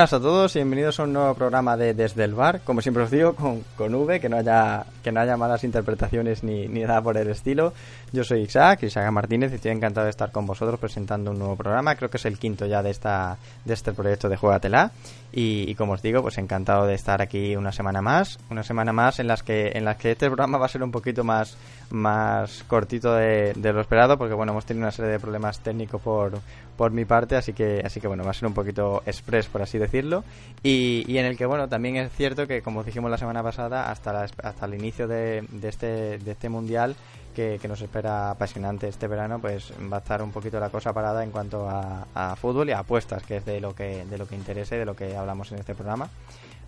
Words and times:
Buenas 0.00 0.14
a 0.14 0.20
todos 0.20 0.56
y 0.56 0.60
bienvenidos 0.60 0.98
a 0.98 1.02
un 1.02 1.12
nuevo 1.12 1.34
programa 1.34 1.76
de 1.76 1.92
Desde 1.92 2.24
el 2.24 2.32
Bar. 2.32 2.62
Como 2.62 2.80
siempre 2.80 3.02
os 3.02 3.10
digo, 3.10 3.34
con, 3.34 3.62
con 3.76 3.94
V, 3.94 4.18
que 4.18 4.30
no 4.30 4.38
haya 4.38 4.86
que 5.02 5.12
no 5.12 5.20
haya 5.20 5.36
malas 5.36 5.62
interpretaciones 5.62 6.42
ni, 6.42 6.68
nada 6.68 7.02
por 7.02 7.18
el 7.18 7.28
estilo. 7.28 7.74
Yo 8.10 8.24
soy 8.24 8.40
Isaac, 8.40 8.82
Isaac 8.84 9.10
Martínez, 9.12 9.52
y 9.52 9.56
estoy 9.56 9.72
encantado 9.72 10.06
de 10.06 10.10
estar 10.10 10.32
con 10.32 10.46
vosotros 10.46 10.80
presentando 10.80 11.32
un 11.32 11.38
nuevo 11.38 11.54
programa. 11.56 11.96
Creo 11.96 12.08
que 12.08 12.16
es 12.16 12.24
el 12.24 12.38
quinto 12.38 12.64
ya 12.64 12.82
de 12.82 12.88
esta 12.88 13.36
de 13.66 13.74
este 13.74 13.92
proyecto 13.92 14.30
de 14.30 14.38
Juegatela. 14.38 14.90
Y, 15.32 15.70
y 15.70 15.74
como 15.74 15.92
os 15.92 16.02
digo, 16.02 16.22
pues 16.22 16.38
encantado 16.38 16.86
de 16.86 16.94
estar 16.94 17.20
aquí 17.20 17.54
una 17.54 17.70
semana 17.70 18.00
más. 18.00 18.38
Una 18.48 18.62
semana 18.62 18.94
más 18.94 19.18
en 19.20 19.26
las 19.26 19.42
que 19.42 19.72
en 19.74 19.84
las 19.84 19.98
que 19.98 20.12
este 20.12 20.28
programa 20.28 20.56
va 20.56 20.64
a 20.64 20.70
ser 20.70 20.82
un 20.82 20.92
poquito 20.92 21.24
más, 21.24 21.58
más 21.90 22.64
cortito 22.66 23.14
de, 23.14 23.52
de 23.54 23.72
lo 23.74 23.82
esperado, 23.82 24.16
porque 24.16 24.32
bueno, 24.32 24.52
hemos 24.52 24.64
tenido 24.64 24.84
una 24.84 24.92
serie 24.92 25.10
de 25.10 25.20
problemas 25.20 25.60
técnicos 25.60 26.00
por, 26.00 26.40
por 26.80 26.92
mi 26.92 27.04
parte, 27.04 27.36
así 27.36 27.52
que, 27.52 27.82
así 27.84 28.00
que 28.00 28.06
bueno, 28.08 28.24
va 28.24 28.30
a 28.30 28.32
ser 28.32 28.46
un 28.48 28.54
poquito 28.54 29.02
express, 29.04 29.48
por 29.48 29.60
así 29.60 29.76
decirlo. 29.76 30.24
Y, 30.62 31.04
y 31.06 31.18
en 31.18 31.26
el 31.26 31.36
que, 31.36 31.44
bueno, 31.44 31.68
también 31.68 31.96
es 31.98 32.10
cierto 32.10 32.46
que, 32.46 32.62
como 32.62 32.84
dijimos 32.84 33.10
la 33.10 33.18
semana 33.18 33.42
pasada, 33.42 33.90
hasta, 33.90 34.14
la- 34.14 34.30
hasta 34.42 34.64
el 34.64 34.72
inicio 34.72 35.06
de, 35.06 35.44
de 35.50 35.68
este, 35.68 36.16
de 36.16 36.30
este 36.30 36.48
mundial, 36.48 36.96
que, 37.36 37.58
que 37.60 37.68
nos 37.68 37.82
espera 37.82 38.30
apasionante 38.30 38.88
este 38.88 39.08
verano, 39.08 39.38
pues 39.40 39.74
va 39.92 39.98
a 39.98 40.00
estar 40.00 40.22
un 40.22 40.30
poquito 40.32 40.58
la 40.58 40.70
cosa 40.70 40.94
parada 40.94 41.22
en 41.22 41.30
cuanto 41.32 41.68
a, 41.68 42.06
a 42.14 42.34
fútbol 42.36 42.70
y 42.70 42.72
a 42.72 42.78
apuestas, 42.78 43.24
que 43.24 43.36
es 43.36 43.44
de 43.44 43.60
lo 43.60 43.74
que, 43.74 44.06
de 44.06 44.16
lo 44.16 44.26
que 44.26 44.34
interesa 44.34 44.74
y 44.74 44.78
de 44.78 44.86
lo 44.86 44.96
que 44.96 45.14
hablamos 45.14 45.52
en 45.52 45.58
este 45.58 45.74
programa. 45.74 46.08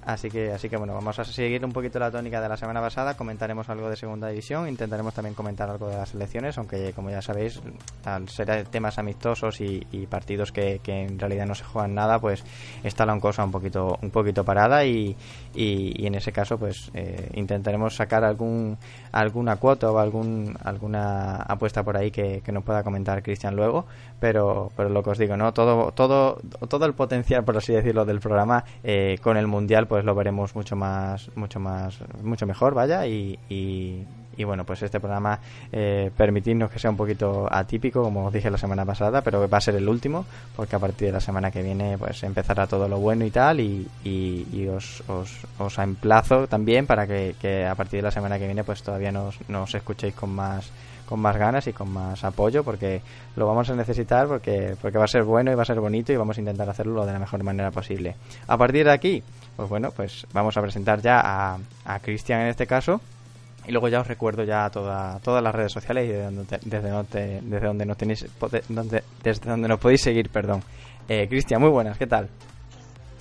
Así 0.04 0.30
que, 0.30 0.52
así 0.52 0.68
que 0.68 0.76
bueno, 0.76 0.94
vamos 0.94 1.18
a 1.18 1.24
seguir 1.24 1.64
un 1.64 1.72
poquito 1.72 1.98
la 1.98 2.10
tónica 2.10 2.40
de 2.40 2.48
la 2.48 2.56
semana 2.56 2.80
pasada, 2.80 3.16
comentaremos 3.16 3.68
algo 3.68 3.88
de 3.88 3.96
segunda 3.96 4.28
división, 4.28 4.68
intentaremos 4.68 5.14
también 5.14 5.34
comentar 5.34 5.70
algo 5.70 5.88
de 5.88 5.96
las 5.96 6.08
selecciones, 6.08 6.58
aunque 6.58 6.92
como 6.92 7.10
ya 7.10 7.22
sabéis, 7.22 7.60
al 8.04 8.28
ser 8.28 8.66
temas 8.66 8.98
amistosos 8.98 9.60
y, 9.60 9.80
partidos 10.10 10.50
que, 10.50 10.80
en 10.84 11.18
realidad 11.18 11.46
no 11.46 11.54
se 11.54 11.64
juegan 11.64 11.94
nada, 11.94 12.18
pues 12.18 12.44
está 12.82 13.06
la 13.06 13.18
cosa 13.20 13.44
un 13.44 13.52
poquito, 13.52 13.98
un 14.02 14.10
poquito 14.10 14.44
parada 14.44 14.84
y, 14.84 15.16
y, 15.54 16.02
y 16.02 16.06
en 16.06 16.16
ese 16.16 16.32
caso 16.32 16.58
pues 16.58 16.90
eh, 16.94 17.30
intentaremos 17.34 17.94
sacar 17.94 18.24
algún 18.24 18.76
alguna 19.12 19.56
cuota 19.56 19.90
o 19.90 19.98
algún 19.98 20.56
alguna 20.64 21.36
apuesta 21.36 21.82
por 21.84 21.96
ahí 21.96 22.10
que, 22.10 22.40
que 22.40 22.52
nos 22.52 22.64
pueda 22.64 22.82
comentar 22.82 23.22
Cristian 23.22 23.54
luego, 23.54 23.86
pero, 24.18 24.70
pero 24.76 24.88
lo 24.88 25.02
que 25.02 25.10
os 25.10 25.18
digo, 25.18 25.36
¿no? 25.36 25.52
Todo, 25.52 25.92
todo, 25.92 26.40
todo 26.68 26.86
el 26.86 26.94
potencial, 26.94 27.44
por 27.44 27.56
así 27.56 27.72
decirlo, 27.72 28.04
del 28.04 28.20
programa 28.20 28.64
eh, 28.82 29.18
con 29.22 29.36
el 29.36 29.46
mundial 29.46 29.86
pues 29.92 30.06
lo 30.06 30.14
veremos 30.14 30.54
mucho 30.54 30.74
más, 30.74 31.30
mucho 31.36 31.60
más, 31.60 31.98
mucho 32.22 32.46
mejor, 32.46 32.72
vaya, 32.72 33.06
y, 33.06 33.38
y, 33.50 34.02
y 34.38 34.44
bueno, 34.44 34.64
pues 34.64 34.80
este 34.80 34.98
programa 35.00 35.38
eh, 35.70 36.10
permitirnos 36.16 36.70
que 36.70 36.78
sea 36.78 36.88
un 36.88 36.96
poquito 36.96 37.46
atípico, 37.52 38.02
como 38.02 38.24
os 38.24 38.32
dije 38.32 38.50
la 38.50 38.56
semana 38.56 38.86
pasada, 38.86 39.20
pero 39.20 39.46
va 39.46 39.58
a 39.58 39.60
ser 39.60 39.74
el 39.74 39.86
último, 39.86 40.24
porque 40.56 40.76
a 40.76 40.78
partir 40.78 41.08
de 41.08 41.12
la 41.12 41.20
semana 41.20 41.50
que 41.50 41.62
viene 41.62 41.98
pues 41.98 42.22
empezará 42.22 42.66
todo 42.66 42.88
lo 42.88 43.00
bueno 43.00 43.26
y 43.26 43.30
tal, 43.30 43.60
y, 43.60 43.86
y, 44.02 44.46
y 44.50 44.66
os, 44.66 45.02
os, 45.08 45.30
os 45.58 45.78
emplazo 45.78 46.46
también 46.46 46.86
para 46.86 47.06
que, 47.06 47.34
que 47.38 47.66
a 47.66 47.74
partir 47.74 47.98
de 47.98 48.04
la 48.04 48.10
semana 48.10 48.38
que 48.38 48.46
viene 48.46 48.64
pues 48.64 48.82
todavía 48.82 49.12
nos, 49.12 49.46
nos 49.50 49.74
escuchéis 49.74 50.14
con 50.14 50.30
más 50.30 50.72
con 51.12 51.20
más 51.20 51.36
ganas 51.36 51.66
y 51.66 51.74
con 51.74 51.92
más 51.92 52.24
apoyo 52.24 52.64
porque 52.64 53.02
lo 53.36 53.46
vamos 53.46 53.68
a 53.68 53.74
necesitar 53.74 54.26
porque 54.28 54.76
porque 54.80 54.96
va 54.96 55.04
a 55.04 55.08
ser 55.08 55.24
bueno 55.24 55.52
y 55.52 55.54
va 55.54 55.60
a 55.60 55.66
ser 55.66 55.78
bonito 55.78 56.10
y 56.10 56.16
vamos 56.16 56.38
a 56.38 56.40
intentar 56.40 56.70
hacerlo 56.70 57.04
de 57.04 57.12
la 57.12 57.18
mejor 57.18 57.42
manera 57.44 57.70
posible. 57.70 58.16
A 58.46 58.56
partir 58.56 58.86
de 58.86 58.92
aquí, 58.92 59.22
pues 59.54 59.68
bueno, 59.68 59.90
pues 59.94 60.26
vamos 60.32 60.56
a 60.56 60.62
presentar 60.62 61.02
ya 61.02 61.20
a, 61.22 61.58
a 61.84 61.98
Cristian 61.98 62.40
en 62.40 62.46
este 62.46 62.66
caso 62.66 62.98
y 63.66 63.72
luego 63.72 63.88
ya 63.88 64.00
os 64.00 64.06
recuerdo 64.06 64.44
ya 64.44 64.70
toda, 64.70 65.18
todas 65.20 65.42
las 65.42 65.54
redes 65.54 65.72
sociales 65.72 66.06
y 66.06 66.12
desde 66.12 66.24
donde, 66.24 66.58
desde 66.64 66.88
donde, 66.88 67.40
desde 67.42 67.66
donde 67.66 67.84
nos 67.84 67.98
tenéis, 67.98 68.26
desde 69.22 69.50
donde 69.50 69.68
nos 69.68 69.78
podéis 69.78 70.00
seguir, 70.00 70.30
perdón. 70.30 70.62
Eh, 71.10 71.28
Cristian, 71.28 71.60
muy 71.60 71.68
buenas, 71.68 71.98
¿qué 71.98 72.06
tal? 72.06 72.30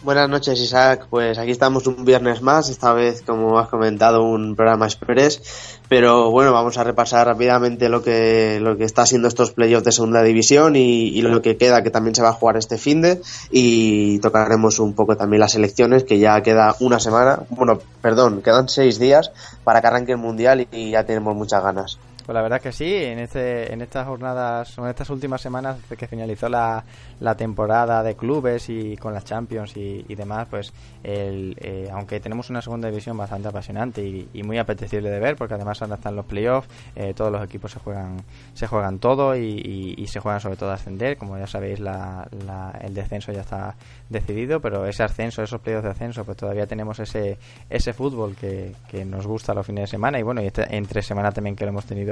Buenas 0.04 0.28
noches, 0.30 0.60
Isaac. 0.60 1.06
Pues 1.12 1.38
aquí 1.38 1.52
estamos 1.52 1.86
un 1.86 2.04
viernes 2.04 2.42
más, 2.42 2.70
esta 2.70 2.92
vez, 2.92 3.22
como 3.22 3.60
has 3.60 3.70
comentado, 3.70 4.24
un 4.24 4.56
programa 4.56 4.88
express. 4.88 5.80
Pero 5.90 6.32
bueno, 6.32 6.52
vamos 6.52 6.80
a 6.80 6.84
repasar 6.84 7.28
rápidamente 7.28 7.88
lo 7.88 8.02
que, 8.02 8.60
lo 8.60 8.78
que 8.78 8.84
está 8.84 9.06
siendo 9.06 9.28
estos 9.28 9.52
playoffs 9.52 9.86
de 9.86 9.92
segunda 9.92 10.24
división 10.24 10.76
y, 10.76 11.22
lo 11.22 11.44
que 11.44 11.56
queda, 11.56 11.84
que 11.84 11.92
también 11.92 12.16
se 12.16 12.24
va 12.24 12.30
a 12.30 12.34
jugar 12.34 12.58
este 12.58 12.80
fin 12.80 13.04
de. 13.04 13.22
Y 13.52 14.18
tocaremos 14.20 14.80
un 14.80 14.94
poco 14.94 15.16
también 15.16 15.40
las 15.40 15.54
elecciones, 15.54 16.04
que 16.04 16.18
ya 16.18 16.42
queda 16.42 16.76
una 16.80 17.00
semana, 17.00 17.44
bueno, 17.52 17.78
perdón, 18.02 18.42
quedan 18.42 18.70
seis 18.70 18.98
días 18.98 19.32
para 19.64 19.82
que 19.82 19.88
arranque 19.88 20.14
el 20.14 20.18
mundial 20.18 20.68
y 20.72 20.90
ya 20.90 21.06
tenemos 21.06 21.36
muchas 21.36 21.62
ganas. 21.64 22.00
Pues 22.26 22.36
la 22.36 22.42
verdad 22.44 22.62
que 22.62 22.72
sí, 22.72 22.86
en 22.96 23.20
este, 23.20 23.74
en 23.74 23.82
estas 23.82 24.06
jornadas, 24.08 24.78
en 24.78 24.86
estas 24.88 25.10
últimas 25.10 25.42
semanas 25.42 25.78
que 25.98 26.08
finalizó 26.08 26.48
la, 26.50 26.84
la 27.20 27.36
temporada 27.36 28.04
de 28.04 28.16
clubes 28.16 28.70
y 28.70 28.96
con 28.98 29.14
las 29.14 29.26
Champions 29.26 29.76
y, 29.76 30.06
y 30.08 30.16
demás, 30.16 30.48
pues 30.50 30.72
el, 31.04 31.56
eh, 31.60 31.90
aunque 31.92 32.20
tenemos 32.20 32.50
una 32.50 32.62
segunda 32.62 32.90
división 32.90 33.18
bastante 33.18 33.48
apasionante 33.48 34.02
y, 34.06 34.44
muy 34.44 34.58
apetecible 34.60 35.10
de 35.10 35.20
ver, 35.20 35.36
porque 35.36 35.56
además 35.56 35.82
ahora 35.82 35.96
están 35.96 36.16
los 36.16 36.26
playoffs, 36.26 36.68
eh, 36.96 37.14
todos 37.16 37.32
los 37.32 37.44
equipos 37.44 37.72
se 37.72 37.80
juegan, 37.80 38.18
se 38.54 38.68
juegan 38.68 39.00
todo 39.00 39.36
y, 39.36 39.42
y- 39.64 39.96
y 39.98 40.08
se 40.08 40.20
juegan 40.20 40.40
sobre 40.42 40.58
todo 40.58 40.72
a 40.72 40.76
ascender, 40.76 41.18
como 41.18 41.38
ya 41.38 41.48
sabéis 41.48 41.80
la, 41.80 42.28
la- 42.46 42.78
el 42.82 42.94
descenso 42.94 43.32
ya 43.32 43.42
está 43.42 43.76
decidido, 44.10 44.60
pero 44.62 44.86
ese 44.86 45.04
ascenso, 45.04 45.42
esos 45.44 45.60
playoffs 45.62 45.86
de 45.86 45.90
ascenso, 45.92 46.24
pues 46.24 46.38
todavía 46.38 46.68
tenemos 46.68 47.00
ese, 47.00 47.38
ese 47.70 47.94
fútbol 47.94 48.36
que, 48.36 48.74
que 48.90 49.06
nos 49.06 49.26
gusta 49.28 49.54
los 49.54 49.66
fines 49.66 49.84
de 49.84 49.88
semana. 49.88 50.20
Y 50.20 50.24
bueno, 50.24 50.42
y 50.42 50.48
este- 50.48 50.76
entre 50.76 51.02
semana 51.02 51.32
también 51.32 51.56
que 51.56 51.66
lo 51.66 51.70
hemos 51.72 51.86
tenido 51.86 52.11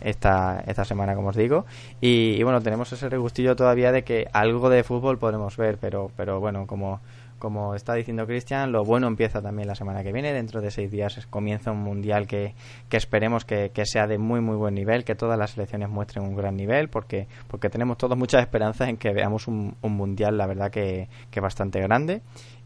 esta, 0.00 0.62
esta 0.66 0.84
semana, 0.84 1.14
como 1.14 1.28
os 1.28 1.36
digo. 1.36 1.66
Y, 2.00 2.36
y 2.38 2.42
bueno, 2.42 2.60
tenemos 2.60 2.92
ese 2.92 3.08
regustillo 3.08 3.56
todavía 3.56 3.92
de 3.92 4.02
que 4.02 4.26
algo 4.32 4.70
de 4.70 4.82
fútbol 4.82 5.18
podremos 5.18 5.56
ver, 5.56 5.78
pero, 5.78 6.10
pero 6.16 6.40
bueno, 6.40 6.66
como, 6.66 7.00
como 7.38 7.74
está 7.74 7.94
diciendo 7.94 8.26
Cristian, 8.26 8.72
lo 8.72 8.84
bueno 8.84 9.06
empieza 9.06 9.42
también 9.42 9.68
la 9.68 9.74
semana 9.74 10.02
que 10.02 10.12
viene. 10.12 10.32
Dentro 10.32 10.60
de 10.60 10.70
seis 10.70 10.90
días 10.90 11.26
comienza 11.28 11.70
un 11.70 11.82
mundial 11.82 12.26
que, 12.26 12.54
que 12.88 12.96
esperemos 12.96 13.44
que, 13.44 13.70
que 13.74 13.84
sea 13.84 14.06
de 14.06 14.18
muy, 14.18 14.40
muy 14.40 14.56
buen 14.56 14.74
nivel, 14.74 15.04
que 15.04 15.14
todas 15.14 15.38
las 15.38 15.50
selecciones 15.52 15.88
muestren 15.88 16.24
un 16.24 16.36
gran 16.36 16.56
nivel, 16.56 16.88
porque, 16.88 17.28
porque 17.48 17.68
tenemos 17.68 17.98
todos 17.98 18.16
muchas 18.16 18.42
esperanzas 18.42 18.88
en 18.88 18.96
que 18.96 19.12
veamos 19.12 19.48
un, 19.48 19.76
un 19.82 19.92
mundial, 19.92 20.38
la 20.38 20.46
verdad, 20.46 20.70
que, 20.70 21.08
que 21.30 21.40
bastante 21.40 21.80
grande. 21.80 22.22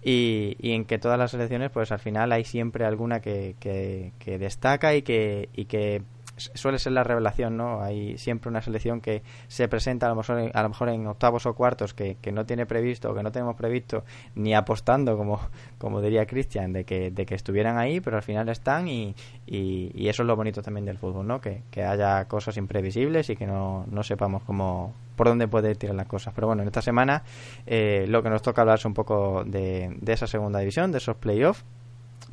Y, 0.06 0.56
y 0.60 0.72
en 0.72 0.84
que 0.84 0.98
todas 0.98 1.18
las 1.18 1.30
selecciones, 1.30 1.70
pues 1.70 1.90
al 1.90 1.98
final 1.98 2.30
hay 2.30 2.44
siempre 2.44 2.84
alguna 2.84 3.20
que, 3.20 3.56
que, 3.58 4.12
que 4.18 4.38
destaca 4.38 4.94
y 4.94 5.00
que, 5.00 5.48
y 5.54 5.64
que 5.64 6.02
suele 6.36 6.78
ser 6.78 6.92
la 6.92 7.04
revelación, 7.04 7.56
¿no? 7.56 7.82
Hay 7.82 8.18
siempre 8.18 8.48
una 8.48 8.62
selección 8.62 9.00
que 9.00 9.22
se 9.48 9.68
presenta 9.68 10.06
a 10.06 10.08
lo 10.10 10.16
mejor 10.16 10.50
a 10.52 10.62
lo 10.62 10.68
mejor 10.68 10.88
en 10.88 11.06
octavos 11.06 11.46
o 11.46 11.54
cuartos 11.54 11.94
que, 11.94 12.16
que 12.20 12.32
no 12.32 12.44
tiene 12.46 12.66
previsto 12.66 13.10
o 13.10 13.14
que 13.14 13.22
no 13.22 13.30
tenemos 13.32 13.56
previsto 13.56 14.04
ni 14.34 14.54
apostando, 14.54 15.16
como, 15.16 15.40
como 15.78 16.00
diría 16.00 16.26
Cristian, 16.26 16.72
de 16.72 16.84
que, 16.84 17.10
de 17.10 17.26
que 17.26 17.34
estuvieran 17.34 17.78
ahí, 17.78 18.00
pero 18.00 18.16
al 18.16 18.22
final 18.22 18.48
están 18.48 18.88
y, 18.88 19.14
y, 19.46 19.90
y 19.94 20.08
eso 20.08 20.22
es 20.22 20.26
lo 20.26 20.36
bonito 20.36 20.62
también 20.62 20.84
del 20.84 20.98
fútbol, 20.98 21.26
¿no? 21.26 21.40
Que, 21.40 21.62
que 21.70 21.84
haya 21.84 22.26
cosas 22.26 22.56
imprevisibles 22.56 23.30
y 23.30 23.36
que 23.36 23.46
no, 23.46 23.84
no 23.88 24.02
sepamos 24.02 24.42
cómo 24.42 24.92
por 25.16 25.28
dónde 25.28 25.48
puede 25.48 25.74
tirar 25.74 25.94
las 25.94 26.06
cosas. 26.06 26.34
Pero 26.34 26.48
bueno, 26.48 26.62
en 26.62 26.68
esta 26.68 26.82
semana 26.82 27.22
eh, 27.66 28.06
lo 28.08 28.22
que 28.22 28.30
nos 28.30 28.42
toca 28.42 28.62
hablar 28.62 28.78
es 28.78 28.84
un 28.84 28.94
poco 28.94 29.44
de, 29.44 29.96
de 30.00 30.12
esa 30.12 30.26
segunda 30.26 30.58
división, 30.58 30.92
de 30.92 30.98
esos 30.98 31.16
playoffs. 31.16 31.64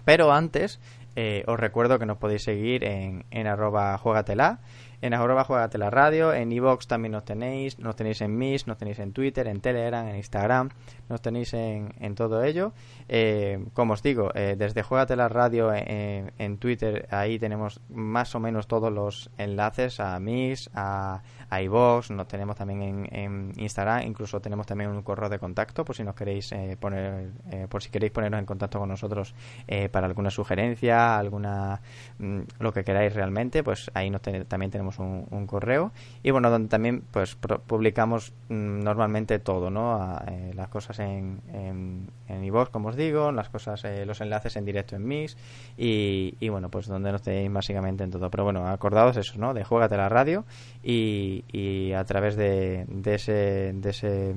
Pero 0.03 0.31
antes, 0.31 0.79
eh, 1.15 1.43
os 1.47 1.59
recuerdo 1.59 1.99
que 1.99 2.05
nos 2.05 2.17
podéis 2.17 2.43
seguir 2.43 2.83
en, 2.83 3.25
en 3.31 3.47
arroba 3.47 3.97
juegatela 3.97 4.59
en 5.01 5.13
arroba 5.13 5.43
juegate 5.43 5.77
la 5.77 5.89
radio, 5.89 6.33
en 6.33 6.51
iVox 6.51 6.87
también 6.87 7.11
nos 7.13 7.25
tenéis, 7.25 7.79
nos 7.79 7.95
tenéis 7.95 8.21
en 8.21 8.37
Mis, 8.37 8.67
nos 8.67 8.77
tenéis 8.77 8.99
en 8.99 9.13
Twitter, 9.13 9.47
en 9.47 9.61
Telegram, 9.61 10.07
en 10.07 10.15
Instagram, 10.15 10.69
nos 11.09 11.21
tenéis 11.21 11.53
en, 11.53 11.93
en 11.99 12.15
todo 12.15 12.43
ello. 12.43 12.73
Eh, 13.07 13.65
como 13.73 13.93
os 13.93 14.03
digo, 14.03 14.31
eh, 14.35 14.55
desde 14.57 14.83
Juegate 14.83 15.15
la 15.15 15.29
radio 15.29 15.73
en, 15.73 16.31
en 16.37 16.57
Twitter, 16.57 17.07
ahí 17.11 17.39
tenemos 17.39 17.81
más 17.89 18.35
o 18.35 18.39
menos 18.39 18.67
todos 18.67 18.91
los 18.91 19.29
enlaces 19.37 19.99
a 19.99 20.19
Mis, 20.19 20.69
a, 20.73 21.21
a 21.49 21.61
nos 21.61 22.27
tenemos 22.27 22.55
también 22.55 23.07
en, 23.11 23.51
Instagram, 23.57 24.03
incluso 24.07 24.39
tenemos 24.39 24.65
también 24.65 24.89
un 24.89 25.01
correo 25.03 25.29
de 25.29 25.37
contacto 25.37 25.83
por 25.83 25.95
si 25.95 26.03
nos 26.03 26.15
queréis 26.15 26.51
eh, 26.51 26.77
poner, 26.79 27.31
eh, 27.51 27.67
por 27.69 27.81
si 27.81 27.89
queréis 27.89 28.11
ponernos 28.11 28.39
en 28.39 28.45
contacto 28.45 28.79
con 28.79 28.89
nosotros 28.89 29.35
eh, 29.67 29.89
para 29.89 30.07
alguna 30.07 30.29
sugerencia, 30.29 31.17
alguna 31.17 31.81
mm, 32.19 32.41
lo 32.59 32.71
que 32.71 32.83
queráis 32.83 33.13
realmente, 33.13 33.63
pues 33.63 33.91
ahí 33.93 34.09
nos 34.09 34.21
también 34.21 34.71
tenemos 34.71 34.90
un, 34.99 35.27
un, 35.31 35.47
correo 35.47 35.91
y 36.23 36.31
bueno 36.31 36.49
donde 36.49 36.69
también 36.69 37.03
pues 37.11 37.35
publicamos 37.35 38.33
mm, 38.49 38.79
normalmente 38.83 39.39
todo, 39.39 39.69
¿no? 39.69 40.19
Eh, 40.27 40.51
las 40.55 40.69
cosas 40.69 40.99
en 40.99 41.41
en, 41.53 42.07
en 42.27 42.43
iVox, 42.43 42.69
como 42.69 42.89
os 42.89 42.95
digo, 42.95 43.31
las 43.31 43.49
cosas, 43.49 43.83
los 44.05 44.21
enlaces 44.21 44.55
en 44.55 44.65
directo 44.65 44.95
en 44.95 45.07
Mix 45.07 45.37
y, 45.77 46.35
y 46.39 46.49
bueno 46.49 46.69
pues 46.69 46.87
donde 46.87 47.11
nos 47.11 47.21
tenéis 47.21 47.51
básicamente 47.51 48.03
en 48.03 48.11
todo, 48.11 48.29
pero 48.29 48.43
bueno 48.43 48.67
acordados 48.67 49.17
eso, 49.17 49.37
¿no? 49.37 49.53
De 49.53 49.63
juégate 49.63 49.97
la 49.97 50.09
radio 50.09 50.45
y 50.83 51.21
y, 51.51 51.93
a 51.93 52.03
través 52.05 52.35
de, 52.35 52.85
de, 52.87 53.15
ese, 53.15 53.73
de 53.73 53.89
ese 53.89 54.33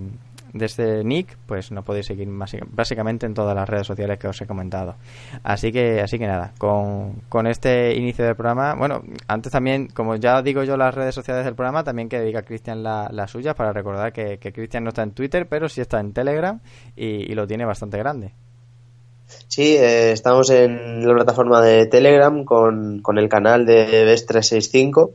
de 0.55 0.67
este 0.67 1.05
nick 1.05 1.37
pues 1.47 1.71
no 1.73 1.83
podéis 1.83 2.07
seguir 2.07 2.29
básicamente 2.71 3.27
en 3.27 3.35
todas 3.35 3.55
las 3.55 3.69
redes 3.69 3.87
sociales 3.87 4.19
que 4.19 4.29
os 4.29 4.41
he 4.41 4.47
comentado. 4.47 4.95
Así 5.43 5.73
que 5.73 6.01
así 6.01 6.19
que 6.19 6.27
nada 6.27 6.53
con, 6.57 7.23
con 7.29 7.47
este 7.47 7.95
inicio 7.95 8.25
del 8.25 8.37
programa 8.37 8.75
bueno 8.75 9.03
antes 9.29 9.53
también 9.53 9.89
como 9.89 10.17
ya 10.17 10.41
digo 10.41 10.63
yo 10.63 10.77
las 10.77 10.95
redes 10.95 11.15
sociales 11.15 11.45
del 11.45 11.55
programa 11.55 11.85
también 11.85 12.09
que 12.09 12.21
diga 12.21 12.43
Cristian 12.43 12.83
la, 12.83 13.09
la 13.13 13.27
suya 13.27 13.55
para 13.55 13.73
recordar 13.73 14.13
que, 14.13 14.39
Cristian 14.39 14.85
no 14.85 14.91
está 14.91 15.03
en 15.03 15.11
Twitter 15.11 15.47
pero 15.49 15.69
sí 15.69 15.81
está 15.81 16.01
en 16.01 16.13
Telegram 16.13 16.61
y, 16.97 17.31
y 17.31 17.35
lo 17.35 17.47
tiene 17.47 17.65
bastante 17.65 17.99
grande. 17.99 18.33
Sí, 19.49 19.77
eh, 19.77 20.13
estamos 20.13 20.51
en 20.51 21.07
la 21.07 21.15
plataforma 21.15 21.61
de 21.61 21.87
Telegram 21.87 22.45
con, 22.45 23.01
con 23.01 23.19
el 23.19 23.29
canal 23.29 23.65
de 23.65 24.07
BES365 24.07 25.13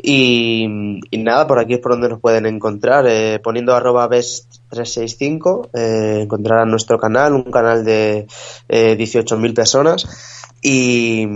y, 0.00 0.68
nada, 1.12 1.46
por 1.48 1.58
aquí 1.58 1.74
es 1.74 1.80
por 1.80 1.92
donde 1.92 2.08
nos 2.08 2.20
pueden 2.20 2.46
encontrar. 2.46 3.06
Eh, 3.08 3.40
poniendo 3.42 3.74
arroba 3.74 4.08
best365 4.08 5.70
eh, 5.74 6.20
encontrarán 6.22 6.70
nuestro 6.70 6.98
canal, 6.98 7.34
un 7.34 7.50
canal 7.50 7.84
de 7.84 8.28
eh, 8.68 8.96
18.000 8.96 9.54
personas. 9.54 10.06
Y, 10.62 11.26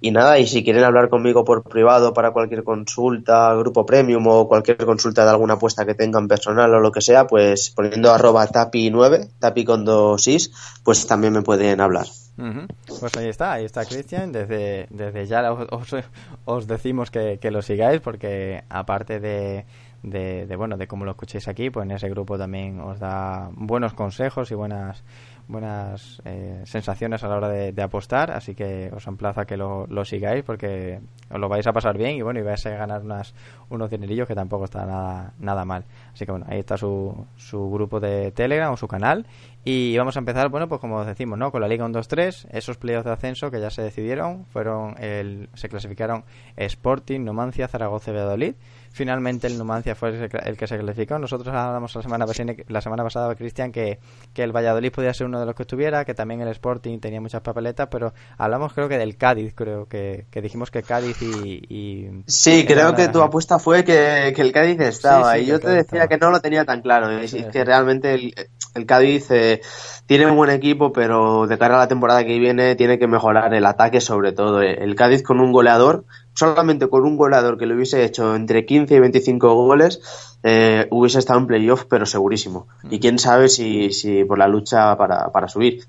y 0.00 0.10
nada, 0.10 0.38
y 0.38 0.46
si 0.46 0.64
quieren 0.64 0.84
hablar 0.84 1.08
conmigo 1.08 1.44
por 1.44 1.62
privado 1.62 2.12
para 2.12 2.32
cualquier 2.32 2.64
consulta, 2.64 3.54
grupo 3.54 3.86
premium 3.86 4.26
o 4.26 4.48
cualquier 4.48 4.76
consulta 4.78 5.24
de 5.24 5.30
alguna 5.30 5.54
apuesta 5.54 5.86
que 5.86 5.94
tengan 5.94 6.26
personal 6.26 6.74
o 6.74 6.80
lo 6.80 6.90
que 6.90 7.00
sea, 7.00 7.26
pues 7.26 7.70
poniendo 7.70 8.12
arroba 8.12 8.46
tapi9, 8.48 9.30
tapi 9.38 9.64
con 9.64 9.84
dos 9.84 10.26
is, 10.26 10.50
pues 10.82 11.06
también 11.06 11.32
me 11.32 11.42
pueden 11.42 11.80
hablar. 11.80 12.06
Pues 12.36 13.16
ahí 13.16 13.28
está, 13.28 13.52
ahí 13.52 13.64
está 13.64 13.84
Cristian. 13.84 14.32
Desde, 14.32 14.86
desde 14.90 15.26
ya 15.26 15.52
os, 15.52 15.66
os, 15.70 16.04
os 16.44 16.66
decimos 16.66 17.10
que, 17.10 17.38
que, 17.38 17.50
lo 17.50 17.62
sigáis 17.62 18.00
porque 18.00 18.64
aparte 18.68 19.20
de, 19.20 19.64
de, 20.04 20.56
bueno 20.56 20.76
de 20.76 20.86
cómo 20.86 21.04
lo 21.04 21.12
escuchéis 21.12 21.48
aquí, 21.48 21.70
pues 21.70 21.84
en 21.84 21.92
ese 21.92 22.08
grupo 22.08 22.36
también 22.36 22.80
os 22.80 22.98
da 22.98 23.50
buenos 23.52 23.94
consejos 23.94 24.50
y 24.50 24.54
buenas 24.54 25.02
buenas 25.46 26.22
eh, 26.24 26.62
sensaciones 26.64 27.22
a 27.22 27.28
la 27.28 27.36
hora 27.36 27.48
de, 27.48 27.82
apostar, 27.82 28.30
así 28.30 28.54
que 28.54 28.90
os 28.94 29.06
emplazo 29.06 29.42
a 29.42 29.44
que 29.44 29.58
lo, 29.58 29.86
lo, 29.88 30.04
sigáis 30.04 30.42
porque 30.42 31.00
os 31.30 31.38
lo 31.38 31.50
vais 31.50 31.66
a 31.66 31.72
pasar 31.72 31.98
bien 31.98 32.16
y 32.16 32.22
bueno, 32.22 32.40
y 32.40 32.42
vais 32.42 32.64
a 32.64 32.70
ganar 32.70 33.02
unas, 33.02 33.34
unos 33.68 33.90
dinerillos 33.90 34.26
que 34.26 34.34
tampoco 34.34 34.64
está 34.64 34.86
nada, 34.86 35.34
nada 35.38 35.66
mal. 35.66 35.84
Así 36.14 36.24
que 36.24 36.32
bueno, 36.32 36.46
ahí 36.48 36.60
está 36.60 36.78
su, 36.78 37.26
su 37.36 37.70
grupo 37.70 38.00
de 38.00 38.32
Telegram 38.32 38.72
o 38.72 38.76
su 38.76 38.88
canal 38.88 39.26
y 39.64 39.96
vamos 39.96 40.16
a 40.16 40.18
empezar, 40.18 40.50
bueno, 40.50 40.68
pues 40.68 40.78
como 40.80 41.04
decimos, 41.04 41.38
¿no? 41.38 41.50
Con 41.50 41.62
la 41.62 41.68
Liga 41.68 41.86
1-2-3, 41.86 42.48
esos 42.50 42.76
playoffs 42.76 43.06
de 43.06 43.12
ascenso 43.12 43.50
que 43.50 43.60
ya 43.60 43.70
se 43.70 43.80
decidieron, 43.80 44.44
fueron 44.46 44.94
el, 45.02 45.48
se 45.54 45.70
clasificaron 45.70 46.24
Sporting, 46.56 47.20
Numancia, 47.20 47.66
Zaragoza 47.66 48.10
y 48.10 48.14
Valladolid. 48.14 48.54
Finalmente 48.92 49.48
el 49.48 49.58
Numancia 49.58 49.96
fue 49.96 50.10
el 50.10 50.56
que 50.56 50.66
se 50.66 50.78
clasificó. 50.78 51.18
Nosotros 51.18 51.52
hablamos 51.52 51.94
la 51.96 52.02
semana, 52.02 52.26
la 52.68 52.80
semana 52.80 53.02
pasada, 53.02 53.34
Cristian, 53.34 53.72
que, 53.72 53.98
que 54.32 54.42
el 54.44 54.52
Valladolid 54.52 54.92
podía 54.92 55.12
ser 55.14 55.26
uno 55.26 55.40
de 55.40 55.46
los 55.46 55.54
que 55.54 55.62
estuviera, 55.62 56.04
que 56.04 56.14
también 56.14 56.42
el 56.42 56.48
Sporting 56.48 57.00
tenía 57.00 57.20
muchas 57.20 57.40
papeletas, 57.40 57.88
pero 57.90 58.12
hablamos 58.36 58.72
creo 58.72 58.88
que 58.88 58.98
del 58.98 59.16
Cádiz, 59.16 59.54
creo 59.54 59.88
que, 59.88 60.26
que 60.30 60.42
dijimos 60.42 60.70
que 60.70 60.82
Cádiz 60.82 61.20
y... 61.22 61.64
y 61.68 62.22
sí, 62.26 62.64
creo 62.66 62.94
que 62.94 63.08
tu 63.08 63.20
apuesta 63.20 63.58
fue 63.58 63.82
que, 63.82 64.32
que 64.36 64.42
el 64.42 64.52
Cádiz 64.52 64.78
estaba, 64.80 65.32
sí, 65.32 65.38
sí, 65.38 65.44
y 65.44 65.48
yo 65.48 65.58
te 65.58 65.68
decía 65.68 66.04
estaba. 66.04 66.08
que 66.08 66.18
no 66.18 66.30
lo 66.30 66.40
tenía 66.40 66.64
tan 66.64 66.82
claro, 66.82 67.20
y 67.20 67.26
sí, 67.26 67.44
que 67.50 67.64
realmente 67.64 68.14
el, 68.14 68.34
el 68.74 68.86
Cádiz... 68.86 69.30
Eh, 69.30 69.60
tiene 70.06 70.26
un 70.26 70.36
buen 70.36 70.50
equipo, 70.50 70.92
pero 70.92 71.46
de 71.46 71.56
cara 71.56 71.76
a 71.76 71.78
la 71.78 71.88
temporada 71.88 72.24
que 72.24 72.38
viene 72.38 72.76
tiene 72.76 72.98
que 72.98 73.06
mejorar 73.06 73.54
el 73.54 73.64
ataque 73.64 74.00
sobre 74.00 74.32
todo. 74.32 74.60
El 74.60 74.94
Cádiz 74.96 75.22
con 75.22 75.40
un 75.40 75.50
goleador, 75.50 76.04
solamente 76.34 76.88
con 76.88 77.04
un 77.04 77.16
goleador 77.16 77.56
que 77.56 77.64
le 77.64 77.74
hubiese 77.74 78.04
hecho 78.04 78.34
entre 78.34 78.66
15 78.66 78.96
y 78.96 79.00
25 79.00 79.54
goles, 79.54 80.36
eh, 80.42 80.88
hubiese 80.90 81.18
estado 81.18 81.38
en 81.38 81.46
playoff, 81.46 81.86
pero 81.88 82.04
segurísimo. 82.04 82.66
Y 82.90 83.00
quién 83.00 83.18
sabe 83.18 83.48
si, 83.48 83.92
si 83.92 84.24
por 84.24 84.38
la 84.38 84.46
lucha 84.46 84.94
para, 84.98 85.32
para 85.32 85.48
subir. 85.48 85.84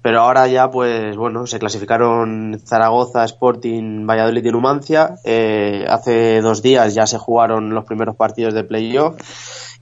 Pero 0.00 0.20
ahora 0.20 0.46
ya, 0.46 0.70
pues 0.70 1.14
bueno, 1.14 1.46
se 1.46 1.58
clasificaron 1.58 2.58
Zaragoza, 2.64 3.24
Sporting, 3.24 4.06
Valladolid 4.06 4.46
y 4.46 4.50
Numancia. 4.50 5.16
Eh, 5.24 5.84
hace 5.86 6.40
dos 6.40 6.62
días 6.62 6.94
ya 6.94 7.06
se 7.06 7.18
jugaron 7.18 7.74
los 7.74 7.84
primeros 7.84 8.16
partidos 8.16 8.54
de 8.54 8.64
playoff 8.64 9.16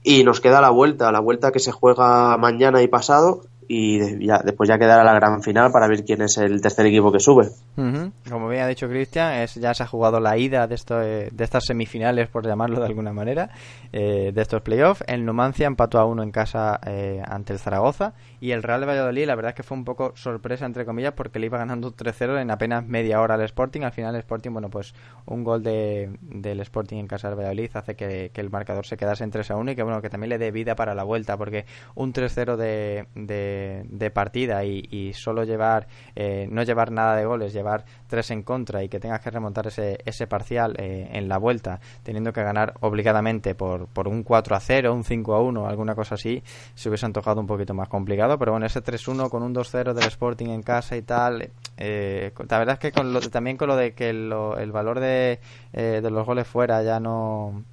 y 0.07 0.23
nos 0.23 0.39
queda 0.39 0.61
la 0.61 0.69
vuelta, 0.69 1.11
la 1.11 1.19
vuelta 1.19 1.51
que 1.51 1.59
se 1.59 1.73
juega 1.73 2.37
mañana 2.37 2.81
y 2.81 2.87
pasado 2.87 3.41
y 3.67 3.97
después 3.99 4.69
ya 4.69 4.77
quedará 4.77 5.03
la 5.03 5.13
gran 5.13 5.43
final 5.43 5.69
para 5.73 5.89
ver 5.89 6.05
quién 6.05 6.21
es 6.21 6.37
el 6.37 6.61
tercer 6.61 6.85
equipo 6.85 7.11
que 7.11 7.19
sube. 7.19 7.49
Uh. 7.75 8.09
Como 8.29 8.47
bien 8.47 8.63
ha 8.63 8.67
dicho 8.67 8.87
Cristian, 8.87 9.45
ya 9.45 9.73
se 9.73 9.83
ha 9.83 9.85
jugado 9.85 10.21
la 10.21 10.37
ida 10.37 10.65
de, 10.65 10.75
esto, 10.75 10.97
de 10.97 11.29
estas 11.37 11.65
semifinales, 11.65 12.29
por 12.29 12.47
llamarlo 12.47 12.79
de 12.79 12.85
alguna 12.85 13.11
manera, 13.11 13.49
eh, 13.91 14.31
de 14.33 14.41
estos 14.41 14.61
playoffs. 14.61 15.03
El 15.07 15.25
Numancia 15.25 15.67
empató 15.67 15.99
a 15.99 16.05
uno 16.05 16.23
en 16.23 16.31
casa 16.31 16.79
eh, 16.85 17.21
ante 17.25 17.51
el 17.51 17.59
Zaragoza 17.59 18.13
y 18.39 18.51
el 18.51 18.63
Real 18.63 18.87
Valladolid, 18.87 19.25
la 19.25 19.35
verdad 19.35 19.49
es 19.49 19.55
que 19.55 19.63
fue 19.63 19.77
un 19.77 19.85
poco 19.85 20.13
sorpresa, 20.15 20.65
entre 20.65 20.85
comillas, 20.85 21.13
porque 21.13 21.39
le 21.39 21.47
iba 21.47 21.57
ganando 21.57 21.95
3-0 21.95 22.41
en 22.41 22.51
apenas 22.51 22.85
media 22.85 23.19
hora 23.21 23.35
al 23.35 23.41
Sporting. 23.41 23.81
Al 23.81 23.91
final 23.91 24.15
el 24.15 24.19
Sporting, 24.19 24.51
bueno, 24.51 24.69
pues 24.69 24.93
un 25.25 25.43
gol 25.43 25.63
de, 25.63 26.11
del 26.21 26.59
Sporting 26.59 26.97
en 26.97 27.07
casa 27.07 27.29
del 27.29 27.37
Valladolid 27.37 27.71
hace 27.73 27.95
que, 27.95 28.31
el 28.33 28.49
marcador 28.51 28.85
se 28.85 28.97
quedase 28.97 29.23
en 29.23 29.31
3-1 29.31 29.71
y 29.71 29.75
que, 29.75 29.83
bueno, 29.83 30.01
que 30.01 30.09
también 30.09 30.29
le 30.29 30.37
dé 30.37 30.51
vida 30.51 30.75
para 30.75 30.93
la 30.93 31.03
vuelta, 31.03 31.35
porque 31.37 31.65
un 31.95 32.13
3-0 32.13 32.55
de, 32.55 33.07
de 33.15 34.11
partida 34.11 34.63
y, 34.63 35.13
solo 35.13 35.43
llevar, 35.43 35.87
eh, 36.15 36.47
no 36.51 36.63
llevar 36.63 36.91
nada 36.91 37.15
de 37.15 37.25
goles, 37.25 37.53
llevar 37.53 37.85
tres 38.07 38.31
en 38.31 38.43
contra 38.43 38.83
y 38.83 38.89
que 38.89 38.99
tengas 38.99 39.21
que 39.21 39.31
remontar 39.31 39.67
ese, 39.67 39.99
ese 40.05 40.27
parcial 40.27 40.75
eh, 40.77 41.09
en 41.13 41.27
la 41.27 41.37
vuelta, 41.37 41.79
teniendo 42.03 42.33
que 42.33 42.43
ganar 42.43 42.73
obligadamente 42.81 43.55
por, 43.55 43.87
por 43.87 44.07
un 44.07 44.23
4 44.23 44.55
a 44.55 44.59
0, 44.59 44.93
un 44.93 45.03
5 45.03 45.35
a 45.35 45.41
1, 45.41 45.67
alguna 45.67 45.95
cosa 45.95 46.15
así, 46.15 46.43
se 46.75 46.89
hubiese 46.89 47.05
antojado 47.05 47.41
un 47.41 47.47
poquito 47.47 47.73
más 47.73 47.87
complicado. 47.87 48.26
Pero 48.37 48.51
bueno, 48.51 48.65
ese 48.65 48.83
3-1 48.83 49.29
con 49.29 49.43
un 49.43 49.53
2-0 49.53 49.93
del 49.93 50.07
Sporting 50.07 50.47
en 50.47 50.63
casa 50.63 50.97
y 50.97 51.01
tal, 51.01 51.49
eh, 51.77 52.31
la 52.49 52.59
verdad 52.59 52.73
es 52.73 52.79
que 52.79 52.91
con 52.91 53.13
lo, 53.13 53.21
también 53.21 53.57
con 53.57 53.67
lo 53.67 53.75
de 53.75 53.93
que 53.93 54.11
lo, 54.13 54.57
el 54.57 54.71
valor 54.71 54.99
de, 54.99 55.39
eh, 55.73 55.99
de 56.01 56.11
los 56.11 56.25
goles 56.25 56.47
fuera 56.47 56.81
ya 56.83 56.99
no 56.99 57.63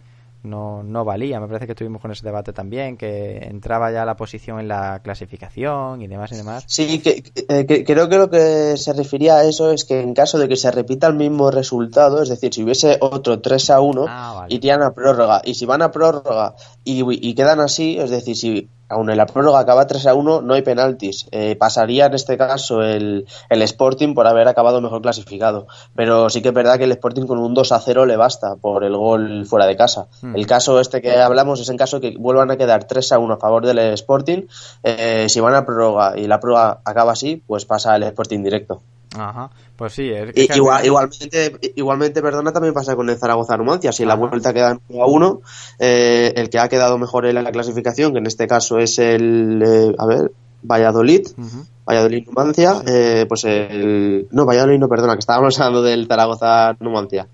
no, 0.44 0.82
no 0.82 1.04
valía. 1.04 1.40
Me 1.40 1.46
parece 1.46 1.66
que 1.66 1.72
estuvimos 1.72 2.00
con 2.00 2.12
ese 2.12 2.24
debate 2.24 2.52
también, 2.52 2.96
que 2.96 3.38
entraba 3.38 3.90
ya 3.90 4.04
la 4.04 4.16
posición 4.16 4.60
en 4.60 4.68
la 4.68 5.00
clasificación 5.02 6.02
y 6.02 6.06
demás 6.06 6.32
y 6.32 6.36
demás. 6.36 6.64
Sí, 6.66 7.00
que, 7.00 7.22
que, 7.22 7.66
que, 7.66 7.84
creo 7.84 8.08
que 8.08 8.18
lo 8.18 8.30
que 8.30 8.76
se 8.76 8.92
refería 8.92 9.36
a 9.36 9.44
eso 9.44 9.72
es 9.72 9.84
que 9.84 10.00
en 10.00 10.14
caso 10.14 10.38
de 10.38 10.48
que 10.48 10.56
se 10.56 10.70
repita 10.70 11.06
el 11.06 11.14
mismo 11.14 11.50
resultado, 11.50 12.22
es 12.22 12.28
decir, 12.28 12.52
si 12.54 12.62
hubiese 12.62 12.98
otro 13.00 13.40
3 13.40 13.70
a 13.70 13.80
1, 13.80 14.06
ah, 14.08 14.32
vale. 14.36 14.54
irían 14.54 14.82
a 14.82 14.92
prórroga. 14.92 15.42
Y 15.44 15.54
si 15.54 15.66
van 15.66 15.82
a 15.82 15.90
prórroga 15.90 16.54
y, 16.84 17.02
y 17.28 17.34
quedan 17.34 17.60
así, 17.60 17.98
es 17.98 18.10
decir, 18.10 18.36
si 18.36 18.68
aún 18.88 19.10
en 19.10 19.16
la 19.16 19.26
prórroga 19.26 19.60
acaba 19.60 19.86
3 19.86 20.06
a 20.06 20.14
1, 20.14 20.42
no 20.42 20.54
hay 20.54 20.62
penaltis. 20.62 21.26
Eh, 21.30 21.56
pasaría 21.56 22.06
en 22.06 22.14
este 22.14 22.36
caso 22.36 22.82
el, 22.82 23.26
el, 23.48 23.62
Sporting 23.62 24.14
por 24.14 24.26
haber 24.26 24.48
acabado 24.48 24.80
mejor 24.80 25.02
clasificado. 25.02 25.66
Pero 25.94 26.30
sí 26.30 26.42
que 26.42 26.48
es 26.48 26.54
verdad 26.54 26.78
que 26.78 26.84
el 26.84 26.92
Sporting 26.92 27.26
con 27.26 27.38
un 27.38 27.54
2 27.54 27.72
a 27.72 27.80
0 27.80 28.06
le 28.06 28.16
basta 28.16 28.56
por 28.56 28.84
el 28.84 28.96
gol 28.96 29.46
fuera 29.46 29.66
de 29.66 29.76
casa. 29.76 30.06
Mm. 30.22 30.36
El 30.36 30.46
caso 30.46 30.80
este 30.80 31.00
que 31.00 31.16
hablamos 31.16 31.60
es 31.60 31.68
en 31.68 31.76
caso 31.76 32.00
que 32.00 32.14
vuelvan 32.18 32.50
a 32.50 32.56
quedar 32.56 32.84
3 32.84 33.12
a 33.12 33.18
1 33.18 33.34
a 33.34 33.38
favor 33.38 33.66
del 33.66 33.78
Sporting. 33.78 34.42
Eh, 34.82 35.26
si 35.28 35.40
van 35.40 35.54
a 35.54 35.64
prórroga 35.64 36.18
y 36.18 36.26
la 36.26 36.40
prórroga 36.40 36.80
acaba 36.84 37.12
así, 37.12 37.42
pues 37.46 37.64
pasa 37.64 37.96
el 37.96 38.02
Sporting 38.04 38.42
directo. 38.42 38.82
Ajá, 39.16 39.50
pues 39.76 39.92
sí. 39.92 40.10
Es 40.10 40.48
que 40.48 40.56
igual, 40.56 40.84
igualmente, 40.84 41.58
igualmente, 41.76 42.22
perdona, 42.22 42.52
también 42.52 42.74
pasa 42.74 42.96
con 42.96 43.08
el 43.08 43.16
Zaragoza 43.16 43.56
Numancia. 43.56 43.92
Si 43.92 44.02
Ajá. 44.02 44.08
la 44.08 44.14
vuelta 44.16 44.52
queda 44.52 44.78
1 44.88 45.02
a 45.02 45.06
1, 45.06 45.40
eh, 45.78 46.32
el 46.36 46.50
que 46.50 46.58
ha 46.58 46.68
quedado 46.68 46.98
mejor 46.98 47.26
en 47.26 47.42
la 47.42 47.52
clasificación, 47.52 48.12
que 48.12 48.18
en 48.18 48.26
este 48.26 48.46
caso 48.46 48.78
es 48.78 48.98
el, 48.98 49.62
eh, 49.64 49.94
a 49.98 50.06
ver, 50.06 50.32
Valladolid, 50.62 51.26
uh 51.36 51.42
-huh. 51.42 51.66
Valladolid 51.86 52.26
Numancia, 52.26 52.74
sí. 52.76 52.84
eh, 52.86 53.26
pues 53.28 53.44
el. 53.44 54.26
No, 54.30 54.46
Valladolid 54.46 54.78
no, 54.78 54.88
perdona, 54.88 55.14
que 55.14 55.20
estábamos 55.20 55.58
hablando 55.60 55.82
del 55.82 56.06
Zaragoza 56.06 56.76
Numancia. 56.80 57.28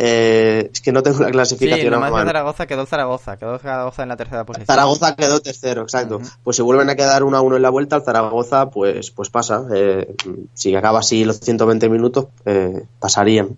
Eh, 0.00 0.70
es 0.72 0.80
que 0.80 0.92
no 0.92 1.02
tengo 1.02 1.18
la 1.20 1.30
clasificación. 1.30 1.86
Sí, 1.86 1.90
Numancia 1.90 2.24
Zaragoza 2.24 2.66
quedó 2.66 2.86
Zaragoza, 2.86 3.36
quedó 3.36 3.58
Zaragoza 3.58 4.02
en 4.04 4.08
la 4.08 4.16
tercera 4.16 4.44
posición. 4.44 4.66
Zaragoza 4.66 5.16
quedó 5.16 5.40
tercero, 5.40 5.82
exacto. 5.82 6.20
Pues 6.44 6.56
si 6.56 6.62
vuelven 6.62 6.88
a 6.88 6.94
quedar 6.94 7.24
1 7.24 7.36
a 7.36 7.40
1 7.40 7.56
en 7.56 7.62
la 7.62 7.70
vuelta, 7.70 7.96
el 7.96 8.02
Zaragoza 8.02 8.70
pues, 8.70 9.10
pues 9.10 9.28
pasa. 9.28 9.64
Eh, 9.74 10.14
si 10.54 10.74
acaba 10.76 11.00
así 11.00 11.24
los 11.24 11.40
120 11.40 11.88
minutos, 11.88 12.28
eh, 12.44 12.84
pasarían. 13.00 13.56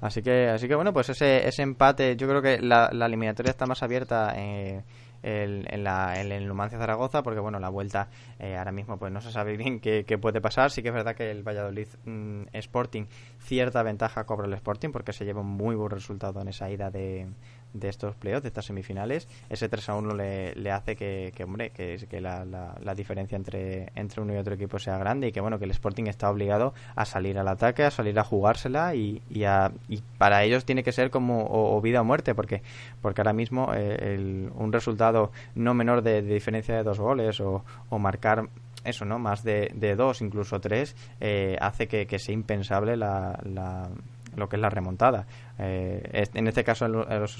Así 0.00 0.20
que, 0.20 0.48
así 0.48 0.66
que 0.66 0.74
bueno, 0.74 0.92
pues 0.92 1.08
ese, 1.08 1.46
ese 1.46 1.62
empate, 1.62 2.16
yo 2.16 2.28
creo 2.28 2.42
que 2.42 2.60
la, 2.60 2.90
la 2.92 3.06
eliminatoria 3.06 3.50
está 3.50 3.66
más 3.66 3.82
abierta 3.84 4.34
eh, 4.36 4.82
en, 5.24 5.84
la, 5.84 6.20
en 6.20 6.30
el 6.32 6.46
Numancia 6.46 6.78
Zaragoza, 6.78 7.22
porque 7.22 7.40
bueno, 7.40 7.58
la 7.58 7.70
vuelta 7.70 8.08
eh, 8.38 8.56
ahora 8.56 8.72
mismo 8.72 8.98
pues 8.98 9.10
no 9.10 9.20
se 9.20 9.32
sabe 9.32 9.56
bien 9.56 9.80
qué, 9.80 10.04
puede 10.20 10.40
pasar. 10.40 10.70
Sí 10.70 10.82
que 10.82 10.88
es 10.88 10.94
verdad 10.94 11.16
que 11.16 11.30
el 11.30 11.42
Valladolid 11.42 11.88
mm, 12.04 12.42
Sporting 12.52 13.06
cierta 13.38 13.82
ventaja 13.82 14.24
cobra 14.24 14.46
el 14.46 14.52
Sporting 14.52 14.90
porque 14.90 15.12
se 15.12 15.24
lleva 15.24 15.40
un 15.40 15.48
muy 15.48 15.74
buen 15.74 15.90
resultado 15.90 16.40
en 16.40 16.48
esa 16.48 16.70
ida 16.70 16.90
de, 16.90 17.26
de 17.74 17.88
estos 17.88 18.14
playoffs, 18.14 18.42
de 18.42 18.48
estas 18.48 18.64
semifinales, 18.64 19.28
ese 19.50 19.68
3 19.68 19.88
a 19.90 19.94
1 19.96 20.14
le, 20.14 20.54
le 20.54 20.70
hace 20.70 20.96
que, 20.96 21.32
que, 21.34 21.44
hombre, 21.44 21.70
que, 21.70 22.06
que 22.08 22.20
la, 22.20 22.44
la, 22.44 22.94
diferencia 22.94 23.36
entre, 23.36 23.90
entre 23.96 24.22
uno 24.22 24.32
y 24.32 24.36
otro 24.36 24.54
equipo 24.54 24.78
sea 24.78 24.96
grande 24.96 25.28
y 25.28 25.32
que, 25.32 25.40
bueno, 25.40 25.58
que 25.58 25.64
el 25.64 25.72
Sporting 25.72 26.04
está 26.06 26.30
obligado 26.30 26.72
a 26.94 27.04
salir 27.04 27.38
al 27.38 27.48
ataque, 27.48 27.82
a 27.82 27.90
salir 27.90 28.18
a 28.18 28.24
jugársela 28.24 28.94
y, 28.94 29.20
y, 29.28 29.44
a, 29.44 29.72
y 29.88 30.00
para 30.16 30.44
ellos 30.44 30.64
tiene 30.64 30.84
que 30.84 30.92
ser 30.92 31.10
como 31.10 31.46
o, 31.50 31.80
vida 31.80 32.00
o 32.00 32.04
muerte, 32.04 32.34
porque, 32.34 32.62
porque 33.02 33.20
ahora 33.20 33.32
mismo 33.32 33.74
eh, 33.74 34.14
el, 34.14 34.50
un 34.54 34.72
resultado 34.72 35.32
no 35.54 35.74
menor 35.74 36.02
de, 36.02 36.22
diferencia 36.22 36.76
de 36.76 36.84
dos 36.84 37.00
goles 37.00 37.40
o, 37.40 37.64
o 37.88 37.98
marcar 37.98 38.48
eso, 38.84 39.04
¿no? 39.04 39.18
Más 39.18 39.42
de, 39.42 39.72
de 39.74 39.96
dos, 39.96 40.20
incluso 40.20 40.60
tres, 40.60 40.94
eh, 41.20 41.56
hace 41.60 41.88
que, 41.88 42.06
que, 42.06 42.18
sea 42.18 42.34
impensable 42.34 42.96
la, 42.96 43.38
la, 43.42 43.88
lo 44.36 44.48
que 44.48 44.56
es 44.56 44.62
la 44.62 44.70
remontada. 44.70 45.26
Eh, 45.58 46.26
en 46.34 46.48
este 46.48 46.64
caso, 46.64 46.86
el, 46.86 46.96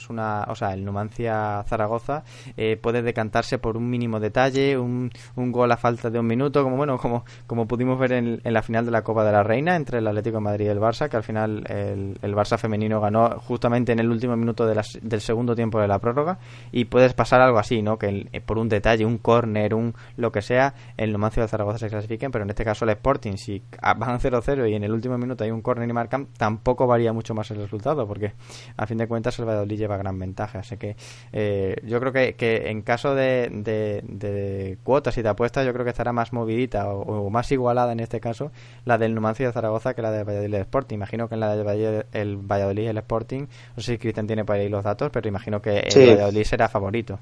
una, 0.08 0.44
o 0.48 0.54
sea, 0.54 0.72
el 0.72 0.84
Numancia 0.84 1.64
Zaragoza 1.66 2.24
eh, 2.56 2.76
puede 2.76 3.02
decantarse 3.02 3.58
por 3.58 3.76
un 3.76 3.88
mínimo 3.88 4.20
detalle, 4.20 4.78
un, 4.78 5.10
un, 5.36 5.52
gol 5.52 5.72
a 5.72 5.76
falta 5.76 6.10
de 6.10 6.18
un 6.18 6.26
minuto, 6.26 6.62
como 6.62 6.76
bueno, 6.76 6.98
como, 6.98 7.24
como 7.46 7.66
pudimos 7.66 7.98
ver 7.98 8.12
en, 8.12 8.40
la 8.44 8.62
final 8.62 8.84
de 8.84 8.90
la 8.90 9.02
Copa 9.02 9.24
de 9.24 9.32
la 9.32 9.42
Reina 9.42 9.76
entre 9.76 9.98
el 9.98 10.06
Atlético 10.06 10.36
de 10.36 10.42
Madrid 10.42 10.66
y 10.66 10.68
el 10.68 10.80
Barça, 10.80 11.08
que 11.08 11.16
al 11.16 11.22
final 11.22 11.64
el, 11.68 12.18
el 12.22 12.34
Barça 12.34 12.58
femenino 12.58 13.00
ganó 13.00 13.40
justamente 13.40 13.92
en 13.92 13.98
el 13.98 14.10
último 14.10 14.36
minuto 14.36 14.66
de 14.66 14.74
del 15.02 15.20
segundo 15.20 15.54
tiempo 15.54 15.80
de 15.80 15.88
la 15.88 15.98
prórroga 15.98 16.38
y 16.72 16.86
puedes 16.86 17.14
pasar 17.14 17.40
algo 17.40 17.58
así, 17.58 17.82
¿no? 17.82 17.98
Que 17.98 18.28
eh, 18.32 18.40
por 18.40 18.58
un 18.58 18.68
detalle, 18.68 19.04
un 19.04 19.18
córner, 19.18 19.74
un 19.74 19.94
lo 20.16 20.32
que 20.32 20.42
sea, 20.42 20.74
el 20.96 21.12
Numancia 21.12 21.42
de 21.42 21.48
Zaragoza 21.48 21.78
se 21.78 21.88
clasifiquen, 21.88 22.30
pero 22.30 22.44
en 22.44 22.50
este 22.50 22.64
caso 22.64 22.84
el 22.84 22.90
Sporting, 22.90 23.36
si 23.36 23.62
van 23.80 24.18
0-0 24.18 24.70
y 24.70 24.74
en 24.74 24.84
el 24.84 24.92
último 24.92 25.16
minuto 25.18 25.44
hay 25.44 25.50
un 25.50 25.62
córner 25.62 25.88
y 25.88 25.92
marcan, 25.92 26.28
tampoco 26.36 26.86
varía 26.86 27.12
mucho 27.12 27.34
más 27.34 27.50
el 27.50 27.58
resultado 27.58 28.03
porque 28.06 28.32
a 28.76 28.86
fin 28.86 28.98
de 28.98 29.06
cuentas 29.06 29.38
el 29.38 29.44
Valladolid 29.44 29.78
lleva 29.78 29.96
gran 29.96 30.18
ventaja. 30.18 30.60
Así 30.60 30.76
que 30.76 30.96
eh, 31.32 31.76
yo 31.84 32.00
creo 32.00 32.12
que, 32.12 32.34
que 32.34 32.70
en 32.70 32.82
caso 32.82 33.14
de, 33.14 33.48
de, 33.52 34.78
cuotas 34.82 35.16
y 35.18 35.22
de 35.22 35.28
apuestas, 35.28 35.66
yo 35.66 35.72
creo 35.72 35.84
que 35.84 35.90
estará 35.90 36.12
más 36.12 36.32
movidita 36.32 36.88
o, 36.88 37.30
más 37.30 37.50
igualada 37.52 37.92
en 37.92 38.00
este 38.00 38.20
caso 38.20 38.52
la 38.84 38.98
del 38.98 39.14
Numancia 39.14 39.46
de 39.46 39.52
Zaragoza 39.52 39.94
que 39.94 40.02
la 40.02 40.10
del 40.10 40.24
Valladolid 40.24 40.54
Sporting. 40.54 40.94
Imagino 40.94 41.28
que 41.28 41.34
en 41.34 41.40
la 41.40 41.54
del 41.54 41.66
Valladolid, 41.66 42.02
el 42.12 42.36
Valladolid 42.36 42.88
el 42.88 42.98
Sporting, 42.98 43.46
no 43.76 43.82
sé 43.82 43.92
si 43.92 43.98
Cristian 43.98 44.26
tiene 44.26 44.44
por 44.44 44.56
ahí 44.56 44.68
los 44.68 44.84
datos, 44.84 45.10
pero 45.12 45.28
imagino 45.28 45.60
que 45.60 45.80
el 45.80 46.10
Valladolid 46.10 46.44
será 46.44 46.68
favorito. 46.68 47.18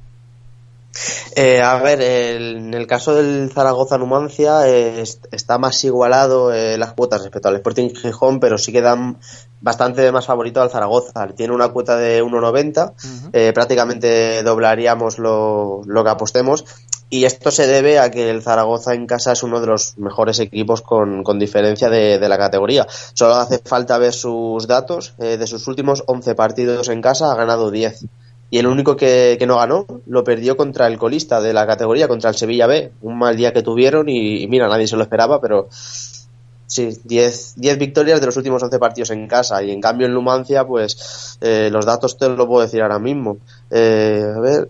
Eh, 1.34 1.62
a 1.62 1.78
ver, 1.78 2.02
en 2.02 2.74
el 2.74 2.86
caso 2.86 3.14
del 3.14 3.50
Zaragoza 3.50 3.96
Numancia 3.96 4.68
eh, 4.68 5.02
está 5.30 5.56
más 5.56 5.82
igualado 5.82 6.52
eh, 6.52 6.76
las 6.76 6.92
cuotas 6.92 7.22
respecto 7.22 7.48
al 7.48 7.56
Sporting 7.56 7.88
Gijón, 7.94 8.38
pero 8.38 8.58
sí 8.58 8.70
que 8.70 8.82
dan 8.82 9.18
bastante 9.62 10.12
más 10.12 10.26
favorito 10.26 10.60
al 10.60 10.68
Zaragoza. 10.68 11.26
Tiene 11.34 11.54
una 11.54 11.68
cuota 11.68 11.96
de 11.96 12.22
1,90, 12.22 13.54
prácticamente 13.54 14.42
doblaríamos 14.42 15.18
lo, 15.18 15.80
lo, 15.86 16.04
que 16.04 16.10
apostemos. 16.10 16.66
Y 17.08 17.24
esto 17.24 17.50
se 17.50 17.66
debe 17.66 17.98
a 17.98 18.10
que 18.10 18.28
el 18.28 18.42
Zaragoza 18.42 18.92
en 18.92 19.06
casa 19.06 19.32
es 19.32 19.42
uno 19.42 19.60
de 19.60 19.68
los 19.68 19.96
mejores 19.98 20.38
equipos 20.38 20.82
con, 20.82 21.22
con 21.22 21.38
diferencia 21.38 21.88
de, 21.88 22.18
de, 22.18 22.28
la 22.28 22.36
categoría. 22.36 22.86
Solo 23.14 23.36
hace 23.36 23.58
falta 23.58 23.96
ver 23.98 24.12
sus 24.12 24.66
datos. 24.66 25.14
de 25.18 25.46
sus 25.46 25.66
últimos 25.66 26.02
11 26.06 26.34
partidos 26.34 26.88
en 26.88 27.00
casa 27.00 27.30
ha 27.30 27.36
ganado 27.36 27.70
10 27.70 28.06
y 28.52 28.58
el 28.58 28.66
único 28.66 28.96
que, 28.96 29.42
no 29.46 29.56
ganó 29.56 29.86
lo 30.04 30.24
perdió 30.24 30.58
contra 30.58 30.86
el 30.86 30.98
colista 30.98 31.40
de 31.40 31.54
la 31.54 31.66
categoría, 31.66 32.06
contra 32.06 32.28
el 32.28 32.36
Sevilla 32.36 32.66
B. 32.66 32.92
Un 33.00 33.16
mal 33.16 33.34
día 33.34 33.54
que 33.54 33.62
tuvieron 33.62 34.10
y, 34.10 34.46
mira, 34.46 34.68
nadie 34.68 34.86
se 34.86 34.94
lo 34.94 35.02
esperaba, 35.02 35.40
pero 35.40 35.68
sí, 35.70 36.90
10 37.02 37.56
victorias 37.78 38.20
de 38.20 38.26
los 38.26 38.36
últimos 38.36 38.62
11 38.62 38.78
partidos 38.78 39.08
en 39.08 39.26
casa. 39.26 39.62
Y 39.62 39.70
en 39.70 39.80
cambio 39.80 40.06
en 40.06 40.12
Lumancia, 40.12 40.66
pues 40.66 41.38
eh, 41.40 41.70
los 41.72 41.86
datos 41.86 42.18
te 42.18 42.28
los 42.28 42.46
puedo 42.46 42.60
decir 42.60 42.82
ahora 42.82 42.98
mismo. 42.98 43.38
Eh, 43.70 44.22
a 44.36 44.38
ver, 44.40 44.68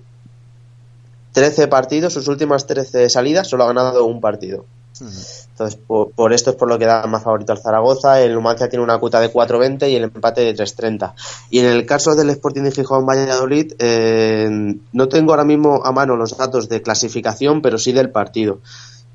13 1.32 1.66
partidos, 1.66 2.12
sus 2.12 2.28
últimas 2.28 2.68
13 2.68 3.10
salidas, 3.10 3.48
solo 3.48 3.64
ha 3.64 3.66
ganado 3.66 4.04
un 4.04 4.20
partido. 4.20 4.64
Entonces, 5.00 5.80
por, 5.86 6.32
esto 6.32 6.50
es 6.50 6.56
por 6.56 6.68
lo 6.68 6.78
que 6.78 6.86
da 6.86 7.06
más 7.06 7.22
favorito 7.22 7.52
al 7.52 7.58
Zaragoza. 7.58 8.20
El 8.20 8.34
Numancia 8.34 8.68
tiene 8.68 8.84
una 8.84 8.98
cuota 8.98 9.20
de 9.20 9.32
4.20 9.32 9.90
y 9.90 9.96
el 9.96 10.04
empate 10.04 10.42
de 10.42 10.54
3.30. 10.54 11.14
Y 11.50 11.60
en 11.60 11.66
el 11.66 11.86
caso 11.86 12.14
del 12.14 12.30
Sporting 12.30 12.62
de 12.62 12.72
Gijón 12.72 13.06
Valladolid, 13.06 13.74
eh, 13.78 14.76
no 14.92 15.08
tengo 15.08 15.32
ahora 15.32 15.44
mismo 15.44 15.82
a 15.84 15.92
mano 15.92 16.16
los 16.16 16.36
datos 16.36 16.68
de 16.68 16.82
clasificación, 16.82 17.62
pero 17.62 17.78
sí 17.78 17.92
del 17.92 18.10
partido 18.10 18.58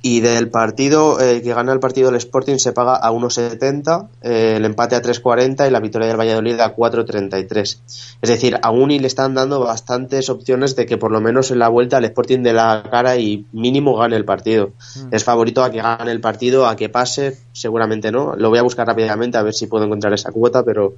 y 0.07 0.21
del 0.21 0.49
partido 0.49 1.19
eh, 1.19 1.41
que 1.41 1.53
gana 1.53 1.73
el 1.73 1.81
partido 1.81 2.07
del 2.07 2.15
Sporting 2.15 2.59
se 2.59 2.71
paga 2.71 2.95
a 2.95 3.11
1,70, 3.11 4.07
eh, 4.21 4.53
el 4.55 4.63
empate 4.63 4.95
a 4.95 5.01
3,40 5.01 5.67
y 5.67 5.69
la 5.69 5.81
victoria 5.81 6.07
del 6.07 6.17
Valladolid 6.17 6.57
a 6.61 6.73
4,33. 6.73 7.59
Es 8.21 8.29
decir, 8.29 8.57
a 8.61 8.71
Uni 8.71 8.99
le 8.99 9.07
están 9.07 9.33
dando 9.33 9.59
bastantes 9.59 10.29
opciones 10.29 10.77
de 10.77 10.85
que 10.85 10.97
por 10.97 11.11
lo 11.11 11.19
menos 11.19 11.51
en 11.51 11.59
la 11.59 11.67
vuelta 11.67 11.97
el 11.97 12.05
Sporting 12.05 12.41
de 12.41 12.53
la 12.53 12.83
cara 12.89 13.17
y 13.17 13.45
mínimo 13.51 13.97
gane 13.97 14.15
el 14.15 14.23
partido. 14.23 14.71
Mm. 14.95 15.09
Es 15.13 15.25
favorito 15.25 15.61
a 15.61 15.71
que 15.71 15.81
gane 15.81 16.11
el 16.11 16.21
partido, 16.21 16.67
a 16.67 16.77
que 16.77 16.87
pase, 16.87 17.37
seguramente 17.51 18.09
no. 18.09 18.33
Lo 18.37 18.49
voy 18.49 18.59
a 18.59 18.63
buscar 18.63 18.87
rápidamente 18.87 19.37
a 19.37 19.43
ver 19.43 19.53
si 19.53 19.67
puedo 19.67 19.83
encontrar 19.83 20.13
esa 20.13 20.31
cuota, 20.31 20.63
pero 20.63 20.95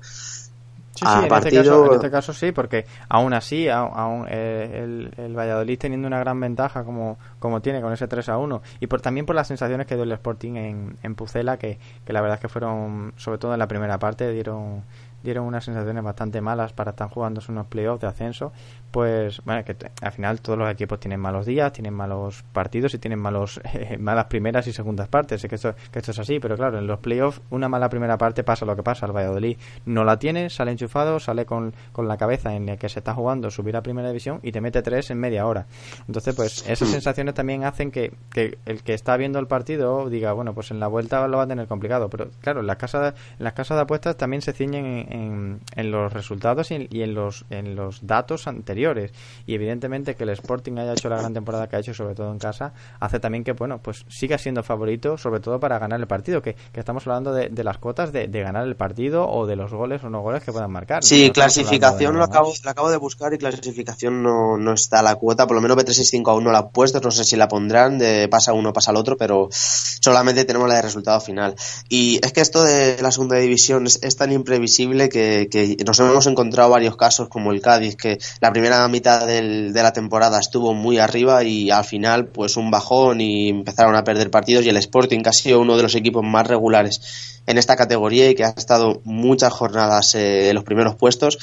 Sí, 1.00 1.06
sí, 1.06 1.26
en, 1.26 1.34
este 1.34 1.52
caso, 1.52 1.86
en, 1.86 1.94
este 1.94 2.12
caso, 2.12 2.34
sí, 2.34 2.52
porque 2.52 2.86
aún 3.08 3.34
así, 3.34 3.70
aún, 3.70 4.26
eh, 4.30 5.10
el, 5.18 5.34
Valladolid 5.34 5.80
teniendo 5.80 6.08
una 6.08 6.20
gran 6.20 6.38
ventaja 6.40 6.84
como, 6.84 7.18
como 7.40 7.62
tiene 7.62 7.80
con 7.80 7.94
ese 7.94 8.08
3 8.08 8.28
a 8.28 8.38
1 8.38 8.62
y 8.82 8.88
por, 8.88 9.00
también 9.00 9.26
por 9.26 9.34
las 9.34 9.48
sensaciones 9.48 9.88
que 9.88 9.96
dio 9.96 10.04
el 10.04 10.12
Sporting 10.12 10.56
en, 10.56 10.98
en 11.02 11.16
Pucela, 11.16 11.58
que, 11.58 11.80
que 12.06 12.12
la 12.12 12.20
verdad 12.20 12.36
es 12.36 12.42
que 12.42 12.50
fueron, 12.50 13.14
sobre 13.16 13.38
todo 13.38 13.54
en 13.54 13.60
la 13.60 13.68
primera 13.68 13.98
parte, 13.98 14.30
dieron 14.34 14.84
dieron 15.24 15.46
unas 15.46 15.64
sensaciones 15.64 16.04
bastante 16.04 16.42
malas 16.42 16.74
para 16.74 16.92
estar 16.92 17.10
jugando 17.10 17.42
unos 17.50 17.68
playoffs 17.68 18.02
de 18.02 18.08
ascenso, 18.08 18.52
pues 18.92 19.42
bueno, 19.46 19.64
que 19.64 19.76
al 20.02 20.12
final 20.12 20.42
todos 20.42 20.58
los 20.58 20.70
equipos 20.70 21.00
tienen 21.00 21.20
malos 21.20 21.46
días, 21.46 21.72
tienen 21.72 21.94
malos 21.94 22.44
partidos 22.54 22.94
y 22.94 22.98
tienen 22.98 23.20
malos 23.20 23.62
eh, 23.74 23.98
malas 23.98 24.26
primeras 24.26 24.68
y 24.68 24.74
segundas 24.74 25.08
partes. 25.08 25.42
Sé 25.42 25.48
que 25.48 25.56
esto, 25.56 25.76
que 25.92 26.00
esto 26.00 26.12
es 26.12 26.20
así, 26.20 26.40
pero 26.40 26.56
claro, 26.56 26.80
en 26.80 26.88
los 26.88 27.00
playoffs 27.00 27.42
una 27.50 27.70
mala 27.70 27.90
primera 27.90 28.18
parte 28.18 28.44
pasa 28.44 28.66
lo 28.66 28.76
que 28.76 28.84
pasa. 28.84 29.06
El 29.06 29.12
Valladolid 29.12 29.58
no 29.86 30.04
la 30.04 30.18
tiene, 30.18 30.50
sale 30.50 30.72
enchufado, 30.72 31.20
sale 31.20 31.46
con, 31.46 31.74
con 31.92 32.08
la 32.08 32.18
cabeza 32.18 32.54
en 32.56 32.66
la 32.66 32.78
que 32.78 32.90
se 32.90 33.00
está 33.00 33.14
jugando 33.14 33.52
subir 33.52 33.76
a 33.76 33.82
primera 33.82 34.10
división 34.10 34.40
y 34.44 34.52
te 34.52 34.62
mete 34.62 34.82
tres 34.82 35.10
en 35.12 35.20
media 35.20 35.46
hora. 35.46 35.68
Entonces, 36.08 36.36
pues 36.36 36.68
esas 36.68 36.90
sensaciones 36.90 37.34
también 37.34 37.64
hacen 37.64 37.92
que, 37.92 38.14
que 38.32 38.58
el 38.66 38.84
que 38.84 38.94
está 38.94 39.18
viendo 39.18 39.40
el 39.40 39.48
partido 39.48 40.10
diga, 40.10 40.34
bueno, 40.34 40.54
pues 40.54 40.72
en 40.72 40.80
la 40.80 40.88
vuelta 40.88 41.28
lo 41.28 41.38
va 41.38 41.44
a 41.44 41.48
tener 41.48 41.68
complicado. 41.68 42.10
Pero 42.10 42.30
claro, 42.42 42.62
en 42.62 42.68
las 42.68 42.78
casas, 42.78 43.14
en 43.38 43.44
las 43.44 43.54
casas 43.54 43.78
de 43.78 43.84
apuestas 43.84 44.18
también 44.18 44.42
se 44.42 44.54
ciñen 44.54 45.08
en 45.10 45.50
en, 45.76 45.92
los 45.92 46.12
resultados 46.12 46.72
y 46.72 47.02
en, 47.02 47.14
los, 47.14 47.46
en 47.50 47.76
los 47.76 48.06
datos 48.06 48.48
anteriores. 48.48 49.12
Y 49.46 49.56
evidentemente 49.56 50.16
que 50.16 50.24
el 50.24 50.30
Sporting 50.30 50.78
haya 50.78 50.94
hecho 50.94 51.10
la 51.10 51.18
gran 51.18 51.34
temporada 51.34 51.68
que 51.68 51.76
ha 51.76 51.80
hecho, 51.80 51.94
sobre 51.94 52.16
todo 52.16 52.32
en 52.32 52.40
casa, 52.40 52.74
hace 53.00 53.20
también 53.20 53.44
que, 53.44 53.54
bueno, 53.54 53.80
pues 53.82 54.06
siga 54.08 54.38
siendo 54.38 54.64
favorito, 54.64 55.18
sobre 55.18 55.40
todo 55.40 55.60
para 55.60 55.80
ganar 55.80 56.00
el 56.00 56.08
partido, 56.08 56.42
que, 56.42 56.56
estamos 56.74 57.06
hablando 57.08 57.34
de, 57.34 57.64
las 57.64 57.78
cuotas 57.78 58.14
de, 58.14 58.28
ganar 58.28 58.66
el 58.66 58.76
partido 58.76 59.30
o 59.30 59.46
de 59.46 59.58
los 59.58 59.74
goles 59.74 60.04
o 60.04 60.10
no 60.10 60.22
goles 60.22 60.44
que 60.44 60.52
puedan 60.52 60.72
marcar. 60.72 61.04
Sí, 61.04 61.30
clasificación 61.32 62.18
lo 62.18 62.24
acabo, 62.24 62.54
lo 62.64 62.70
acabo 62.70 62.90
de 62.90 62.98
buscar 62.98 63.34
y 63.34 63.38
clasificación 63.38 64.24
no, 64.24 64.58
no 64.58 64.74
está 64.74 65.02
la 65.02 65.16
cuota, 65.16 65.46
por 65.46 65.56
lo 65.56 65.62
menos 65.62 65.78
B365 65.78 66.30
aún 66.30 66.46
no 66.46 66.52
la 66.52 66.60
ha 66.60 66.70
puesto, 66.70 67.02
no 67.02 67.12
sé 67.12 67.26
si 67.26 67.36
la 67.36 67.48
pondrán, 67.48 67.98
de 67.98 68.28
pasa 68.30 68.54
uno, 68.54 68.72
pasa 68.72 68.92
el 68.92 68.98
otro, 68.98 69.18
pero 69.18 69.50
solamente 69.52 70.46
tenemos 70.46 70.70
la 70.70 70.76
de 70.76 70.82
resultado 70.84 71.20
final. 71.20 71.56
Y 71.90 72.20
es 72.24 72.32
que 72.32 72.42
esto 72.42 72.64
de 72.64 73.02
la 73.02 73.12
segunda 73.12 73.36
división 73.36 73.86
es 73.88 74.16
tan 74.16 74.32
imprevisible 74.32 74.99
que, 75.08 75.78
nos 75.86 76.00
hemos 76.00 76.28
encontrado 76.28 76.72
varios 76.72 76.98
casos 76.98 77.30
como 77.30 77.54
el 77.54 77.62
Cádiz, 77.62 77.96
que 77.96 78.18
la 78.42 78.52
primera 78.52 78.86
mitad 78.90 79.26
de 79.26 79.72
la 79.72 79.94
temporada 79.94 80.40
estuvo 80.40 80.74
muy 80.74 80.98
arriba 80.98 81.44
y 81.44 81.72
al 81.72 81.86
final 81.86 82.28
pues 82.28 82.58
un 82.58 82.72
bajón 82.72 83.22
y 83.22 83.50
empezaron 83.50 83.96
a 83.96 84.04
perder 84.04 84.32
partidos 84.32 84.66
y 84.66 84.70
el 84.70 84.78
Sporting, 84.78 85.22
que 85.22 85.30
ha 85.30 85.34
sido 85.34 85.62
uno 85.62 85.78
de 85.78 85.84
los 85.84 85.96
equipos 85.96 86.24
más 86.24 86.48
regulares 86.48 87.40
en 87.50 87.58
esta 87.58 87.76
categoría 87.76 88.30
y 88.30 88.36
que 88.36 88.46
ha 88.46 88.50
estado 88.50 89.02
muchas 89.06 89.52
jornadas 89.52 90.14
eh, 90.14 90.50
en 90.50 90.56
los 90.56 90.64
primeros 90.64 90.96
puestos, 90.96 91.40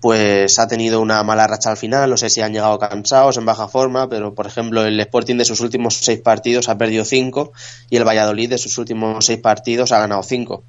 pues 0.00 0.58
ha 0.60 0.68
tenido 0.68 1.00
una 1.00 1.22
mala 1.24 1.48
racha 1.48 1.70
al 1.70 1.76
final, 1.76 2.08
no 2.08 2.16
sé 2.16 2.30
si 2.30 2.40
han 2.40 2.52
llegado 2.52 2.78
cansados, 2.78 3.36
en 3.38 3.44
baja 3.44 3.66
forma, 3.66 4.08
pero 4.08 4.34
por 4.34 4.46
ejemplo 4.46 4.84
el 4.84 5.00
Sporting 5.00 5.36
de 5.36 5.44
sus 5.44 5.60
últimos 5.60 5.96
seis 5.96 6.20
partidos 6.20 6.68
ha 6.68 6.78
perdido 6.78 7.04
cinco 7.04 7.52
y 7.90 7.96
el 7.96 8.06
Valladolid 8.06 8.50
de 8.50 8.58
sus 8.58 8.78
últimos 8.78 9.26
seis 9.26 9.40
partidos 9.40 9.90
ha 9.90 9.98
ganado 9.98 10.22
cinco. 10.22 10.62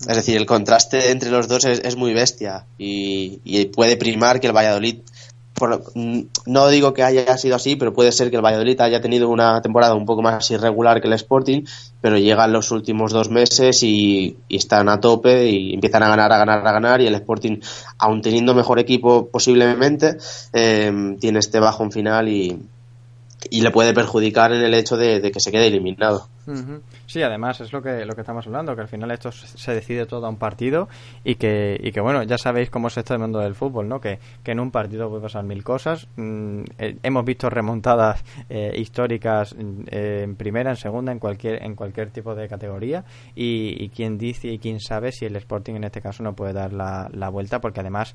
Es 0.00 0.16
decir, 0.16 0.36
el 0.36 0.46
contraste 0.46 1.10
entre 1.10 1.30
los 1.30 1.48
dos 1.48 1.64
es, 1.64 1.96
muy 1.96 2.12
bestia 2.12 2.66
y, 2.76 3.66
puede 3.74 3.96
primar 3.96 4.40
que 4.40 4.48
el 4.48 4.52
Valladolid 4.52 4.96
no 6.46 6.68
digo 6.68 6.92
que 6.92 7.04
haya 7.04 7.38
sido 7.38 7.54
así, 7.54 7.76
pero 7.76 7.94
puede 7.94 8.10
ser 8.10 8.28
que 8.28 8.36
el 8.36 8.44
Valladolid 8.44 8.80
haya 8.80 9.00
tenido 9.00 9.28
una 9.28 9.62
temporada 9.62 9.94
un 9.94 10.04
poco 10.04 10.20
más 10.20 10.50
irregular 10.50 11.00
que 11.00 11.06
el 11.06 11.12
Sporting, 11.14 11.62
pero 12.00 12.18
llegan 12.18 12.52
los 12.52 12.72
últimos 12.72 13.12
dos 13.12 13.30
meses 13.30 13.82
y, 13.82 14.36
están 14.48 14.88
a 14.88 15.00
tope 15.00 15.48
y 15.48 15.74
empiezan 15.74 16.02
a 16.02 16.08
ganar, 16.08 16.32
a 16.32 16.38
ganar, 16.38 16.66
a 16.66 16.72
ganar 16.72 17.00
y 17.00 17.06
el 17.06 17.14
Sporting, 17.14 17.60
aun 17.98 18.20
teniendo 18.20 18.54
mejor 18.54 18.80
equipo 18.80 19.28
posiblemente, 19.28 20.18
eh, 20.52 21.16
tiene 21.20 21.38
este 21.38 21.60
bajón 21.60 21.92
final 21.92 22.28
y 22.28 22.58
le 23.50 23.70
puede 23.70 23.94
perjudicar 23.94 24.52
en 24.52 24.62
el 24.62 24.74
hecho 24.74 24.96
de 24.96 25.30
que 25.30 25.40
se 25.40 25.52
quede 25.52 25.68
eliminado. 25.68 26.28
Sí, 27.06 27.22
además 27.22 27.60
es 27.60 27.72
lo 27.72 27.82
que, 27.82 28.04
lo 28.04 28.14
que 28.14 28.20
estamos 28.20 28.46
hablando, 28.46 28.74
que 28.74 28.82
al 28.82 28.88
final 28.88 29.10
esto 29.10 29.32
se 29.32 29.74
decide 29.74 30.06
todo 30.06 30.26
a 30.26 30.28
un 30.28 30.36
partido 30.36 30.88
y 31.22 31.36
que, 31.36 31.78
y 31.82 31.92
que 31.92 32.00
bueno, 32.00 32.22
ya 32.22 32.38
sabéis 32.38 32.70
cómo 32.70 32.88
es 32.88 32.96
esto 32.96 33.14
el 33.14 33.20
mundo 33.20 33.38
del 33.38 33.54
fútbol, 33.54 33.88
¿no? 33.88 34.00
Que, 34.00 34.18
que 34.42 34.52
en 34.52 34.60
un 34.60 34.70
partido 34.70 35.08
puede 35.08 35.22
pasar 35.22 35.44
mil 35.44 35.62
cosas. 35.62 36.06
Mm, 36.16 36.62
eh, 36.78 36.98
hemos 37.02 37.24
visto 37.24 37.48
remontadas 37.50 38.24
eh, 38.48 38.72
históricas 38.76 39.54
eh, 39.58 40.22
en 40.24 40.36
primera, 40.36 40.70
en 40.70 40.76
segunda, 40.76 41.12
en 41.12 41.18
cualquier, 41.18 41.62
en 41.62 41.74
cualquier 41.74 42.10
tipo 42.10 42.34
de 42.34 42.48
categoría 42.48 43.04
y, 43.34 43.82
y 43.82 43.88
quién 43.88 44.18
dice 44.18 44.48
y 44.48 44.58
quién 44.58 44.80
sabe 44.80 45.12
si 45.12 45.24
el 45.24 45.36
Sporting 45.36 45.74
en 45.74 45.84
este 45.84 46.00
caso 46.00 46.22
no 46.22 46.34
puede 46.34 46.52
dar 46.52 46.72
la, 46.72 47.08
la 47.12 47.28
vuelta, 47.28 47.60
porque 47.60 47.80
además, 47.80 48.14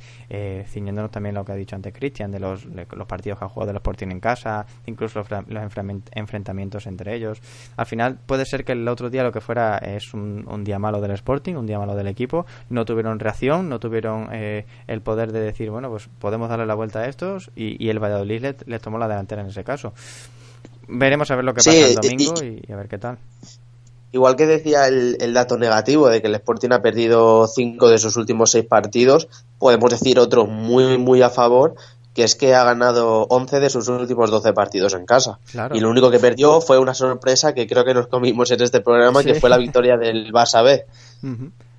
ciñéndonos 0.65 1.11
también 1.11 1.35
lo 1.35 1.43
que 1.45 1.51
ha 1.51 1.55
dicho 1.55 1.75
antes 1.75 1.93
Cristian, 1.93 2.31
de 2.31 2.39
los, 2.39 2.65
los 2.65 3.07
partidos 3.07 3.39
que 3.39 3.45
ha 3.45 3.49
jugado 3.49 3.67
del 3.67 3.77
Sporting 3.77 4.07
en 4.07 4.19
casa, 4.19 4.65
incluso 4.85 5.19
los, 5.19 5.29
los 5.47 5.63
enfrentamientos 5.63 6.87
entre 6.87 7.15
ellos, 7.15 7.41
al 7.75 7.85
final 7.85 8.18
puede 8.25 8.45
ser 8.45 8.63
que 8.63 8.73
el 8.73 8.87
otro 8.87 9.09
día 9.09 9.23
lo 9.23 9.31
que 9.31 9.41
fuera 9.41 9.77
es 9.77 10.13
un, 10.13 10.63
día 10.63 10.79
malo 10.79 11.01
del 11.01 11.11
Sporting, 11.11 11.55
un 11.55 11.65
día 11.65 11.79
malo 11.79 11.95
del 11.95 12.07
equipo, 12.07 12.45
no 12.69 12.85
tuvieron 12.85 13.19
reacción, 13.19 13.69
no 13.69 13.79
tuvieron 13.79 14.29
eh, 14.31 14.65
el 14.87 15.01
poder 15.01 15.31
de 15.31 15.39
decir, 15.39 15.69
bueno, 15.71 15.89
pues 15.89 16.09
podemos 16.19 16.49
darle 16.49 16.65
la 16.65 16.75
vuelta 16.75 16.99
a 16.99 17.07
estos 17.07 17.51
y, 17.55 17.89
el 17.89 17.99
Valladolid 17.99 18.45
les, 18.65 18.81
tomó 18.81 18.97
la 18.97 19.07
delantera 19.07 19.41
en 19.41 19.49
ese 19.49 19.63
caso. 19.63 19.93
Veremos 20.87 21.29
a 21.31 21.35
ver 21.35 21.45
lo 21.45 21.53
que 21.53 21.57
pasa 21.57 21.71
el 21.71 21.95
domingo 21.95 22.43
y, 22.43 22.71
a 22.71 22.75
ver 22.75 22.87
qué 22.87 22.97
tal. 22.97 23.17
Igual 24.11 24.35
que 24.35 24.47
decía 24.47 24.87
el, 24.87 25.17
el, 25.19 25.33
dato 25.35 25.57
negativo 25.57 26.09
de 26.09 26.19
que 26.19 26.27
el 26.27 26.35
Sporting 26.35 26.69
ha 26.71 26.81
perdido 26.81 27.45
cinco 27.47 27.89
de 27.89 27.99
sus 27.99 28.17
últimos 28.17 28.49
seis 28.49 28.65
partidos, 28.65 29.27
podemos 29.59 29.91
decir 29.91 30.17
otro 30.17 30.47
muy, 30.47 30.97
muy 30.97 31.21
a 31.21 31.29
favor, 31.29 31.75
que 32.19 32.25
es 32.25 32.35
que 32.35 32.53
ha 32.53 32.65
ganado 32.65 33.27
11 33.29 33.61
de 33.61 33.69
sus 33.69 33.87
últimos 33.87 34.29
12 34.29 34.51
partidos 34.51 34.93
en 34.93 35.05
casa. 35.05 35.39
Y 35.73 35.79
lo 35.79 35.89
único 35.89 36.11
que 36.11 36.19
perdió 36.19 36.59
fue 36.59 36.77
una 36.77 36.93
sorpresa 36.93 37.53
que 37.53 37.65
creo 37.65 37.85
que 37.85 37.93
nos 37.93 38.07
comimos 38.07 38.51
en 38.51 38.61
este 38.61 38.81
programa, 38.81 39.23
que 39.23 39.35
fue 39.35 39.49
la 39.49 39.57
victoria 39.57 39.95
del 39.95 40.33
Barça 40.33 40.61
B. 40.61 40.85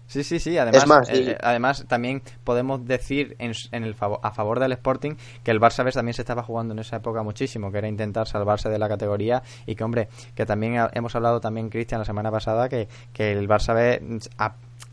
Sí, 0.06 0.25
sí, 0.25 0.38
sí. 0.38 0.56
Además, 0.56 1.11
eh, 1.11 1.37
además 1.42 1.85
también 1.88 2.23
podemos 2.42 2.87
decir 2.87 3.37
en, 3.38 3.52
el 3.85 3.94
a 4.23 4.30
favor 4.30 4.61
del 4.61 4.73
Sporting 4.73 5.16
que 5.44 5.50
el 5.50 5.61
Barça 5.61 5.85
B 5.85 5.92
también 5.92 6.14
se 6.14 6.23
estaba 6.23 6.42
jugando 6.42 6.73
en 6.73 6.78
esa 6.78 6.97
época 6.97 7.23
muchísimo, 7.23 7.70
que 7.70 7.76
era 7.76 7.88
intentar 7.88 8.26
salvarse 8.26 8.70
de 8.70 8.78
la 8.78 8.88
categoría 8.88 9.42
y 9.66 9.75
que, 9.75 9.85
hombre, 9.85 10.09
que 10.35 10.47
también 10.47 10.88
hemos 10.94 11.14
hablado 11.14 11.38
también, 11.38 11.68
Cristian, 11.68 11.99
la 11.99 12.06
semana 12.06 12.30
pasada, 12.30 12.70
que, 12.70 12.88
que 13.12 13.32
el 13.32 13.47
Barça 13.47 13.75
B 13.75 14.20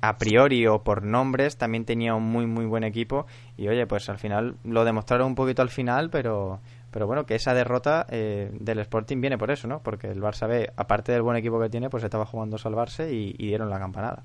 a 0.02 0.18
priori 0.18 0.68
o 0.68 0.84
por 0.84 1.04
nombres 1.04 1.58
también 1.58 1.86
tenía 1.86 2.16
un 2.16 2.24
muy 2.24 2.46
muy 2.46 2.66
buen 2.66 2.84
equipo. 2.84 3.26
Y 3.58 3.68
oye 3.68 3.88
pues 3.88 4.10
al 4.10 4.18
final 4.18 4.58
lo 4.64 4.86
demostraron 4.86 5.28
un 5.28 5.36
poquito 5.36 5.62
al 5.62 5.70
final 5.70 6.10
pero 6.10 6.60
pero 6.92 7.08
bueno 7.08 7.26
que 7.26 7.36
esa 7.36 7.54
derrota 7.54 8.06
eh, 8.10 8.50
del 8.60 8.80
Sporting 8.80 9.22
viene 9.22 9.38
por 9.38 9.52
eso 9.52 9.68
no 9.68 9.82
porque 9.82 10.08
el 10.08 10.22
Barça 10.22 10.48
B 10.48 10.72
aparte 10.76 11.12
del 11.12 11.22
buen 11.22 11.38
equipo 11.38 11.60
que 11.60 11.70
tiene 11.70 11.90
pues 11.90 12.04
estaba 12.04 12.26
jugando 12.26 12.56
a 12.56 12.60
salvarse 12.60 13.14
y 13.14 13.34
dieron 13.38 13.70
la 13.70 13.80
campanada 13.80 14.24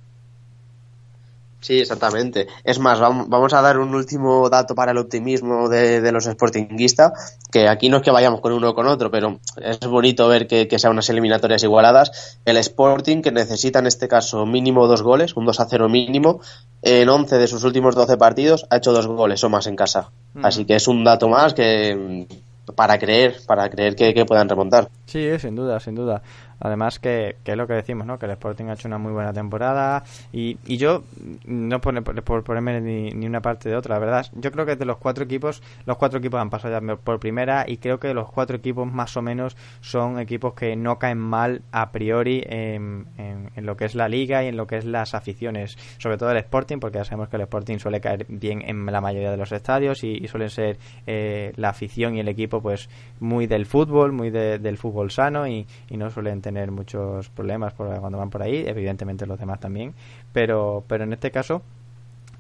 Sí, 1.63 1.79
exactamente. 1.79 2.49
Es 2.65 2.81
más, 2.81 2.99
vamos 2.99 3.55
a 3.55 3.63
dar 3.63 3.79
un 3.79 3.95
último 3.95 4.51
dato 4.51 4.75
para 4.75 4.91
el 4.91 4.99
optimismo 4.99 5.69
de, 5.69 6.11
los 6.11 6.25
sportinguistas, 6.25 7.39
que 7.53 7.69
aquí 7.69 7.89
no 7.89 7.99
es 7.99 8.03
que 8.03 8.11
vayamos 8.11 8.41
con 8.41 8.53
uno 8.53 8.71
o 8.71 8.75
con 8.75 8.89
otro, 8.89 9.13
pero 9.13 9.39
es 9.57 9.79
bonito 9.79 10.27
ver 10.27 10.49
que, 10.49 10.67
que, 10.67 10.81
sean 10.81 10.93
unas 10.93 11.09
eliminatorias 11.09 11.63
igualadas. 11.63 12.41
El 12.45 12.57
Sporting, 12.57 13.23
que 13.23 13.31
necesita 13.31 13.79
en 13.79 13.87
este 13.87 14.09
caso 14.09 14.45
mínimo 14.45 14.89
dos 14.89 15.03
goles, 15.03 15.37
un 15.37 15.47
2 15.47 15.61
a 15.61 15.67
0 15.67 15.89
mínimo, 15.89 16.41
en 16.83 17.09
11 17.09 17.39
de 17.39 17.47
sus 17.47 17.63
últimos 17.63 17.95
12 17.95 18.17
partidos 18.17 18.67
ha 18.69 18.79
hecho 18.79 18.93
dos 18.93 19.07
goles 19.07 19.45
o 19.45 19.49
más 19.49 19.69
en 19.69 19.77
casa. 19.77 20.11
Mm. 20.35 20.45
Así 20.45 20.65
que 20.65 20.75
es 20.75 20.89
un 20.89 21.05
dato 21.05 21.29
más 21.29 21.55
que 21.55 22.27
para 22.75 22.99
creer, 22.99 23.37
para 23.47 23.69
creer 23.71 23.95
que, 23.95 24.15
que 24.15 24.25
puedan 24.25 24.49
remontar. 24.49 24.89
Sí, 25.07 25.39
sin 25.39 25.55
duda, 25.55 25.79
sin 25.79 25.95
duda. 25.95 26.23
Además 26.63 27.01
que, 27.01 27.37
que, 27.43 27.53
es 27.53 27.57
lo 27.57 27.67
que 27.67 27.75
decimos, 27.75 28.07
¿no? 28.07 28.19
Que 28.19 28.27
el 28.27 28.33
Sporting 28.33 28.67
ha 28.67 28.75
hecho 28.75 28.87
una 28.87 28.99
muy 28.99 29.13
buena 29.13 29.33
temporada 29.33 30.05
y, 30.33 30.59
y 30.65 30.77
yo, 30.77 31.03
no 31.45 31.81
por, 31.81 32.03
por 32.23 32.45
ponerme 32.45 32.81
ni, 32.81 33.11
ni, 33.11 33.27
una 33.27 33.41
parte 33.41 33.69
de 33.69 33.75
otra, 33.75 33.97
la 33.97 33.99
verdad, 33.99 34.27
yo 34.35 34.53
creo 34.53 34.65
que 34.65 34.77
de 34.77 34.85
los 34.85 34.99
cuatro 34.99 35.25
equipos, 35.25 35.61
los 35.87 35.97
cuatro 35.97 36.21
equipos 36.21 36.41
han 36.41 36.51
pasado 36.51 36.81
ya 36.81 36.97
por 36.97 37.19
primera 37.19 37.65
y 37.67 37.79
creo 37.79 37.99
que 37.99 38.15
los 38.15 38.31
cuatro 38.31 38.57
equipos 38.57 38.91
más 38.91 39.17
o 39.17 39.23
menos 39.23 39.57
son 39.81 40.21
equipos 40.21 40.55
que 40.55 40.77
no 40.77 41.01
caen 41.01 41.19
mal 41.19 41.63
a 41.73 41.91
priori 41.91 42.45
en, 42.47 43.07
en, 43.19 43.67
lo 43.67 43.77
que 43.77 43.85
es 43.85 43.97
la 43.97 44.09
liga 44.09 44.45
y 44.45 44.49
en 44.49 44.57
lo 44.57 44.69
que 44.69 44.77
es 44.77 44.85
las 44.85 45.15
aficiones, 45.15 45.77
sobre 45.99 46.17
todo 46.17 46.31
el 46.31 46.37
Sporting, 46.37 46.79
porque 46.79 46.99
ya 46.99 47.05
sabemos 47.05 47.29
que 47.29 47.37
el 47.37 47.43
Sporting 47.43 47.79
suele 47.79 48.01
caer 48.01 48.25
bien 48.29 48.63
en 48.65 48.87
la 48.87 49.01
mayoría 49.01 49.33
de 49.33 49.37
los 49.37 49.51
estadios 49.51 50.05
y, 50.05 50.29
suelen 50.29 50.49
ser 50.49 50.79
eh, 51.07 51.53
la 51.57 51.71
afición 51.71 52.15
y 52.15 52.21
el 52.21 52.29
equipo 52.29 52.63
pues 52.63 52.89
muy 53.19 53.47
del 53.47 53.67
fútbol, 53.67 54.13
muy 54.13 54.31
del 54.31 54.79
fútbol 54.79 55.11
sano 55.11 55.47
y, 55.47 55.67
y 55.91 55.97
no 55.97 56.09
suelen 56.09 56.41
tener 56.41 56.52
tener 56.53 56.71
muchos 56.71 57.31
problemas 57.31 57.73
por, 57.73 57.99
cuando 57.99 58.19
van 58.19 58.29
por 58.31 58.43
ahí, 58.43 58.65
evidentemente 58.67 59.27
los 59.27 59.39
demás 59.39 59.59
también, 59.59 59.95
pero, 60.33 60.85
pero 60.87 61.05
en 61.05 61.13
este 61.15 61.31
caso 61.31 61.63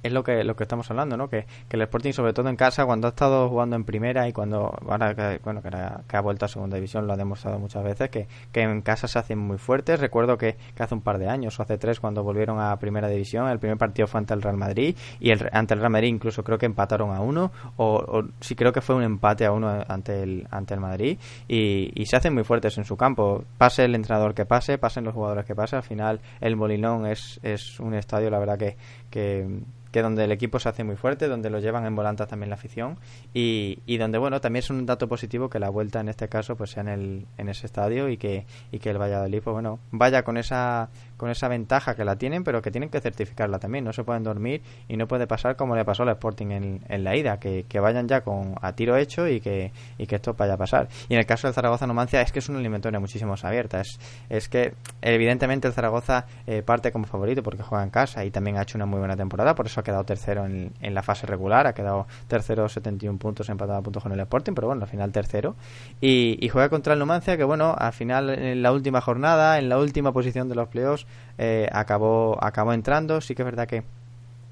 es 0.03 0.13
lo 0.13 0.25
que 0.25 0.45
lo 0.45 0.57
que 0.57 0.65
estamos 0.65 0.91
hablando, 0.91 1.17
¿no? 1.17 1.29
Que, 1.29 1.47
que, 1.69 1.77
el 1.77 1.83
Sporting, 1.83 2.13
sobre 2.13 2.33
todo 2.33 2.49
en 2.49 2.57
casa, 2.57 2.85
cuando 2.85 3.07
ha 3.07 3.11
estado 3.11 3.49
jugando 3.49 3.77
en 3.77 3.85
primera 3.85 4.29
y 4.29 4.33
cuando 4.33 4.75
ahora 4.89 5.15
que, 5.15 5.41
bueno 5.45 5.63
que, 5.63 6.17
ha 6.17 6.21
vuelto 6.21 6.45
a 6.47 6.49
segunda 6.49 6.77
división, 6.77 7.07
lo 7.07 7.13
ha 7.13 7.17
demostrado 7.17 7.59
muchas 7.59 7.85
veces 7.85 8.11
que, 8.11 8.27
que 8.53 8.63
en 8.63 8.83
casa 8.83 9.09
se 9.09 9.19
hacen 9.19 9.39
muy 9.39 9.59
fuertes. 9.59 10.01
Recuerdo 10.01 10.39
que, 10.39 10.57
hace 10.79 10.95
un 10.95 11.01
par 11.01 11.19
de 11.19 11.29
años 11.29 11.59
o 11.59 11.63
hace 11.63 11.79
tres 11.79 12.01
cuando 12.01 12.25
volvieron 12.25 12.59
a 12.61 12.77
primera 12.77 13.09
división, 13.09 13.49
el 13.49 13.59
primer 13.59 13.79
partido 13.79 14.09
fue 14.09 14.19
ante 14.19 14.35
el 14.35 14.43
Real 14.43 14.57
Madrid 14.57 14.97
y 15.21 15.31
el, 15.31 15.49
ante 15.53 15.75
el 15.75 15.81
Real 15.81 15.93
Madrid 15.93 16.09
incluso 16.09 16.43
creo 16.43 16.59
que 16.59 16.67
empataron 16.67 17.15
a 17.15 17.21
uno 17.21 17.53
o, 17.77 17.95
o 17.97 18.25
sí 18.41 18.57
creo 18.57 18.73
que 18.73 18.81
fue 18.81 18.97
un 18.97 19.03
empate 19.03 19.47
a 19.47 19.53
uno 19.53 19.85
ante 19.87 20.23
el 20.23 20.47
ante 20.51 20.75
el 20.75 20.81
Madrid 20.81 21.19
y, 21.47 21.93
y 21.95 22.07
se 22.07 22.17
hacen 22.17 22.35
muy 22.35 22.45
fuertes 22.45 22.77
en 22.79 22.85
su 22.85 22.97
campo. 22.97 23.45
Pase 23.59 23.85
el 23.85 23.95
entrenador 23.95 24.35
que 24.35 24.45
pase, 24.45 24.79
pasen 24.79 25.05
los 25.05 25.15
jugadores 25.15 25.45
que 25.45 25.55
pase, 25.55 25.77
al 25.77 25.83
final 25.83 26.21
el 26.41 26.57
Molinón 26.57 27.07
es, 27.07 27.39
es 27.43 27.79
un 27.79 27.95
estadio 27.95 28.31
la 28.31 28.39
verdad 28.39 28.59
que, 28.59 28.77
que 29.11 29.92
que 29.93 30.03
donde 30.03 30.25
el 30.25 30.33
equipo 30.33 30.59
se 30.59 30.69
hace 30.69 30.83
muy 30.83 30.97
fuerte, 30.97 31.29
donde 31.29 31.51
lo 31.51 31.61
llevan 31.61 31.87
en 31.87 31.95
volantas 31.95 32.27
también 32.27 32.51
la 32.51 32.57
afición. 32.57 32.99
Y, 33.33 33.79
y 33.87 33.99
donde, 33.99 34.19
bueno, 34.19 34.41
también 34.41 34.65
es 34.65 34.71
un 34.71 34.87
dato 34.87 35.07
positivo 35.07 35.49
que 35.49 35.61
la 35.61 35.69
vuelta 35.69 36.01
en 36.01 36.09
este 36.09 36.29
caso 36.29 36.57
pues 36.57 36.71
sea 36.71 36.81
en, 36.81 36.89
el, 36.89 37.27
en 37.39 37.49
ese 37.49 37.67
estadio 37.67 38.09
y 38.09 38.17
que, 38.17 38.47
y 38.73 38.79
que 38.79 38.91
el 38.91 39.01
Valladolid, 39.01 39.43
pues 39.43 39.53
bueno, 39.53 39.79
vaya 39.91 40.25
con 40.25 40.39
esa 40.39 40.89
con 41.23 41.31
esa 41.31 41.47
ventaja 41.47 41.95
que 41.95 42.05
la 42.05 42.17
tienen, 42.17 42.43
pero 42.43 42.61
que 42.63 42.73
tienen 42.73 42.91
que 42.91 43.01
certificarla 43.01 43.61
también. 43.61 43.85
No 43.85 43.93
se 43.93 44.03
pueden 44.03 44.25
dormir 44.25 44.61
y 44.89 44.97
no 44.97 45.07
puede 45.07 45.29
pasar 45.29 45.55
como 45.55 45.77
le 45.77 45.85
pasó 45.85 46.03
al 46.03 46.09
Sporting 46.09 46.51
en, 46.51 46.81
en 46.89 47.05
la 47.05 47.15
ida, 47.15 47.39
que, 47.39 47.65
que, 47.69 47.79
vayan 47.79 48.09
ya 48.09 48.23
con 48.23 48.57
a 48.61 48.73
tiro 48.73 48.97
hecho 48.97 49.29
y 49.29 49.41
que, 49.41 49.71
y 49.99 50.09
que 50.09 50.17
esto 50.17 50.35
vaya 50.35 50.55
a 50.55 50.57
pasar. 50.57 50.89
Y 51.09 51.15
en 51.15 51.21
el 51.21 51.27
caso 51.27 51.47
del 51.47 51.55
Zaragoza 51.55 51.87
Numancia 51.87 52.21
es 52.23 52.33
que 52.33 52.41
es 52.41 52.49
una 52.49 52.59
eliminatoria 52.59 52.99
muchísimo 52.99 53.31
más 53.31 53.45
abierta. 53.45 53.81
Es, 53.81 54.01
es 54.31 54.49
que 54.49 54.75
evidentemente 55.01 55.69
el 55.69 55.75
Zaragoza 55.75 56.27
eh, 56.49 56.63
parte 56.63 56.91
como 56.91 57.07
favorito 57.07 57.41
porque 57.45 57.63
juega 57.63 57.85
en 57.85 57.91
casa 57.91 58.25
y 58.25 58.33
también 58.33 58.57
ha 58.57 58.63
hecho 58.63 58.77
una 58.77 58.87
muy 58.87 58.99
buena 58.99 59.17
temporada, 59.17 59.55
por 59.55 59.67
eso 59.67 59.79
ha 59.79 59.85
quedado 59.85 60.03
tercero 60.03 60.45
en, 60.45 60.73
en 60.81 60.93
la 60.93 61.05
fase 61.05 61.29
regular, 61.29 61.69
ha 61.69 61.73
quedado 61.73 62.09
tercero 62.27 62.69
71 62.69 63.17
puntos 63.21 63.49
empatado 63.49 63.79
a 63.79 63.83
puntos 63.83 64.03
con 64.03 64.11
el 64.11 64.19
Sporting, 64.19 64.55
pero 64.55 64.67
bueno, 64.67 64.83
al 64.83 64.89
final 64.89 65.13
tercero. 65.13 65.55
Y, 66.01 66.45
y 66.45 66.49
juega 66.49 66.69
contra 66.69 66.95
el 66.95 66.99
Numancia, 66.99 67.37
que 67.37 67.45
bueno, 67.45 67.77
al 67.79 67.93
final 67.93 68.29
en 68.31 68.61
la 68.61 68.73
última 68.73 69.01
jornada, 69.01 69.61
en 69.61 69.69
la 69.69 69.79
última 69.79 70.13
posición 70.13 70.49
de 70.49 70.57
los 70.57 70.67
playoffs, 70.67 71.07
eh, 71.39 71.69
acabó, 71.73 72.39
acabó 72.43 72.73
entrando. 72.73 73.21
Sí 73.21 73.35
que 73.35 73.43
es 73.43 73.47
verdad 73.47 73.67
que, 73.67 73.83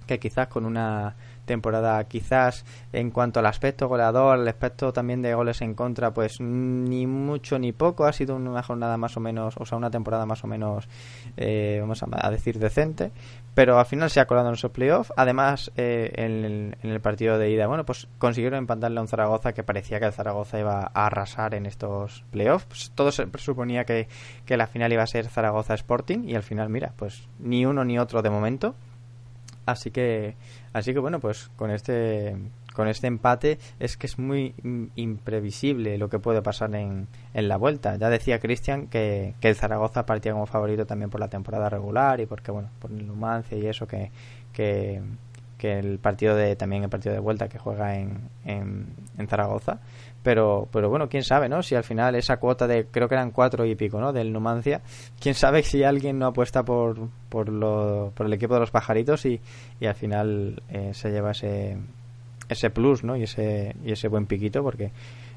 que 0.06 0.18
quizás 0.18 0.48
con 0.48 0.64
una 0.64 1.14
temporada 1.50 2.04
quizás 2.04 2.64
en 2.92 3.10
cuanto 3.10 3.40
al 3.40 3.46
aspecto 3.46 3.88
goleador, 3.88 4.38
el 4.38 4.46
aspecto 4.46 4.92
también 4.92 5.20
de 5.20 5.34
goles 5.34 5.60
en 5.62 5.74
contra, 5.74 6.12
pues 6.12 6.40
ni 6.40 7.08
mucho 7.08 7.58
ni 7.58 7.72
poco, 7.72 8.04
ha 8.04 8.12
sido 8.12 8.36
una 8.36 8.62
jornada 8.62 8.96
más 8.96 9.16
o 9.16 9.20
menos, 9.20 9.56
o 9.58 9.66
sea, 9.66 9.76
una 9.76 9.90
temporada 9.90 10.26
más 10.26 10.44
o 10.44 10.46
menos, 10.46 10.88
eh, 11.36 11.78
vamos 11.80 12.04
a, 12.04 12.30
decir, 12.30 12.60
decente, 12.60 13.10
pero 13.54 13.78
al 13.78 13.86
final 13.86 14.10
se 14.10 14.20
ha 14.20 14.26
colado 14.26 14.48
en 14.48 14.54
esos 14.54 14.70
playoffs, 14.70 15.12
además 15.16 15.70
eh, 15.76 16.10
en, 16.14 16.76
el, 16.82 17.00
partido 17.00 17.38
de 17.38 17.50
ida, 17.50 17.66
bueno, 17.66 17.84
pues 17.84 18.08
consiguieron 18.18 18.58
empatarle 18.58 18.98
a 18.98 19.02
un 19.02 19.08
Zaragoza 19.08 19.52
que 19.52 19.62
parecía 19.62 19.98
que 19.98 20.06
el 20.06 20.12
Zaragoza 20.12 20.58
iba 20.58 20.90
a 20.92 21.06
arrasar 21.06 21.54
en 21.54 21.66
estos 21.66 22.24
playoffs, 22.30 22.66
pues 22.66 22.92
todo 22.94 23.10
se 23.12 23.26
suponía 23.38 23.84
que, 23.84 24.08
que 24.46 24.56
la 24.56 24.66
final 24.66 24.92
iba 24.92 25.02
a 25.02 25.06
ser 25.06 25.28
Zaragoza 25.28 25.74
Sporting 25.74 26.28
y 26.28 26.34
al 26.34 26.42
final, 26.42 26.68
mira, 26.68 26.92
pues 26.96 27.28
ni 27.38 27.66
uno 27.66 27.84
ni 27.84 27.98
otro 27.98 28.22
de 28.22 28.30
momento, 28.30 28.74
así 29.66 29.90
que 29.90 30.36
Así 30.72 30.92
que 30.92 31.00
bueno, 31.00 31.18
pues 31.18 31.50
con 31.56 31.70
este 31.70 32.36
con 32.74 32.88
este 32.88 33.06
empate 33.06 33.58
es 33.78 33.96
que 33.96 34.06
es 34.06 34.18
muy 34.18 34.54
imprevisible 34.96 35.98
lo 35.98 36.08
que 36.08 36.18
puede 36.18 36.42
pasar 36.42 36.74
en, 36.74 37.08
en 37.34 37.48
la 37.48 37.56
vuelta. 37.56 37.96
Ya 37.96 38.08
decía 38.08 38.38
Cristian 38.38 38.86
que, 38.86 39.34
que 39.40 39.48
el 39.48 39.56
Zaragoza 39.56 40.06
partía 40.06 40.32
como 40.32 40.46
favorito 40.46 40.86
también 40.86 41.10
por 41.10 41.20
la 41.20 41.28
temporada 41.28 41.68
regular 41.68 42.20
y 42.20 42.26
porque, 42.26 42.50
bueno, 42.50 42.70
por 42.78 42.90
el 42.90 43.06
Numancia 43.06 43.58
y 43.58 43.66
eso 43.66 43.86
que, 43.86 44.10
que, 44.52 45.02
el 45.62 45.98
partido 45.98 46.36
de 46.36 46.56
también 46.56 46.84
el 46.84 46.88
partido 46.88 47.14
de 47.14 47.20
vuelta 47.20 47.46
que 47.48 47.58
juega 47.58 47.96
en, 47.96 48.30
en, 48.46 48.86
en 49.18 49.28
Zaragoza. 49.28 49.80
Pero 50.22 50.68
pero 50.70 50.90
bueno 50.90 51.08
quién 51.08 51.22
sabe 51.22 51.48
no 51.48 51.62
si 51.62 51.74
al 51.74 51.84
final 51.84 52.14
esa 52.14 52.36
cuota 52.38 52.66
de 52.66 52.86
creo 52.86 53.08
que 53.08 53.14
eran 53.14 53.30
cuatro 53.30 53.64
y 53.64 53.74
pico 53.74 54.00
no 54.00 54.12
del 54.12 54.34
Numancia 54.34 54.82
quién 55.18 55.34
sabe 55.34 55.62
si 55.62 55.82
alguien 55.82 56.18
no 56.18 56.26
apuesta 56.26 56.62
por 56.62 57.08
por, 57.30 57.48
lo, 57.48 58.12
por 58.14 58.26
el 58.26 58.32
equipo 58.34 58.52
de 58.52 58.60
los 58.60 58.70
pajaritos 58.70 59.24
y, 59.24 59.40
y 59.80 59.86
al 59.86 59.94
final 59.94 60.62
eh, 60.68 60.90
se 60.92 61.10
lleva 61.10 61.30
ese 61.30 61.78
ese 62.50 62.70
plus 62.70 63.04
no 63.04 63.16
y 63.16 63.22
ese 63.22 63.74
y 63.84 63.92
ese 63.92 64.08
buen 64.08 64.26
piquito 64.26 64.62
porque 64.62 64.90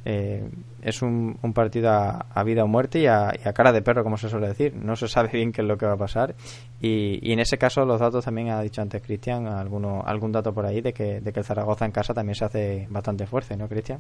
eh, 0.06 0.50
es 0.82 1.02
un, 1.02 1.38
un 1.42 1.54
partido 1.54 1.90
a, 1.92 2.44
vida 2.44 2.64
o 2.64 2.68
muerte 2.68 3.00
y 3.00 3.08
a, 3.08 3.32
cara 3.54 3.72
de 3.72 3.82
perro 3.82 4.04
como 4.04 4.18
se 4.18 4.30
suele 4.30 4.48
decir. 4.48 4.76
No 4.76 4.96
se 4.96 5.08
sabe 5.08 5.30
bien 5.32 5.52
qué 5.52 5.62
es 5.62 5.68
lo 5.68 5.78
que 5.78 5.86
va 5.86 5.94
a 5.94 5.98
pasar. 5.98 6.36
Y, 6.82 7.20
y 7.22 7.32
en 7.32 7.40
ese 7.40 7.58
caso 7.58 7.86
los 7.86 8.00
datos 8.00 8.26
también 8.26 8.50
ha 8.50 8.62
dicho 8.62 8.82
antes 8.82 9.02
Cristian 9.02 9.48
alguno 9.48 10.04
algún 10.06 10.32
dato 10.32 10.54
por 10.54 10.66
ahí 10.66 10.82
de 10.82 10.94
que 10.94 11.22
de 11.22 11.32
que 11.32 11.40
el 11.40 11.46
Zaragoza 11.46 11.86
en 11.86 11.92
casa 11.92 12.14
también 12.14 12.36
se 12.36 12.46
hace 12.46 12.88
bastante 12.90 13.26
fuerte 13.26 13.56
no 13.56 13.70
Cristian 13.70 14.00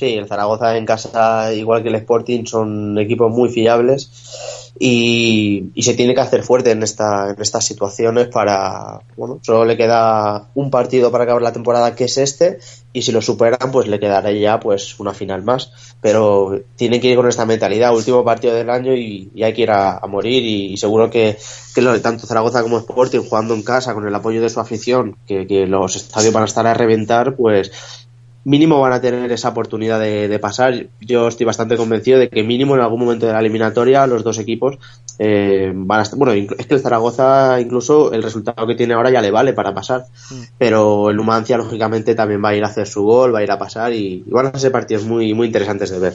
Sí, 0.00 0.14
el 0.14 0.26
Zaragoza 0.26 0.78
en 0.78 0.86
casa, 0.86 1.52
igual 1.52 1.82
que 1.82 1.90
el 1.90 1.94
Sporting, 1.96 2.46
son 2.46 2.98
equipos 2.98 3.30
muy 3.30 3.50
fiables 3.50 4.10
y, 4.78 5.70
se 5.76 5.92
tiene 5.92 6.14
que 6.14 6.22
hacer 6.22 6.42
fuerte 6.42 6.70
en, 6.70 6.82
esta, 6.82 7.28
en 7.28 7.42
estas 7.42 7.66
situaciones 7.66 8.28
para, 8.28 9.02
bueno, 9.18 9.40
solo 9.42 9.66
le 9.66 9.76
queda 9.76 10.48
un 10.54 10.70
partido 10.70 11.12
para 11.12 11.24
acabar 11.24 11.42
la 11.42 11.52
temporada 11.52 11.94
que 11.94 12.04
es 12.04 12.16
este 12.16 12.60
y 12.94 13.02
si 13.02 13.12
lo 13.12 13.20
superan 13.20 13.70
pues 13.70 13.88
le 13.88 14.00
quedará 14.00 14.32
ya 14.32 14.58
pues 14.58 14.98
una 15.00 15.12
final 15.12 15.42
más, 15.42 15.70
pero 16.00 16.58
tiene 16.76 16.98
que 16.98 17.08
ir 17.08 17.16
con 17.16 17.28
esta 17.28 17.44
mentalidad, 17.44 17.94
último 17.94 18.24
partido 18.24 18.54
del 18.54 18.70
año 18.70 18.94
y, 18.94 19.30
hay 19.42 19.52
que 19.52 19.62
ir 19.62 19.70
a, 19.70 20.00
morir 20.08 20.42
y, 20.42 20.78
seguro 20.78 21.10
que, 21.10 21.36
que 21.74 21.82
tanto 21.98 22.26
Zaragoza 22.26 22.62
como 22.62 22.78
Sporting 22.78 23.20
jugando 23.20 23.52
en 23.52 23.62
casa 23.62 23.92
con 23.92 24.08
el 24.08 24.14
apoyo 24.14 24.40
de 24.40 24.48
su 24.48 24.60
afición, 24.60 25.18
que, 25.26 25.46
que 25.46 25.66
los 25.66 25.94
estadios 25.94 26.32
van 26.32 26.44
a 26.44 26.46
estar 26.46 26.66
a 26.66 26.72
reventar, 26.72 27.36
pues 27.36 27.70
mínimo 28.44 28.80
van 28.80 28.92
a 28.92 29.00
tener 29.00 29.30
esa 29.32 29.50
oportunidad 29.50 30.00
de, 30.00 30.38
pasar. 30.38 30.86
Yo 31.00 31.28
estoy 31.28 31.46
bastante 31.46 31.76
convencido 31.76 32.18
de 32.18 32.28
que 32.28 32.42
mínimo 32.42 32.74
en 32.74 32.80
algún 32.80 33.00
momento 33.00 33.26
de 33.26 33.32
la 33.32 33.40
eliminatoria 33.40 34.06
los 34.06 34.24
dos 34.24 34.38
equipos 34.38 34.78
eh, 35.22 35.70
van 35.74 35.98
a 35.98 36.02
estar. 36.02 36.18
Bueno, 36.18 36.32
es 36.32 36.66
que 36.66 36.74
el 36.74 36.80
Zaragoza 36.80 37.60
incluso 37.60 38.10
el 38.10 38.22
resultado 38.22 38.66
que 38.66 38.74
tiene 38.74 38.94
ahora 38.94 39.10
ya 39.10 39.20
le 39.20 39.30
vale 39.30 39.52
para 39.52 39.74
pasar, 39.74 40.06
mm. 40.30 40.42
pero 40.56 41.10
el 41.10 41.16
Numancia 41.16 41.58
lógicamente 41.58 42.14
también 42.14 42.42
va 42.42 42.48
a 42.48 42.54
ir 42.54 42.64
a 42.64 42.68
hacer 42.68 42.86
su 42.86 43.02
gol, 43.02 43.34
va 43.34 43.40
a 43.40 43.42
ir 43.42 43.50
a 43.50 43.58
pasar 43.58 43.92
y, 43.92 44.24
van 44.28 44.46
a 44.46 44.58
ser 44.58 44.72
partidos 44.72 45.04
muy 45.04 45.34
muy 45.34 45.48
interesantes 45.48 45.90
de 45.90 45.98
ver. 45.98 46.14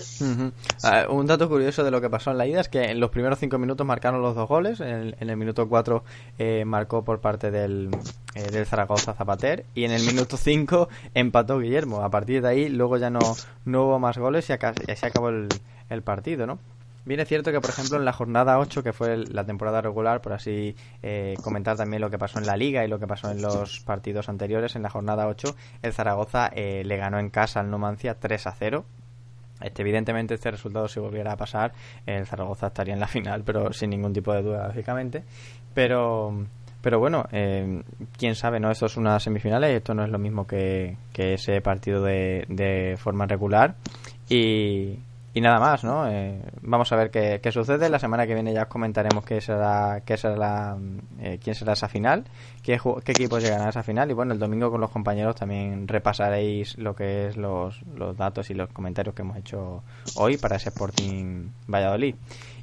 Ah, 0.82 1.06
un 1.08 1.28
dato 1.28 1.48
curioso 1.48 1.84
de 1.84 1.92
lo 1.92 2.02
que 2.02 2.10
pasó 2.10 2.32
en 2.32 2.40
la 2.40 2.48
ida 2.48 2.62
es 2.62 2.68
que 2.68 2.86
en 2.86 3.00
los 3.00 3.12
primeros 3.12 3.38
cinco 3.38 3.60
minutos 3.60 3.86
marcaron 3.86 4.24
los 4.24 4.34
dos 4.34 4.50
goles. 4.50 4.80
En 4.80 5.14
el, 5.20 5.38
minuto 5.38 5.70
cuatro 5.70 6.04
eh, 6.40 6.66
marcó 6.66 7.04
por 7.04 7.20
parte 7.20 7.52
del, 7.52 7.92
eh, 8.34 8.50
del 8.52 8.66
Zaragoza 8.66 9.14
Zapater 9.14 9.66
y 9.76 9.84
en 9.84 9.92
el 9.92 10.02
minuto 10.02 10.36
cinco 10.36 10.90
empató 11.14 11.60
Guillermo 11.60 12.02
a 12.02 12.10
partir 12.10 12.42
de 12.42 12.48
ahí 12.48 12.70
luego 12.70 12.98
ya 12.98 13.12
no, 13.12 13.20
no 13.66 13.84
hubo 13.84 14.00
más 14.00 14.18
goles 14.18 14.50
y, 14.50 14.54
acá, 14.54 14.74
se 14.96 15.06
acabó 15.06 15.30
el, 15.30 15.48
el 15.92 16.02
partido, 16.02 16.48
¿no? 16.48 16.58
Bien 17.06 17.20
es 17.20 17.28
cierto 17.28 17.52
que, 17.52 17.62
por 17.62 17.70
ejemplo, 17.70 17.98
en 17.98 18.06
la 18.06 18.14
jornada 18.14 18.58
8, 18.58 18.82
que 18.82 18.92
fue 18.92 19.18
la 19.18 19.46
temporada 19.46 19.80
regular, 19.80 20.22
por 20.22 20.34
así 20.34 20.76
eh, 21.04 21.36
comentar 21.44 21.78
también 21.78 22.02
lo 22.02 22.10
que 22.10 22.18
pasó 22.18 22.40
en 22.40 22.48
la 22.48 22.58
liga 22.58 22.84
y 22.84 22.88
lo 22.88 22.98
que 22.98 23.06
pasó 23.06 23.30
en 23.30 23.44
los 23.44 23.80
partidos 23.82 24.28
anteriores, 24.28 24.76
en 24.76 24.82
la 24.82 24.90
jornada 24.90 25.28
8, 25.28 25.56
el 25.84 25.94
Zaragoza 25.94 26.48
eh, 26.48 26.84
le 26.84 26.98
ganó 26.98 27.20
en 27.20 27.30
casa 27.30 27.60
al 27.60 27.70
Numancia 27.70 28.16
3 28.20 28.48
a 28.48 28.52
0. 28.52 28.86
Este, 29.62 29.84
evidentemente, 29.84 30.34
este 30.34 30.50
resultado, 30.50 30.88
si 30.88 31.00
volviera 31.00 31.34
a 31.34 31.38
pasar, 31.38 31.74
el 32.08 32.26
Zaragoza 32.26 32.68
estaría 32.68 32.96
en 32.96 33.00
la 33.00 33.08
final, 33.08 33.44
pero 33.46 33.72
sin 33.72 33.92
ningún 33.92 34.12
tipo 34.12 34.34
de 34.34 34.42
duda, 34.42 34.68
lógicamente. 34.68 35.24
Pero 35.76 36.34
pero 36.82 37.00
bueno, 37.00 37.26
eh, 37.32 37.82
quién 38.16 38.36
sabe, 38.36 38.60
¿no? 38.60 38.70
Esto 38.70 38.86
es 38.86 38.96
una 38.96 39.20
semifinal 39.20 39.64
y 39.64 39.74
esto 39.74 39.96
no 39.96 40.04
es 40.04 40.10
lo 40.12 40.20
mismo 40.20 40.46
que, 40.46 40.98
que 41.14 41.34
ese 41.34 41.60
partido 41.60 42.04
de, 42.04 42.46
de 42.48 42.96
forma 42.96 43.26
regular. 43.26 43.74
Y, 44.30 45.00
y 45.36 45.42
nada 45.42 45.60
más, 45.60 45.84
¿no? 45.84 46.08
Eh, 46.10 46.40
vamos 46.62 46.90
a 46.94 46.96
ver 46.96 47.12
qué, 47.12 47.42
qué, 47.44 47.52
sucede. 47.52 47.90
La 47.90 48.00
semana 48.00 48.26
que 48.26 48.34
viene 48.34 48.54
ya 48.54 48.64
os 48.64 48.68
comentaremos 48.70 49.26
qué 49.26 49.42
será, 49.42 50.02
qué 50.06 50.16
será 50.16 50.38
la, 50.38 50.78
eh, 51.20 51.40
quién 51.44 51.54
será 51.54 51.74
esa 51.74 51.90
final, 51.90 52.24
qué, 52.64 52.80
qué 53.04 53.12
equipos 53.12 53.44
llegarán 53.44 53.68
a 53.68 53.70
esa 53.72 53.84
final. 53.84 54.10
Y 54.10 54.14
bueno, 54.14 54.32
el 54.32 54.40
domingo 54.40 54.72
con 54.72 54.80
los 54.80 54.92
compañeros 54.92 55.36
también 55.36 55.90
repasaréis 55.90 56.78
lo 56.78 56.96
que 56.96 57.28
es 57.28 57.36
los, 57.36 57.82
los 57.98 58.16
datos 58.16 58.50
y 58.50 58.54
los 58.54 58.70
comentarios 58.70 59.14
que 59.14 59.24
hemos 59.24 59.36
hecho 59.36 59.84
hoy 60.16 60.38
para 60.38 60.56
ese 60.56 60.70
Sporting 60.70 61.50
Valladolid. 61.68 62.16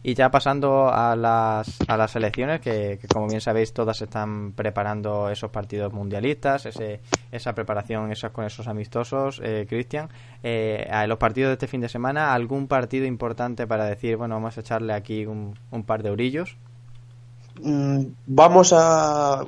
Y 0.05 0.15
ya 0.15 0.31
pasando 0.31 0.93
a 0.93 1.15
las, 1.15 1.79
a 1.87 1.97
las 1.97 2.17
elecciones, 2.17 2.61
que, 2.61 2.99
como 3.13 3.29
bien 3.29 3.41
sabéis, 3.41 3.73
todas 3.73 4.03
están 4.03 4.53
preparando 4.53 5.31
esos 5.31 5.51
partidos 5.51 5.93
mundialistas, 5.93 6.67
ese, 6.67 7.01
esa 7.31 7.55
preparación 7.55 8.13
con 8.33 8.45
esos 8.45 8.67
amistosos, 8.67 9.41
eh, 9.45 9.67
Cristian. 9.69 10.09
Eh, 10.43 10.89
a 10.91 11.07
los 11.07 11.19
partidos 11.19 11.51
de 11.51 11.53
este 11.55 11.69
fin 11.69 11.81
de 11.81 11.89
semana, 11.89 12.35
¿algún 12.35 12.67
partido 12.67 13.07
importante 13.07 13.67
para 13.67 13.85
decir, 13.85 14.17
bueno, 14.17 14.35
vamos 14.35 14.57
a 14.59 14.61
echarle 14.61 14.93
aquí 14.93 15.25
un, 15.25 15.57
un 15.71 15.85
par 15.85 16.03
de 16.03 16.11
orillos? 16.11 16.57
Mm, 17.61 18.07
vamos 18.27 18.73
a 18.73 19.45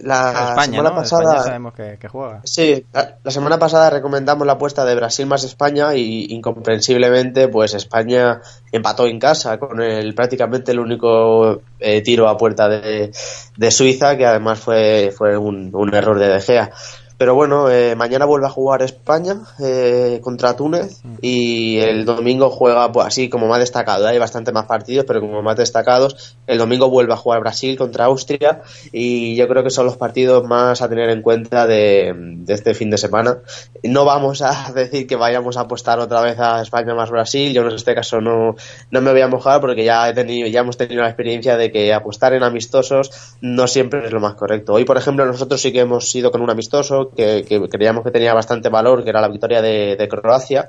la 0.00 0.56
semana 0.64 0.94
pasada 0.94 1.42
sabemos 1.42 1.74
que, 1.74 1.98
juega. 2.08 2.40
Sí 2.44 2.84
la, 2.92 3.30
semana 3.30 3.58
pasada 3.58 3.90
recomendamos 3.90 4.46
la 4.46 4.54
apuesta 4.54 4.84
de 4.84 4.94
Brasil 4.94 5.26
más 5.26 5.44
España 5.44 5.94
y 5.94 6.32
incomprensiblemente 6.32 7.48
pues 7.48 7.74
España 7.74 8.40
empató 8.72 9.06
en 9.06 9.18
casa 9.18 9.58
con 9.58 9.80
el 9.82 10.14
prácticamente 10.14 10.72
el 10.72 10.78
único 10.78 11.60
eh, 11.80 12.00
tiro 12.00 12.28
a 12.28 12.36
puerta 12.36 12.68
de, 12.68 13.10
de, 13.56 13.70
Suiza 13.70 14.16
que 14.16 14.24
además 14.24 14.60
fue 14.60 15.12
fue 15.16 15.36
un, 15.36 15.70
un 15.74 15.94
error 15.94 16.18
de 16.18 16.28
De 16.28 16.40
Gea 16.40 16.70
pero 17.18 17.34
bueno, 17.34 17.68
eh, 17.68 17.96
mañana 17.96 18.26
vuelve 18.26 18.46
a 18.46 18.50
jugar 18.50 18.80
España 18.80 19.40
eh, 19.58 20.20
contra 20.22 20.54
Túnez 20.54 21.02
y 21.20 21.78
el 21.78 22.04
domingo 22.04 22.48
juega, 22.48 22.92
pues 22.92 23.08
así 23.08 23.28
como 23.28 23.48
más 23.48 23.58
destacado, 23.58 24.06
hay 24.06 24.18
bastante 24.18 24.52
más 24.52 24.66
partidos, 24.66 25.04
pero 25.04 25.20
como 25.20 25.42
más 25.42 25.56
destacados, 25.56 26.36
el 26.46 26.58
domingo 26.58 26.88
vuelve 26.90 27.14
a 27.14 27.16
jugar 27.16 27.40
Brasil 27.40 27.76
contra 27.76 28.04
Austria 28.04 28.62
y 28.92 29.34
yo 29.34 29.48
creo 29.48 29.64
que 29.64 29.70
son 29.70 29.86
los 29.86 29.96
partidos 29.96 30.44
más 30.44 30.80
a 30.80 30.88
tener 30.88 31.10
en 31.10 31.22
cuenta 31.22 31.66
de, 31.66 32.38
este 32.46 32.72
fin 32.72 32.88
de 32.88 32.98
semana. 32.98 33.38
No 33.82 34.04
vamos 34.04 34.40
a 34.40 34.70
decir 34.74 35.08
que 35.08 35.16
vayamos 35.16 35.56
a 35.56 35.62
apostar 35.62 35.98
otra 35.98 36.20
vez 36.20 36.38
a 36.38 36.62
España 36.62 36.94
más 36.94 37.10
Brasil, 37.10 37.52
yo 37.52 37.62
en 37.62 37.74
este 37.74 37.96
caso 37.96 38.20
no, 38.20 38.54
no 38.92 39.00
me 39.00 39.10
voy 39.10 39.22
a 39.22 39.28
mojar 39.28 39.60
porque 39.60 39.82
ya, 39.82 40.08
he 40.08 40.14
tenido, 40.14 40.46
ya 40.46 40.60
hemos 40.60 40.76
tenido 40.76 41.02
la 41.02 41.08
experiencia 41.08 41.56
de 41.56 41.72
que 41.72 41.92
apostar 41.92 42.32
en 42.34 42.44
amistosos 42.44 43.10
no 43.40 43.66
siempre 43.66 44.06
es 44.06 44.12
lo 44.12 44.20
más 44.20 44.34
correcto. 44.34 44.74
Hoy, 44.74 44.84
por 44.84 44.96
ejemplo, 44.96 45.26
nosotros 45.26 45.60
sí 45.60 45.72
que 45.72 45.80
hemos 45.80 46.14
ido 46.14 46.30
con 46.30 46.42
un 46.42 46.50
amistoso 46.50 47.07
que, 47.16 47.68
creíamos 47.70 48.04
que 48.04 48.10
tenía 48.10 48.34
bastante 48.34 48.68
valor, 48.68 49.04
que 49.04 49.10
era 49.10 49.20
la 49.20 49.28
victoria 49.28 49.62
de 49.62 50.08
Croacia 50.08 50.68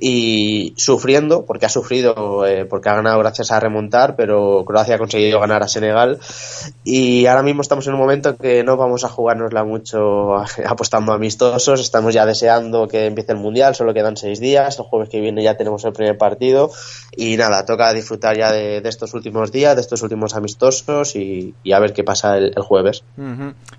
y 0.00 0.74
sufriendo, 0.76 1.44
porque 1.44 1.66
ha 1.66 1.68
sufrido, 1.68 2.46
eh, 2.46 2.64
porque 2.64 2.88
ha 2.88 2.94
ganado 2.94 3.18
gracias 3.18 3.50
a 3.50 3.58
remontar, 3.58 4.14
pero 4.14 4.64
Croacia 4.64 4.94
ha 4.94 4.98
conseguido 4.98 5.40
ganar 5.40 5.64
a 5.64 5.68
Senegal. 5.68 6.20
Y 6.84 7.26
ahora 7.26 7.42
mismo 7.42 7.62
estamos 7.62 7.84
en 7.88 7.94
un 7.94 7.98
momento 7.98 8.36
que 8.36 8.62
no 8.62 8.76
vamos 8.76 9.02
a 9.02 9.08
jugárnosla 9.08 9.64
mucho 9.64 10.36
apostando 10.66 11.12
amistosos, 11.12 11.80
estamos 11.80 12.14
ya 12.14 12.24
deseando 12.24 12.86
que 12.86 13.06
empiece 13.06 13.32
el 13.32 13.38
Mundial, 13.38 13.74
solo 13.74 13.92
quedan 13.92 14.16
seis 14.16 14.38
días, 14.38 14.78
el 14.78 14.84
jueves 14.84 15.08
que 15.08 15.20
viene 15.20 15.42
ya 15.42 15.56
tenemos 15.56 15.84
el 15.84 15.92
primer 15.92 16.16
partido. 16.16 16.70
Y 17.16 17.36
nada, 17.36 17.64
toca 17.64 17.92
disfrutar 17.92 18.36
ya 18.36 18.52
de, 18.52 18.78
estos 18.84 19.12
últimos 19.14 19.50
días, 19.50 19.74
de 19.74 19.80
estos 19.80 20.02
últimos 20.02 20.36
amistosos 20.36 21.16
y, 21.16 21.54
a 21.72 21.80
ver 21.80 21.92
qué 21.92 22.04
pasa 22.04 22.36
el, 22.36 22.54
jueves. 22.60 23.02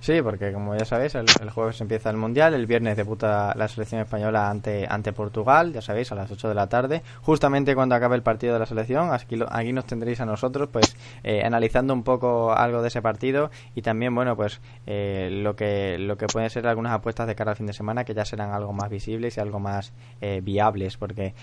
Sí, 0.01 0.21
porque 0.21 0.51
como 0.51 0.75
ya 0.75 0.83
sabéis, 0.83 1.15
el, 1.15 1.25
el, 1.41 1.49
jueves 1.49 1.79
empieza 1.79 2.09
el 2.09 2.17
Mundial, 2.17 2.53
el 2.53 2.65
viernes 2.65 2.97
debuta 2.97 3.53
la 3.55 3.69
selección 3.69 4.01
española 4.01 4.49
ante, 4.49 4.85
ante 4.89 5.13
Portugal, 5.13 5.71
ya 5.71 5.81
sabéis, 5.81 6.08
a 6.11 6.15
las 6.15 6.31
8 6.31 6.49
de 6.49 6.55
la 6.55 6.67
tarde, 6.67 7.01
justamente 7.21 7.75
cuando 7.75 7.95
acabe 7.95 8.15
el 8.15 8.23
partido 8.23 8.53
de 8.53 8.59
la 8.59 8.65
selección. 8.65 9.13
Aquí, 9.13 9.39
aquí 9.49 9.73
nos 9.73 9.85
tendréis 9.85 10.19
a 10.21 10.25
nosotros, 10.25 10.69
pues, 10.71 10.95
eh, 11.23 11.43
analizando 11.43 11.93
un 11.93 12.03
poco 12.03 12.53
algo 12.53 12.81
de 12.81 12.87
ese 12.87 13.01
partido 13.01 13.51
y 13.75 13.81
también, 13.81 14.13
bueno, 14.15 14.35
pues, 14.35 14.61
eh, 14.85 15.29
lo 15.31 15.55
que 15.55 15.97
lo 15.99 16.17
que 16.17 16.27
pueden 16.27 16.49
ser 16.49 16.67
algunas 16.67 16.93
apuestas 16.93 17.27
de 17.27 17.35
cara 17.35 17.51
al 17.51 17.57
fin 17.57 17.65
de 17.65 17.73
semana 17.73 18.03
que 18.03 18.13
ya 18.13 18.25
serán 18.25 18.51
algo 18.51 18.73
más 18.73 18.89
visibles 18.89 19.37
y 19.37 19.41
algo 19.41 19.59
más 19.59 19.93
eh, 20.21 20.41
viables, 20.43 20.97
porque 20.97 21.33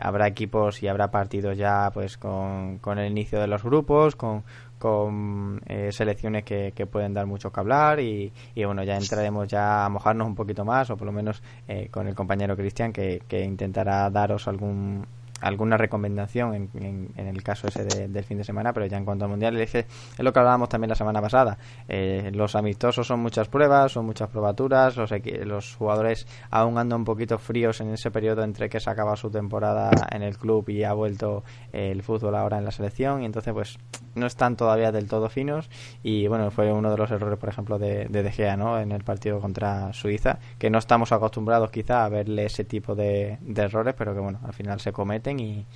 habrá 0.00 0.26
equipos 0.26 0.82
y 0.82 0.88
habrá 0.88 1.10
partidos 1.10 1.56
ya, 1.56 1.90
pues, 1.92 2.16
con, 2.16 2.78
con 2.78 2.98
el 2.98 3.10
inicio 3.10 3.40
de 3.40 3.46
los 3.46 3.62
grupos, 3.62 4.16
con 4.16 4.44
con 4.82 5.60
eh, 5.66 5.92
selecciones 5.92 6.42
que, 6.42 6.72
que, 6.74 6.86
pueden 6.86 7.14
dar 7.14 7.24
mucho 7.24 7.52
que 7.52 7.60
hablar 7.60 8.00
y, 8.00 8.32
y, 8.52 8.64
bueno 8.64 8.82
ya 8.82 8.96
entraremos 8.96 9.46
ya 9.46 9.84
a 9.84 9.88
mojarnos 9.88 10.26
un 10.26 10.34
poquito 10.34 10.64
más 10.64 10.90
o 10.90 10.96
por 10.96 11.06
lo 11.06 11.12
menos 11.12 11.40
eh, 11.68 11.86
con 11.88 12.08
el 12.08 12.16
compañero 12.16 12.56
Cristian 12.56 12.92
que, 12.92 13.22
que, 13.28 13.44
intentará 13.44 14.10
daros 14.10 14.48
algún 14.48 15.06
alguna 15.42 15.76
recomendación 15.76 16.54
en, 16.54 17.10
en, 17.16 17.26
el 17.26 17.42
caso 17.42 17.68
ese 17.68 17.84
del 17.84 18.24
fin 18.24 18.38
de 18.38 18.44
semana, 18.44 18.72
pero 18.72 18.86
ya 18.86 18.96
en 18.96 19.04
cuanto 19.04 19.24
al 19.24 19.30
mundial 19.30 19.60
es, 19.60 19.74
es 19.74 19.86
lo 20.18 20.32
que 20.32 20.38
hablábamos 20.38 20.68
también 20.68 20.88
la 20.88 20.94
semana 20.94 21.20
pasada. 21.20 21.58
Eh, 21.88 22.30
los 22.32 22.54
amistosos 22.54 23.06
son 23.06 23.20
muchas 23.20 23.48
pruebas, 23.48 23.92
son 23.92 24.06
muchas 24.06 24.28
probaturas, 24.28 24.96
los, 24.96 25.10
los 25.44 25.74
jugadores 25.76 26.26
aún 26.50 26.78
andan 26.78 27.00
un 27.00 27.04
poquito 27.04 27.38
fríos 27.38 27.80
en 27.80 27.90
ese 27.90 28.10
periodo 28.10 28.42
entre 28.42 28.68
que 28.68 28.80
se 28.80 28.90
acaba 28.90 29.16
su 29.16 29.30
temporada 29.30 29.90
en 30.10 30.22
el 30.22 30.38
club 30.38 30.68
y 30.68 30.84
ha 30.84 30.92
vuelto 30.92 31.42
el 31.72 32.02
fútbol 32.02 32.34
ahora 32.36 32.58
en 32.58 32.64
la 32.64 32.70
selección 32.70 33.22
y 33.22 33.26
entonces 33.26 33.52
pues 33.52 33.78
no 34.14 34.26
están 34.26 34.56
todavía 34.56 34.92
del 34.92 35.08
todo 35.08 35.28
finos 35.28 35.70
y 36.02 36.26
bueno 36.26 36.50
fue 36.50 36.72
uno 36.72 36.90
de 36.90 36.96
los 36.96 37.10
errores 37.10 37.38
por 37.38 37.48
ejemplo 37.48 37.78
de, 37.78 38.06
de, 38.06 38.32
Gea 38.32 38.56
¿no? 38.56 38.78
en 38.78 38.92
el 38.92 39.04
partido 39.04 39.40
contra 39.40 39.92
Suiza 39.92 40.38
que 40.58 40.70
no 40.70 40.78
estamos 40.78 41.12
acostumbrados 41.12 41.70
quizá 41.70 42.04
a 42.04 42.08
verle 42.08 42.46
ese 42.46 42.64
tipo 42.64 42.94
de, 42.94 43.38
de 43.40 43.62
errores 43.62 43.94
pero 43.96 44.14
que 44.14 44.20
bueno 44.20 44.40
al 44.44 44.52
final 44.52 44.80
se 44.80 44.92
cometen 44.92 45.31
y, 45.40 45.66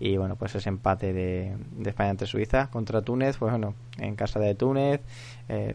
y 0.00 0.16
bueno 0.16 0.36
pues 0.36 0.54
ese 0.54 0.68
empate 0.68 1.12
de, 1.12 1.56
España 1.84 2.10
ante 2.10 2.26
Suiza 2.26 2.68
contra 2.70 3.02
Túnez 3.02 3.36
pues 3.38 3.50
bueno 3.50 3.74
en 3.98 4.16
casa 4.16 4.40
de 4.40 4.54
Túnez 4.54 5.00
eh, 5.48 5.74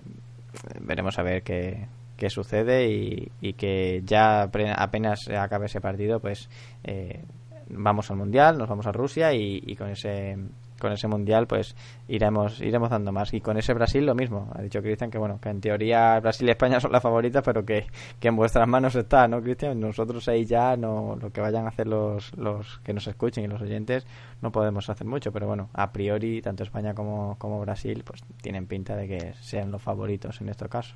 veremos 0.81 1.17
a 1.19 1.23
ver 1.23 1.43
qué, 1.43 1.87
qué 2.17 2.29
sucede 2.29 2.89
y, 2.89 3.31
y, 3.41 3.53
que 3.53 4.01
ya 4.05 4.43
apenas 4.43 5.27
acabe 5.29 5.67
ese 5.67 5.81
partido 5.81 6.19
pues 6.19 6.49
eh, 6.83 7.23
vamos 7.69 8.09
al 8.11 8.17
mundial 8.17 8.57
nos 8.57 8.69
vamos 8.69 8.87
a 8.87 8.91
Rusia 8.91 9.33
y 9.33 9.75
con 9.75 9.89
ese 9.89 10.37
con 10.79 10.91
ese 10.91 11.07
mundial 11.07 11.47
pues 11.47 11.75
iremos 12.07 12.61
iremos 12.61 12.89
dando 12.89 13.11
más. 13.11 13.33
Y 13.33 13.41
con 13.41 13.57
ese 13.57 13.73
Brasil 13.73 14.05
lo 14.05 14.15
mismo. 14.15 14.51
Ha 14.55 14.61
dicho 14.61 14.81
Cristian 14.81 15.11
que 15.11 15.17
bueno 15.17 15.39
que 15.41 15.49
en 15.49 15.61
teoría 15.61 16.19
Brasil 16.19 16.47
y 16.47 16.51
España 16.51 16.79
son 16.79 16.91
las 16.91 17.03
favoritas 17.03 17.43
pero 17.43 17.65
que, 17.65 17.87
que 18.19 18.27
en 18.27 18.35
vuestras 18.35 18.67
manos 18.67 18.95
está 18.95 19.27
no 19.27 19.41
Cristian 19.41 19.79
nosotros 19.79 20.27
ahí 20.27 20.45
ya 20.45 20.75
no 20.75 21.17
lo 21.21 21.31
que 21.31 21.41
vayan 21.41 21.65
a 21.65 21.69
hacer 21.69 21.87
los 21.87 22.35
los 22.37 22.79
que 22.83 22.93
nos 22.93 23.07
escuchen 23.07 23.43
y 23.43 23.47
los 23.47 23.61
oyentes 23.61 24.05
no 24.41 24.51
podemos 24.51 24.89
hacer 24.89 25.05
mucho. 25.05 25.31
Pero 25.31 25.47
bueno 25.47 25.69
a 25.73 25.91
priori 25.91 26.41
tanto 26.41 26.63
España 26.63 26.93
como 26.93 27.37
como 27.37 27.59
Brasil 27.61 28.03
pues 28.05 28.21
tienen 28.41 28.67
pinta 28.67 28.95
de 28.95 29.07
que 29.07 29.33
sean 29.41 29.71
los 29.71 29.81
favoritos 29.81 30.41
en 30.41 30.49
este 30.49 30.67
caso. 30.69 30.95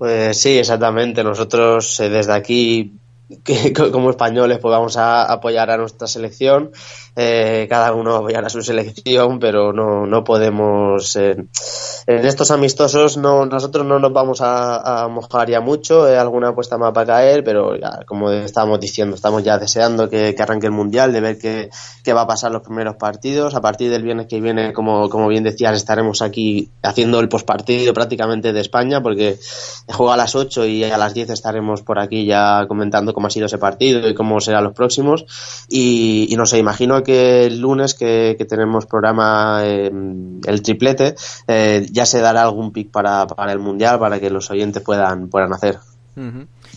Pues 0.00 0.40
sí 0.40 0.58
exactamente. 0.58 1.22
Nosotros 1.22 2.00
eh, 2.00 2.08
desde 2.08 2.32
aquí 2.32 2.94
que 3.44 3.72
como 3.72 4.10
españoles 4.10 4.58
pues 4.58 4.72
vamos 4.72 4.96
a 4.96 5.30
apoyar 5.30 5.70
a 5.70 5.76
nuestra 5.76 6.06
selección 6.06 6.70
eh, 7.16 7.66
cada 7.68 7.92
uno 7.92 8.16
apoyará 8.16 8.48
su 8.48 8.62
selección 8.62 9.38
pero 9.38 9.72
no, 9.72 10.06
no 10.06 10.24
podemos 10.24 11.16
eh, 11.16 11.36
en 12.06 12.26
estos 12.26 12.50
amistosos 12.50 13.16
no 13.16 13.46
nosotros 13.46 13.86
no 13.86 13.98
nos 13.98 14.12
vamos 14.12 14.40
a, 14.40 15.04
a 15.04 15.08
mojar 15.08 15.50
ya 15.50 15.60
mucho 15.60 16.08
eh, 16.08 16.18
alguna 16.18 16.48
apuesta 16.48 16.78
más 16.78 16.92
para 16.92 17.06
caer 17.06 17.44
pero 17.44 17.76
ya 17.76 18.00
como 18.06 18.30
estábamos 18.30 18.80
diciendo 18.80 19.16
estamos 19.16 19.42
ya 19.42 19.58
deseando 19.58 20.08
que, 20.08 20.34
que 20.34 20.42
arranque 20.42 20.66
el 20.66 20.72
mundial 20.72 21.12
de 21.12 21.20
ver 21.20 21.38
qué, 21.38 21.70
qué, 22.04 22.12
va 22.12 22.22
a 22.22 22.26
pasar 22.26 22.52
los 22.52 22.62
primeros 22.62 22.96
partidos 22.96 23.54
a 23.54 23.60
partir 23.60 23.90
del 23.90 24.02
viernes 24.02 24.26
que 24.26 24.40
viene 24.40 24.72
como, 24.72 25.08
como 25.08 25.28
bien 25.28 25.44
decías 25.44 25.76
estaremos 25.76 26.22
aquí 26.22 26.70
haciendo 26.82 27.20
el 27.20 27.28
postpartido 27.28 27.92
prácticamente 27.94 28.52
de 28.52 28.60
España 28.60 29.02
porque 29.02 29.38
juega 29.88 30.14
a 30.14 30.16
las 30.16 30.34
8 30.34 30.66
y 30.66 30.84
a 30.84 30.98
las 30.98 31.14
10 31.14 31.30
estaremos 31.30 31.82
por 31.82 31.98
aquí 31.98 32.24
ya 32.24 32.66
comentando 32.68 33.12
cómo 33.12 33.26
ha 33.26 33.30
sido 33.30 33.46
ese 33.46 33.58
partido 33.58 34.08
y 34.08 34.14
cómo 34.14 34.40
serán 34.40 34.64
los 34.64 34.74
próximos. 34.74 35.24
Y, 35.68 36.28
y 36.30 36.36
no 36.36 36.46
sé, 36.46 36.58
imagino 36.58 37.02
que 37.02 37.09
el 37.12 37.60
lunes 37.60 37.94
que, 37.94 38.34
que 38.38 38.44
tenemos 38.44 38.86
programa 38.86 39.60
eh, 39.64 39.90
el 40.46 40.62
triplete, 40.62 41.14
eh, 41.46 41.86
ya 41.90 42.06
se 42.06 42.20
dará 42.20 42.42
algún 42.42 42.72
pick 42.72 42.90
para, 42.90 43.26
para 43.26 43.52
el 43.52 43.58
mundial 43.58 43.98
para 43.98 44.20
que 44.20 44.30
los 44.30 44.50
oyentes 44.50 44.82
puedan, 44.82 45.28
puedan 45.28 45.52
hacer. 45.52 45.78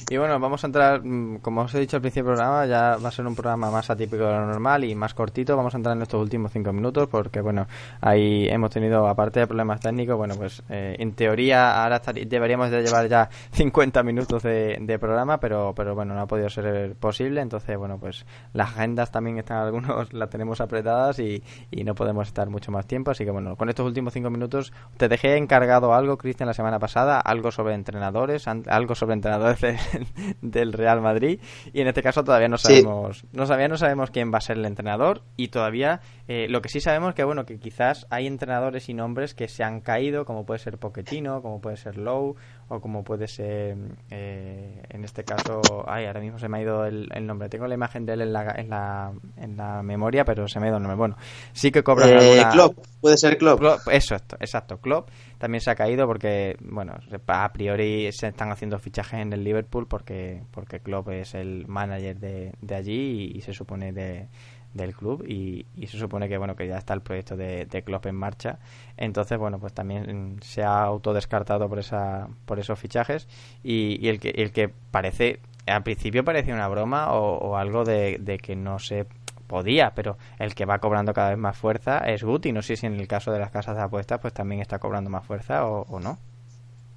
Y 0.10 0.18
bueno, 0.18 0.38
vamos 0.40 0.64
a 0.64 0.68
entrar, 0.68 1.02
mm, 1.04 1.38
como 1.38 1.62
os 1.62 1.74
he 1.74 1.80
dicho 1.80 1.96
al 1.96 2.02
principio 2.02 2.32
del 2.32 2.38
programa, 2.38 2.66
ya 2.66 2.98
va 2.98 3.08
a 3.08 3.12
ser 3.12 3.26
un 3.26 3.36
programa 3.36 3.72
más 3.72 3.90
atípico 3.90 4.26
de 4.26 4.32
lo 4.34 4.46
normal 4.46 4.84
y 4.84 4.94
más 4.96 5.14
cortito. 5.14 5.56
Vamos 5.56 5.74
a 5.74 5.78
entrar 5.78 5.96
en 5.96 6.02
estos 6.02 6.22
últimos 6.22 6.52
cinco 6.52 6.74
minutos 6.74 7.08
porque, 7.08 7.40
bueno, 7.42 7.68
ahí 8.02 8.48
hemos 8.50 8.70
tenido, 8.72 9.08
aparte 9.08 9.40
de 9.40 9.48
problemas 9.48 9.80
técnicos, 9.80 10.18
bueno, 10.18 10.36
pues 10.36 10.62
eh, 10.70 10.96
en 11.00 11.14
teoría 11.14 11.82
ahora 11.82 12.02
deberíamos 12.26 12.70
de 12.70 12.84
llevar 12.84 13.08
ya 13.08 13.30
50 13.54 14.04
minutos 14.04 14.44
de, 14.44 14.78
de, 14.82 15.00
programa, 15.00 15.40
pero, 15.40 15.74
pero 15.76 15.96
bueno, 15.96 16.14
no 16.14 16.22
ha 16.22 16.28
podido 16.28 16.50
ser 16.50 16.96
posible. 16.96 17.42
Entonces, 17.42 17.78
bueno, 17.78 17.98
pues 17.98 18.26
las 18.52 18.70
agendas 18.72 19.10
también 19.12 19.38
están, 19.38 19.58
algunos 19.60 20.12
las 20.14 20.30
tenemos 20.30 20.60
apretadas 20.60 21.20
y, 21.20 21.42
y 21.72 21.84
no 21.86 21.96
podemos 21.96 22.28
estar 22.28 22.50
mucho 22.50 22.72
más 22.72 22.86
tiempo. 22.88 23.12
Así 23.12 23.24
que, 23.24 23.32
bueno, 23.32 23.56
con 23.56 23.70
estos 23.70 23.86
últimos 23.86 24.14
cinco 24.14 24.30
minutos 24.30 24.74
te 24.98 25.08
dejé 25.08 25.38
encargado 25.38 25.94
algo, 25.94 26.18
Cristian, 26.18 26.48
la 26.48 26.54
semana 26.54 26.78
pasada, 26.78 27.20
algo 27.22 27.52
sobre 27.52 27.74
entrenadores, 27.74 28.48
algo 28.48 28.96
sobre 28.96 29.14
entrenadores 29.14 29.62
de, 29.62 29.78
del 30.42 30.74
Real 30.74 31.02
Madrid 31.02 31.40
y 31.72 31.82
en 31.82 31.88
este 31.88 32.02
caso 32.02 32.24
todavía 32.24 32.48
no 32.48 32.58
sabemos 32.58 33.20
sí. 33.20 33.28
no 33.32 33.44
todavía 33.44 33.68
no 33.68 33.78
sabemos 33.78 34.12
quién 34.12 34.32
va 34.34 34.38
a 34.38 34.42
ser 34.42 34.58
el 34.58 34.66
entrenador 34.66 35.22
y 35.38 35.50
todavía 35.50 36.02
eh, 36.28 36.48
lo 36.50 36.62
que 36.62 36.70
sí 36.70 36.80
sabemos 36.80 37.14
que 37.14 37.24
bueno 37.24 37.46
que 37.46 37.60
quizás 37.60 38.08
hay 38.10 38.28
entrenadores 38.28 38.90
y 38.90 38.94
nombres 38.94 39.34
que 39.34 39.48
se 39.48 39.64
han 39.64 39.82
caído 39.82 40.26
como 40.26 40.46
puede 40.46 40.60
ser 40.60 40.78
Pochettino 40.78 41.42
como 41.42 41.62
puede 41.62 41.78
ser 41.78 41.98
Lowe 41.98 42.36
o 42.74 42.82
como 42.82 43.04
puede 43.04 43.28
ser 43.28 43.78
eh, 44.10 44.84
en 44.90 45.04
este 45.04 45.24
caso 45.24 45.62
ay 45.88 46.06
ahora 46.06 46.20
mismo 46.20 46.40
se 46.40 46.50
me 46.50 46.58
ha 46.58 46.62
ido 46.62 46.86
el, 46.86 47.08
el, 47.14 47.26
nombre. 47.28 47.50
Tengo 47.50 47.68
la 47.68 47.76
imagen 47.76 48.06
de 48.06 48.14
él 48.14 48.22
en 48.22 48.34
la, 48.34 48.56
en 48.58 48.70
la 48.70 49.12
en 49.38 49.58
la 49.58 49.84
memoria 49.84 50.26
pero 50.26 50.48
se 50.48 50.60
me 50.60 50.66
ha 50.66 50.70
ido 50.70 50.78
el 50.78 50.84
nombre. 50.84 50.98
Bueno 50.98 51.18
sí 51.54 51.72
que 51.72 51.84
cobran 51.84 52.10
eh, 52.10 52.40
alguna... 52.40 52.50
Klopp 52.50 52.78
puede 53.00 53.18
ser 53.18 53.38
Klopp, 53.38 53.60
Klopp 53.60 53.82
eso 53.92 54.16
exacto 54.40 54.78
Klopp. 54.80 55.10
También 55.38 55.62
se 55.62 55.72
ha 55.72 55.76
caído 55.76 56.08
porque 56.08 56.58
bueno 56.62 56.94
a 57.28 57.54
priori 57.54 58.12
se 58.12 58.28
están 58.28 58.52
haciendo 58.52 58.80
fichajes 58.80 59.20
en 59.20 59.34
el 59.34 59.44
Liverpool 59.44 59.88
porque 59.88 60.42
porque 60.52 60.80
Klopp 60.80 61.10
es 61.10 61.36
el 61.36 61.68
manager 61.68 62.20
de, 62.20 62.54
de 62.60 62.76
allí 62.76 63.32
y, 63.34 63.38
y, 63.38 63.42
se 63.42 63.54
supone 63.54 63.92
de, 63.92 64.30
del 64.74 64.96
club 64.96 65.24
y, 65.28 65.66
y, 65.76 65.88
se 65.88 65.98
supone 65.98 66.28
que 66.28 66.38
bueno 66.38 66.56
que 66.56 66.68
ya 66.68 66.78
está 66.78 66.94
el 66.94 67.02
proyecto 67.02 67.38
de, 67.38 67.66
de 67.66 67.84
Klopp 67.84 68.08
en 68.08 68.16
marcha 68.16 68.60
entonces 68.98 69.38
bueno 69.38 69.60
pues 69.60 69.74
también 69.74 70.40
se 70.42 70.64
ha 70.64 70.84
autodescartado 70.84 71.70
por 71.70 71.80
esa 71.80 72.28
por 72.46 72.60
esos 72.60 72.80
fichajes 72.80 73.28
y, 73.64 74.04
y 74.04 74.10
el 74.10 74.20
que 74.20 74.30
el 74.30 74.52
que 74.52 74.70
parece 74.70 75.40
al 75.68 75.84
principio 75.84 76.24
parecía 76.24 76.54
una 76.54 76.68
broma 76.68 77.14
o, 77.14 77.38
o 77.38 77.58
algo 77.58 77.86
de, 77.86 78.18
de 78.20 78.38
que 78.38 78.56
no 78.56 78.80
se 78.80 79.06
podía, 79.48 79.94
pero 79.94 80.18
el 80.40 80.56
que 80.56 80.66
va 80.66 80.80
cobrando 80.80 81.14
cada 81.14 81.30
vez 81.30 81.38
más 81.38 81.56
fuerza 81.56 82.00
es 82.00 82.24
Guti. 82.24 82.52
No 82.52 82.62
sé 82.62 82.76
si 82.76 82.88
en 82.88 83.00
el 83.00 83.08
caso 83.08 83.32
de 83.32 83.40
las 83.40 83.52
casas 83.52 83.76
de 83.76 83.84
apuestas 83.84 84.20
pues 84.20 84.34
también 84.34 84.62
está 84.62 84.80
cobrando 84.80 85.10
más 85.10 85.26
fuerza 85.26 85.68
o, 85.68 85.84
o 85.84 86.00
no. 86.00 86.18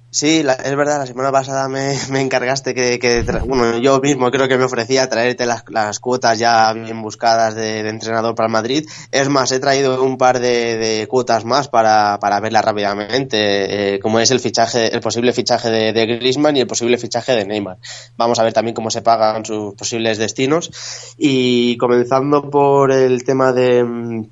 Sí, 0.09 0.41
la, 0.41 0.53
es 0.53 0.75
verdad, 0.75 0.99
la 0.99 1.05
semana 1.05 1.31
pasada 1.31 1.67
me, 1.67 1.93
encargaste 2.21 2.73
que, 2.73 3.25
bueno, 3.45 3.77
yo 3.77 3.99
mismo 3.99 4.31
creo 4.31 4.47
que 4.47 4.57
me 4.57 4.63
ofrecía 4.63 5.09
traerte 5.09 5.45
las, 5.45 5.99
cuotas 5.99 6.39
ya 6.39 6.71
bien 6.73 7.01
buscadas 7.01 7.55
de, 7.55 7.83
de, 7.83 7.89
entrenador 7.89 8.33
para 8.33 8.47
Madrid. 8.47 8.87
Es 9.11 9.27
más, 9.27 9.51
he 9.51 9.59
traído 9.59 10.01
un 10.01 10.17
par 10.17 10.39
de, 10.39 10.77
de 10.77 11.07
cuotas 11.07 11.43
más 11.43 11.67
para, 11.67 12.19
para 12.19 12.39
verlas 12.39 12.63
rápidamente, 12.63 13.95
eh, 13.95 13.99
como 13.99 14.19
es 14.19 14.31
el 14.31 14.39
fichaje, 14.39 14.93
el 14.93 15.01
posible 15.01 15.33
fichaje 15.33 15.69
de, 15.69 15.93
de 15.93 16.07
y 16.17 16.59
el 16.59 16.67
posible 16.67 16.97
fichaje 16.97 17.33
de 17.33 17.45
Neymar. 17.45 17.77
Vamos 18.15 18.39
a 18.39 18.43
ver 18.43 18.53
también 18.53 18.75
cómo 18.75 18.89
se 18.89 19.01
pagan 19.01 19.45
sus 19.45 19.75
posibles 19.75 20.17
destinos. 20.17 20.71
Y 21.17 21.75
comenzando 21.77 22.49
por 22.49 22.91
el 22.91 23.23
tema 23.23 23.51
de 23.51 24.29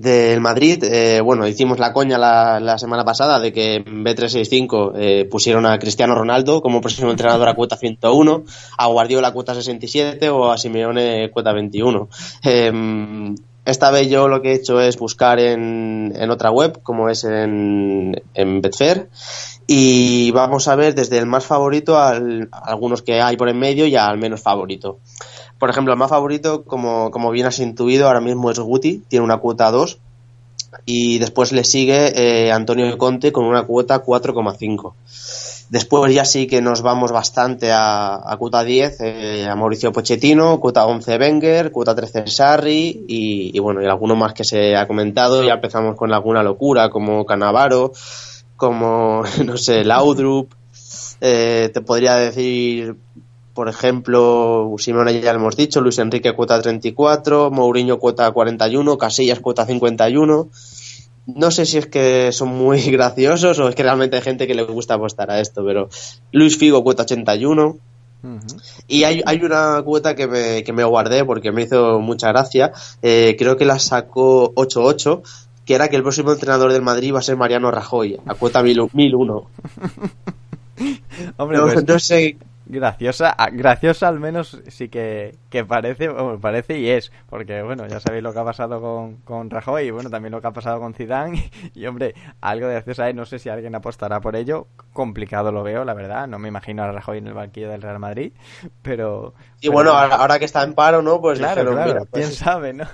del 0.00 0.40
Madrid, 0.40 0.82
eh, 0.84 1.20
bueno, 1.20 1.46
hicimos 1.46 1.78
la 1.78 1.92
coña 1.92 2.16
la, 2.16 2.78
semana 2.78 3.04
pasada 3.04 3.38
de 3.38 3.52
que 3.52 3.76
en 3.76 4.02
B365 4.04 4.92
eh, 4.96 5.28
pusieron 5.30 5.66
a 5.66 5.78
Cristiano 5.78 6.14
Ronaldo 6.14 6.62
como 6.62 6.80
próximo 6.80 7.10
entrenador 7.10 7.48
a 7.48 7.54
cuota 7.54 7.76
101, 7.76 8.44
a 8.78 8.86
Guardiola 8.86 9.32
cuota 9.32 9.54
67 9.54 10.30
o 10.30 10.50
a 10.50 10.56
Simeone 10.56 11.30
cuota 11.30 11.52
21. 11.52 12.08
Eh, 12.44 13.34
esta 13.66 13.90
vez 13.90 14.08
yo 14.08 14.26
lo 14.26 14.40
que 14.40 14.52
he 14.52 14.54
hecho 14.54 14.80
es 14.80 14.96
buscar 14.96 15.38
en, 15.38 16.14
en 16.16 16.30
otra 16.30 16.50
web, 16.50 16.80
como 16.82 17.10
es 17.10 17.24
en, 17.24 18.22
en 18.32 18.62
Betfair, 18.62 19.10
y 19.66 20.30
vamos 20.30 20.66
a 20.66 20.76
ver 20.76 20.94
desde 20.94 21.18
el 21.18 21.26
más 21.26 21.44
favorito 21.44 21.98
al, 21.98 22.48
a 22.52 22.70
algunos 22.70 23.02
que 23.02 23.20
hay 23.20 23.36
por 23.36 23.50
en 23.50 23.58
medio 23.58 23.86
y 23.86 23.96
al 23.96 24.16
menos 24.16 24.40
favorito 24.40 24.98
por 25.60 25.68
ejemplo, 25.68 25.92
el 25.92 25.98
más 25.98 26.08
favorito, 26.08 26.64
como, 26.64 27.10
como 27.10 27.30
bien 27.30 27.46
has 27.46 27.58
intuido, 27.58 28.06
ahora 28.06 28.22
mismo 28.22 28.50
es 28.50 28.58
Guti, 28.58 29.04
tiene 29.08 29.24
una 29.24 29.36
cuota 29.36 29.70
2. 29.70 29.98
Y 30.86 31.18
después 31.18 31.52
le 31.52 31.64
sigue 31.64 32.12
eh, 32.16 32.50
Antonio 32.50 32.96
Conte 32.96 33.30
con 33.30 33.44
una 33.44 33.64
cuota 33.64 34.02
4,5. 34.02 34.94
Después 35.68 36.14
ya 36.14 36.24
sí 36.24 36.46
que 36.46 36.62
nos 36.62 36.80
vamos 36.80 37.12
bastante 37.12 37.70
a, 37.72 38.34
cuota 38.38 38.64
10, 38.64 39.00
eh, 39.00 39.46
a 39.48 39.54
Mauricio 39.54 39.92
Pochettino, 39.92 40.58
cuota 40.60 40.86
11 40.86 41.18
Wenger, 41.18 41.72
cuota 41.72 41.94
13 41.94 42.26
Sarri 42.28 43.04
y, 43.06 43.50
y, 43.54 43.58
bueno, 43.60 43.82
y 43.82 43.86
alguno 43.86 44.16
más 44.16 44.32
que 44.32 44.44
se 44.44 44.74
ha 44.76 44.86
comentado. 44.88 45.44
Ya 45.44 45.54
empezamos 45.54 45.94
con 45.94 46.12
alguna 46.14 46.42
locura 46.42 46.88
como 46.88 47.26
Canavaro, 47.26 47.92
como, 48.56 49.24
no 49.44 49.56
sé, 49.58 49.84
Laudrup. 49.84 50.54
Eh, 51.20 51.70
te 51.74 51.82
podría 51.82 52.16
decir 52.16 52.96
por 53.60 53.68
ejemplo, 53.68 54.74
Simone 54.78 55.20
ya 55.20 55.34
lo 55.34 55.38
hemos 55.38 55.54
dicho, 55.54 55.82
Luis 55.82 55.98
Enrique 55.98 56.32
cuota 56.32 56.62
34, 56.62 57.50
Mourinho 57.50 57.98
cuota 57.98 58.30
41, 58.30 58.96
Casillas 58.96 59.38
cuota 59.40 59.66
51. 59.66 60.48
No 61.26 61.50
sé 61.50 61.66
si 61.66 61.76
es 61.76 61.84
que 61.86 62.32
son 62.32 62.48
muy 62.48 62.80
graciosos 62.90 63.58
o 63.58 63.68
es 63.68 63.74
que 63.74 63.82
realmente 63.82 64.16
hay 64.16 64.22
gente 64.22 64.46
que 64.46 64.54
le 64.54 64.62
gusta 64.62 64.94
apostar 64.94 65.30
a 65.30 65.40
esto, 65.40 65.62
pero 65.62 65.90
Luis 66.32 66.56
Figo 66.56 66.82
cuota 66.82 67.02
81, 67.02 67.76
Y 68.88 69.04
hay, 69.04 69.20
hay 69.26 69.44
una 69.44 69.82
cuota 69.84 70.14
que 70.14 70.26
me, 70.26 70.64
que 70.64 70.72
me 70.72 70.84
guardé 70.84 71.26
porque 71.26 71.52
me 71.52 71.64
hizo 71.64 72.00
mucha 72.00 72.28
gracia. 72.28 72.72
Eh, 73.02 73.36
creo 73.38 73.58
que 73.58 73.66
la 73.66 73.78
sacó 73.78 74.54
8-8, 74.54 75.20
que 75.66 75.74
era 75.74 75.88
que 75.88 75.96
el 75.96 76.02
próximo 76.02 76.32
entrenador 76.32 76.72
del 76.72 76.80
Madrid 76.80 77.12
va 77.12 77.18
a 77.18 77.22
ser 77.22 77.36
Mariano 77.36 77.70
Rajoy, 77.70 78.18
a 78.24 78.32
cuota 78.32 78.62
1001. 78.62 79.44
Hombre, 81.36 81.60
pues, 81.60 81.86
no 81.86 81.98
sé 81.98 82.38
graciosa, 82.70 83.36
graciosa 83.52 84.08
al 84.08 84.20
menos 84.20 84.60
sí 84.68 84.88
que, 84.88 85.36
parece, 85.66 86.10
parece 86.40 86.78
y 86.78 86.88
es, 86.88 87.12
porque 87.28 87.62
bueno, 87.62 87.86
ya 87.86 88.00
sabéis 88.00 88.22
lo 88.22 88.32
que 88.32 88.38
ha 88.38 88.44
pasado 88.44 88.80
con, 88.80 89.16
con 89.16 89.50
Rajoy 89.50 89.86
y 89.86 89.90
bueno, 89.90 90.10
también 90.10 90.32
lo 90.32 90.40
que 90.40 90.46
ha 90.46 90.52
pasado 90.52 90.80
con 90.80 90.94
Zidane 90.94 91.50
y, 91.74 91.86
hombre, 91.86 92.14
algo 92.40 92.66
de 92.66 92.74
graciosa 92.74 93.08
es, 93.08 93.14
no 93.14 93.26
sé 93.26 93.38
si 93.38 93.48
alguien 93.48 93.74
apostará 93.74 94.20
por 94.20 94.36
ello, 94.36 94.68
complicado 94.92 95.52
lo 95.52 95.62
veo, 95.62 95.84
la 95.84 95.94
verdad, 95.94 96.26
no 96.28 96.38
me 96.38 96.48
imagino 96.48 96.82
a 96.82 96.92
Rajoy 96.92 97.18
en 97.18 97.26
el 97.26 97.34
banquillo 97.34 97.68
del 97.68 97.82
Real 97.82 97.98
Madrid, 97.98 98.32
pero... 98.82 99.34
Y 99.60 99.68
bueno, 99.68 99.90
ahora, 99.92 100.38
que 100.38 100.46
está 100.46 100.62
en 100.62 100.74
paro, 100.74 101.02
¿no? 101.02 101.20
Pues 101.20 101.38
claro, 101.38 101.72
claro, 101.72 102.06
quién 102.10 102.28
pues 102.28 102.36
sabe, 102.36 102.72
¿no? 102.72 102.86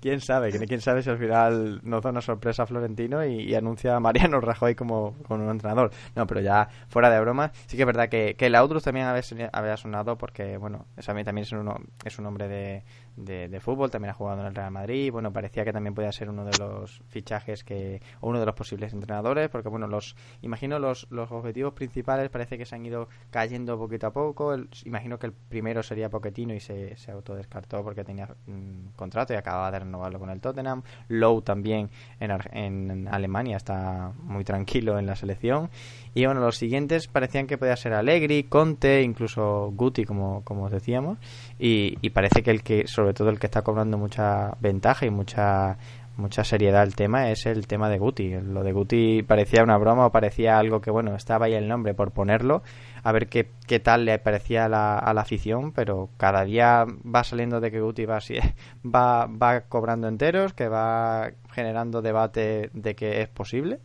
Quién 0.00 0.20
sabe, 0.20 0.50
quién 0.66 0.80
sabe 0.80 1.02
si 1.02 1.10
al 1.10 1.18
final 1.18 1.80
nos 1.82 2.02
da 2.02 2.10
una 2.10 2.20
sorpresa 2.20 2.64
a 2.64 2.66
Florentino 2.66 3.24
y, 3.24 3.54
anuncia 3.54 3.96
a 3.96 4.00
Mariano 4.00 4.40
Rajoy 4.40 4.74
como, 4.74 5.14
como, 5.26 5.44
un 5.44 5.50
entrenador. 5.50 5.90
No, 6.14 6.26
pero 6.26 6.40
ya 6.40 6.68
fuera 6.88 7.10
de 7.10 7.20
broma, 7.20 7.52
sí 7.66 7.76
que 7.76 7.82
es 7.82 7.86
verdad 7.86 8.08
que, 8.08 8.34
que 8.34 8.46
el 8.46 8.54
Autrus 8.54 8.84
también 8.84 9.06
había, 9.06 9.76
sonado 9.76 10.16
porque, 10.16 10.56
bueno, 10.56 10.86
también 11.04 11.38
es 11.38 11.52
un, 11.52 11.72
es 12.04 12.18
un 12.18 12.26
hombre 12.26 12.48
de, 12.48 12.84
de, 13.16 13.60
fútbol, 13.60 13.90
también 13.90 14.10
ha 14.10 14.14
jugado 14.14 14.40
en 14.40 14.46
el 14.46 14.54
Real 14.54 14.70
Madrid, 14.70 15.10
bueno, 15.10 15.32
parecía 15.32 15.64
que 15.64 15.72
también 15.72 15.94
podía 15.94 16.12
ser 16.12 16.28
uno 16.28 16.44
de 16.44 16.56
los 16.58 17.02
fichajes 17.08 17.64
que, 17.64 18.00
o 18.20 18.28
uno 18.28 18.40
de 18.40 18.46
los 18.46 18.54
posibles 18.54 18.92
entrenadores, 18.92 19.48
porque 19.48 19.68
bueno, 19.68 19.86
los, 19.86 20.16
imagino 20.42 20.78
los, 20.78 21.06
los 21.10 21.30
objetivos 21.32 21.72
principales 21.72 22.28
parece 22.30 22.58
que 22.58 22.66
se 22.66 22.74
han 22.74 22.84
ido 22.84 23.08
cayendo 23.30 23.78
poquito 23.78 24.06
a 24.08 24.12
poco, 24.12 24.54
imagino 24.84 25.18
que 25.18 25.26
el 25.26 25.32
primero 25.32 25.82
sería 25.82 26.10
Poquetino 26.10 26.54
y 26.54 26.60
se, 26.60 26.96
se 26.96 27.10
autodescartó 27.10 27.82
porque 27.82 28.04
tenía 28.04 28.28
un 28.46 28.92
contrato 28.96 29.32
y 29.32 29.36
acababa 29.36 29.70
de 29.70 29.80
renovarlo 29.80 30.18
con 30.18 30.30
el 30.30 30.40
Tottenham, 30.40 30.82
Lowe 31.08 31.42
también 31.42 31.90
en, 32.20 32.30
en 32.52 33.08
Alemania 33.08 33.56
está 33.56 34.12
muy 34.22 34.44
tranquilo 34.44 34.98
en 34.98 35.06
la 35.06 35.16
selección, 35.16 35.70
y 36.14 36.26
bueno, 36.26 36.40
los 36.40 36.56
siguientes 36.56 37.08
parecían 37.08 37.46
que 37.46 37.58
podía 37.58 37.76
ser 37.76 37.94
Allegri, 37.94 38.44
Conte, 38.44 39.02
incluso 39.02 39.72
Guti, 39.74 40.04
como, 40.04 40.42
como 40.44 40.64
os 40.64 40.72
decíamos, 40.72 41.18
y, 41.58 41.98
y 42.00 42.10
parece 42.10 42.42
que 42.42 42.50
el 42.50 42.62
que, 42.62 42.86
sobre 42.86 43.05
todo 43.14 43.30
el 43.30 43.38
que 43.38 43.46
está 43.46 43.62
cobrando 43.62 43.98
mucha 43.98 44.56
ventaja 44.60 45.06
y 45.06 45.10
mucha 45.10 45.78
mucha 46.16 46.44
seriedad 46.44 46.82
el 46.82 46.94
tema 46.94 47.30
es 47.30 47.46
el 47.46 47.66
tema 47.66 47.88
de 47.88 47.98
Guti. 47.98 48.30
Lo 48.40 48.62
de 48.62 48.72
Guti 48.72 49.22
parecía 49.22 49.62
una 49.62 49.76
broma 49.76 50.06
o 50.06 50.12
parecía 50.12 50.58
algo 50.58 50.80
que, 50.80 50.90
bueno, 50.90 51.14
estaba 51.14 51.46
ahí 51.46 51.54
el 51.54 51.68
nombre 51.68 51.94
por 51.94 52.12
ponerlo, 52.12 52.62
a 53.02 53.12
ver 53.12 53.28
qué, 53.28 53.50
qué 53.66 53.80
tal 53.80 54.04
le 54.04 54.18
parecía 54.18 54.64
a 54.64 54.68
la, 54.68 54.98
a 54.98 55.12
la 55.14 55.20
afición, 55.20 55.72
pero 55.72 56.08
cada 56.16 56.44
día 56.44 56.84
va 56.84 57.24
saliendo 57.24 57.60
de 57.60 57.70
que 57.70 57.80
Guti 57.80 58.06
va, 58.06 58.18
va, 58.84 59.26
va 59.26 59.60
cobrando 59.62 60.08
enteros, 60.08 60.52
que 60.54 60.68
va 60.68 61.32
generando 61.52 62.02
debate 62.02 62.70
de 62.72 62.94
que 62.94 63.22
es 63.22 63.28
posible 63.28 63.80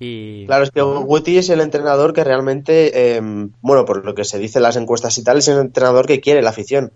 Claro, 0.00 0.62
es 0.62 0.70
que 0.70 0.80
Guti 0.80 1.38
es 1.38 1.50
el 1.50 1.60
entrenador 1.60 2.12
que 2.12 2.22
realmente, 2.22 3.16
em, 3.16 3.50
bueno, 3.60 3.84
por 3.84 4.04
lo 4.04 4.14
que 4.14 4.24
se 4.24 4.38
dice 4.38 4.60
en 4.60 4.62
las 4.62 4.76
encuestas 4.76 5.18
y 5.18 5.24
tal, 5.24 5.38
es 5.38 5.48
el 5.48 5.58
entrenador 5.58 6.06
que 6.06 6.20
quiere 6.20 6.40
la 6.40 6.50
afición. 6.50 6.92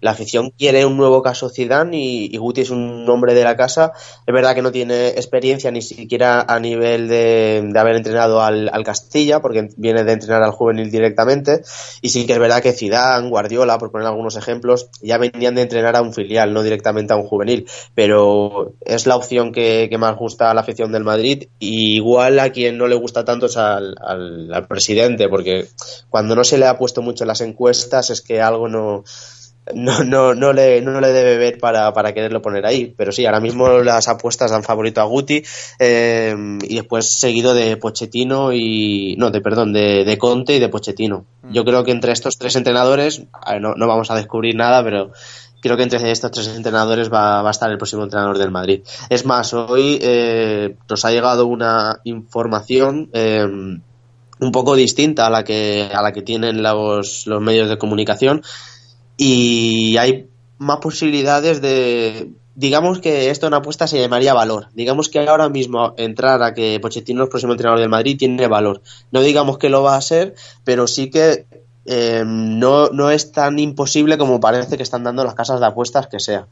La 0.00 0.12
afición 0.12 0.52
quiere 0.56 0.86
un 0.86 0.96
nuevo 0.96 1.22
caso 1.22 1.50
Zidane 1.50 1.98
y, 1.98 2.36
Guti 2.36 2.62
es 2.62 2.70
un 2.70 3.08
hombre 3.10 3.34
de 3.34 3.44
la 3.44 3.56
casa. 3.56 3.92
Es 4.26 4.32
verdad 4.32 4.54
que 4.54 4.62
no 4.62 4.72
tiene 4.72 5.08
experiencia 5.08 5.70
ni 5.70 5.82
siquiera 5.82 6.40
a 6.40 6.58
nivel 6.58 7.08
de, 7.08 7.72
haber 7.76 7.96
entrenado 7.96 8.40
al, 8.40 8.70
Castilla, 8.86 9.40
porque 9.40 9.68
viene 9.76 10.04
de 10.04 10.12
entrenar 10.12 10.42
al 10.42 10.52
juvenil 10.52 10.90
directamente. 10.90 11.62
Y 12.00 12.10
sí 12.10 12.24
que 12.24 12.34
es 12.34 12.38
verdad 12.38 12.62
que 12.62 12.72
Zidane, 12.72 13.28
Guardiola, 13.28 13.78
por 13.78 13.90
poner 13.90 14.06
algunos 14.06 14.36
ejemplos, 14.36 14.88
ya 15.02 15.18
venían 15.18 15.56
de 15.56 15.62
entrenar 15.62 15.96
a 15.96 16.02
un 16.02 16.14
filial, 16.14 16.54
no 16.54 16.62
directamente 16.62 17.12
a 17.12 17.16
un 17.16 17.26
juvenil. 17.26 17.66
Pero 17.94 18.74
es 18.80 19.06
la 19.06 19.16
opción 19.16 19.52
que, 19.52 19.88
que 19.90 19.98
más 19.98 20.16
gusta 20.16 20.50
a 20.50 20.54
la 20.54 20.60
afición 20.60 20.92
del 20.92 21.04
Madrid. 21.04 21.48
Y 21.58 21.96
igual 21.96 22.38
a 22.46 22.52
quien 22.52 22.78
no 22.78 22.86
le 22.86 22.94
gusta 22.94 23.24
tanto 23.24 23.46
es 23.46 23.56
al, 23.56 23.94
al, 24.00 24.66
presidente, 24.66 25.28
porque 25.28 25.68
cuando 26.08 26.34
no 26.34 26.44
se 26.44 26.58
le 26.58 26.66
ha 26.66 26.78
puesto 26.78 27.02
mucho 27.02 27.24
en 27.24 27.28
las 27.28 27.40
encuestas 27.40 28.10
es 28.10 28.20
que 28.20 28.40
algo 28.40 28.68
no, 28.68 29.04
no, 29.74 30.04
no, 30.04 30.34
no, 30.34 30.52
le, 30.52 30.80
no 30.80 31.00
le 31.00 31.12
debe 31.12 31.36
ver 31.36 31.58
para, 31.58 31.92
para 31.92 32.14
quererlo 32.14 32.40
poner 32.40 32.66
ahí. 32.66 32.94
Pero 32.96 33.12
sí, 33.12 33.26
ahora 33.26 33.40
mismo 33.40 33.68
las 33.80 34.08
apuestas 34.08 34.50
dan 34.50 34.62
favorito 34.62 35.00
a 35.00 35.04
Guti 35.04 35.42
eh, 35.78 36.34
y 36.62 36.74
después 36.74 37.08
seguido 37.08 37.54
de 37.54 37.76
Pochettino 37.76 38.52
y. 38.52 39.16
No, 39.18 39.30
de 39.30 39.40
perdón, 39.40 39.72
de, 39.72 40.04
de 40.04 40.18
Conte 40.18 40.56
y 40.56 40.60
de 40.60 40.68
Pochettino. 40.68 41.24
Mm. 41.42 41.52
Yo 41.52 41.64
creo 41.64 41.84
que 41.84 41.90
entre 41.90 42.12
estos 42.12 42.38
tres 42.38 42.56
entrenadores, 42.56 43.22
no, 43.60 43.74
no 43.74 43.86
vamos 43.86 44.10
a 44.10 44.16
descubrir 44.16 44.54
nada, 44.54 44.84
pero 44.84 45.12
creo 45.60 45.76
que 45.76 45.82
entre 45.82 46.10
estos 46.10 46.30
tres 46.30 46.48
entrenadores 46.48 47.12
va, 47.12 47.46
a 47.46 47.50
estar 47.50 47.70
el 47.70 47.78
próximo 47.78 48.04
entrenador 48.04 48.38
del 48.38 48.50
Madrid. 48.50 48.82
Es 49.08 49.24
más, 49.24 49.52
hoy 49.54 49.98
eh, 50.00 50.76
nos 50.88 51.04
ha 51.04 51.10
llegado 51.10 51.46
una 51.46 52.00
información 52.04 53.10
eh, 53.12 53.44
un 53.44 54.52
poco 54.52 54.74
distinta 54.76 55.26
a 55.26 55.30
la 55.30 55.44
que, 55.44 55.90
a 55.92 56.02
la 56.02 56.12
que 56.12 56.22
tienen 56.22 56.62
los, 56.62 57.26
los 57.26 57.40
medios 57.40 57.68
de 57.68 57.78
comunicación 57.78 58.42
y 59.16 59.96
hay 59.96 60.28
más 60.58 60.78
posibilidades 60.78 61.60
de 61.60 62.30
digamos 62.56 63.00
que 63.00 63.30
esto 63.30 63.46
una 63.46 63.58
apuesta 63.58 63.86
se 63.86 64.00
llamaría 64.00 64.34
valor. 64.34 64.68
Digamos 64.72 65.08
que 65.08 65.20
ahora 65.20 65.48
mismo 65.48 65.94
entrar 65.96 66.42
a 66.42 66.54
que 66.54 66.80
Pochettino 66.80 67.22
es 67.22 67.26
el 67.26 67.30
próximo 67.30 67.52
entrenador 67.52 67.80
del 67.80 67.90
Madrid 67.90 68.16
tiene 68.18 68.48
valor. 68.48 68.82
No 69.12 69.20
digamos 69.20 69.58
que 69.58 69.68
lo 69.68 69.82
va 69.82 69.96
a 69.96 70.00
ser, 70.00 70.34
pero 70.64 70.86
sí 70.86 71.10
que 71.10 71.46
eh, 71.86 72.24
no, 72.26 72.88
no 72.88 73.10
es 73.10 73.32
tan 73.32 73.58
imposible 73.58 74.18
como 74.18 74.40
parece 74.40 74.76
que 74.76 74.82
están 74.82 75.04
dando 75.04 75.24
las 75.24 75.34
casas 75.34 75.60
de 75.60 75.66
apuestas 75.66 76.08
que 76.08 76.20
sea. 76.20 76.46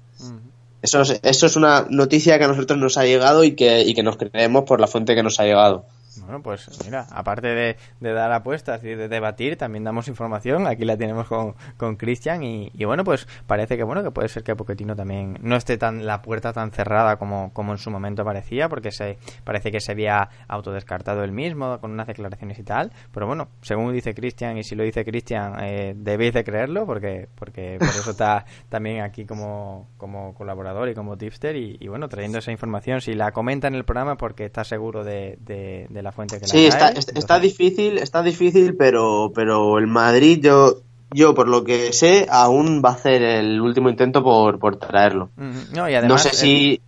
Eso 0.82 1.00
es, 1.00 1.18
eso 1.22 1.46
es 1.46 1.56
una 1.56 1.86
noticia 1.88 2.38
que 2.38 2.44
a 2.44 2.48
nosotros 2.48 2.78
nos 2.78 2.98
ha 2.98 3.04
llegado 3.04 3.42
y 3.42 3.56
que, 3.56 3.82
y 3.82 3.94
que 3.94 4.02
nos 4.02 4.16
creemos 4.16 4.64
por 4.64 4.80
la 4.80 4.86
fuente 4.86 5.14
que 5.14 5.22
nos 5.22 5.40
ha 5.40 5.44
llegado. 5.44 5.86
Bueno, 6.22 6.42
pues 6.42 6.68
mira, 6.84 7.06
aparte 7.10 7.48
de, 7.48 7.76
dar 8.00 8.32
apuestas 8.32 8.82
y 8.84 8.94
de 8.94 9.08
debatir, 9.08 9.56
también 9.56 9.84
damos 9.84 10.08
información. 10.08 10.66
Aquí 10.66 10.84
la 10.84 10.96
tenemos 10.96 11.26
con 11.28 11.96
Cristian 11.96 12.42
y, 12.42 12.84
bueno, 12.84 13.04
pues 13.04 13.26
parece 13.46 13.76
que 13.76 13.82
bueno 13.82 14.02
que 14.02 14.10
puede 14.10 14.28
ser 14.28 14.42
que 14.42 14.54
Poquetino 14.54 14.94
también 14.94 15.38
no 15.42 15.56
esté 15.56 15.76
tan 15.76 16.06
la 16.06 16.22
puerta 16.22 16.52
tan 16.52 16.70
cerrada 16.70 17.16
como, 17.16 17.52
como 17.52 17.72
en 17.72 17.78
su 17.78 17.90
momento 17.90 18.24
parecía, 18.24 18.68
porque 18.68 18.92
se 18.92 19.18
parece 19.44 19.70
que 19.70 19.80
se 19.80 19.92
había 19.92 20.28
autodescartado 20.48 21.24
él 21.24 21.32
mismo 21.32 21.78
con 21.80 21.92
unas 21.92 22.06
declaraciones 22.06 22.58
y 22.58 22.62
tal. 22.62 22.92
Pero 23.12 23.26
bueno, 23.26 23.48
según 23.62 23.92
dice 23.92 24.14
Cristian 24.14 24.56
y 24.58 24.64
si 24.64 24.74
lo 24.74 24.84
dice 24.84 25.04
Cristian, 25.04 25.56
eh, 25.60 25.94
debéis 25.96 26.34
de 26.34 26.44
creerlo 26.44 26.86
porque 26.86 27.28
porque 27.34 27.76
por 27.78 27.88
eso 27.88 28.10
está 28.10 28.44
también 28.68 29.02
aquí 29.02 29.24
como, 29.24 29.88
como 29.96 30.34
colaborador 30.34 30.88
y 30.88 30.94
como 30.94 31.16
tipster 31.16 31.56
y, 31.56 31.88
bueno 31.88 32.08
trayendo 32.08 32.38
esa 32.38 32.52
información. 32.52 33.00
Si 33.00 33.14
la 33.14 33.32
comenta 33.32 33.68
en 33.68 33.74
el 33.74 33.84
programa 33.84 34.16
porque 34.16 34.44
está 34.44 34.64
seguro 34.64 35.04
de, 35.04 35.36
de 35.40 36.03
la 36.04 36.12
fuente 36.12 36.38
que 36.38 36.46
sí, 36.46 36.66
está, 36.66 36.90
está, 36.90 37.40
difícil, 37.40 37.98
está 37.98 38.22
difícil, 38.22 38.76
pero, 38.76 39.32
pero 39.34 39.78
el 39.78 39.86
Madrid, 39.86 40.38
yo, 40.42 40.76
yo 41.10 41.34
por 41.34 41.48
lo 41.48 41.64
que 41.64 41.92
sé, 41.94 42.26
aún 42.30 42.82
va 42.84 42.90
a 42.90 42.92
hacer 42.92 43.22
el 43.22 43.60
último 43.60 43.88
intento 43.88 44.22
por, 44.22 44.58
por 44.58 44.76
traerlo. 44.76 45.30
No, 45.36 45.88
y 45.88 45.94
además, 45.94 46.08
no 46.08 46.18
sé 46.18 46.36
si... 46.36 46.80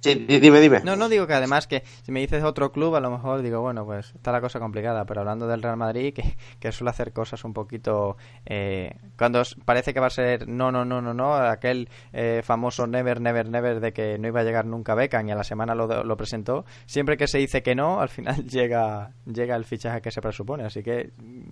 Sí, 0.00 0.14
dime, 0.14 0.60
dime. 0.60 0.80
No, 0.82 0.96
no 0.96 1.10
digo 1.10 1.26
que 1.26 1.34
además 1.34 1.66
que 1.66 1.82
si 2.02 2.10
me 2.10 2.20
dices 2.20 2.42
otro 2.42 2.72
club, 2.72 2.96
a 2.96 3.00
lo 3.00 3.10
mejor 3.10 3.42
digo, 3.42 3.60
bueno, 3.60 3.84
pues 3.84 4.14
está 4.14 4.32
la 4.32 4.40
cosa 4.40 4.58
complicada, 4.58 5.04
pero 5.04 5.20
hablando 5.20 5.46
del 5.46 5.62
Real 5.62 5.76
Madrid, 5.76 6.14
que, 6.14 6.36
que 6.58 6.72
suele 6.72 6.90
hacer 6.90 7.12
cosas 7.12 7.44
un 7.44 7.52
poquito. 7.52 8.16
Eh, 8.46 8.94
cuando 9.18 9.42
parece 9.64 9.92
que 9.92 10.00
va 10.00 10.06
a 10.06 10.10
ser 10.10 10.48
no, 10.48 10.72
no, 10.72 10.86
no, 10.86 11.02
no, 11.02 11.12
no, 11.12 11.34
aquel 11.34 11.90
eh, 12.12 12.40
famoso 12.42 12.86
never, 12.86 13.20
never, 13.20 13.48
never 13.48 13.80
de 13.80 13.92
que 13.92 14.18
no 14.18 14.28
iba 14.28 14.40
a 14.40 14.44
llegar 14.44 14.64
nunca 14.64 14.94
Beckham 14.94 15.28
y 15.28 15.32
a 15.32 15.34
la 15.34 15.44
semana 15.44 15.74
lo, 15.74 16.02
lo 16.02 16.16
presentó, 16.16 16.64
siempre 16.86 17.18
que 17.18 17.26
se 17.26 17.36
dice 17.38 17.62
que 17.62 17.74
no, 17.74 18.00
al 18.00 18.08
final 18.08 18.44
llega, 18.46 19.12
llega 19.26 19.54
el 19.54 19.64
fichaje 19.66 20.00
que 20.00 20.10
se 20.10 20.22
presupone. 20.22 20.64
Así 20.64 20.82
que 20.82 21.10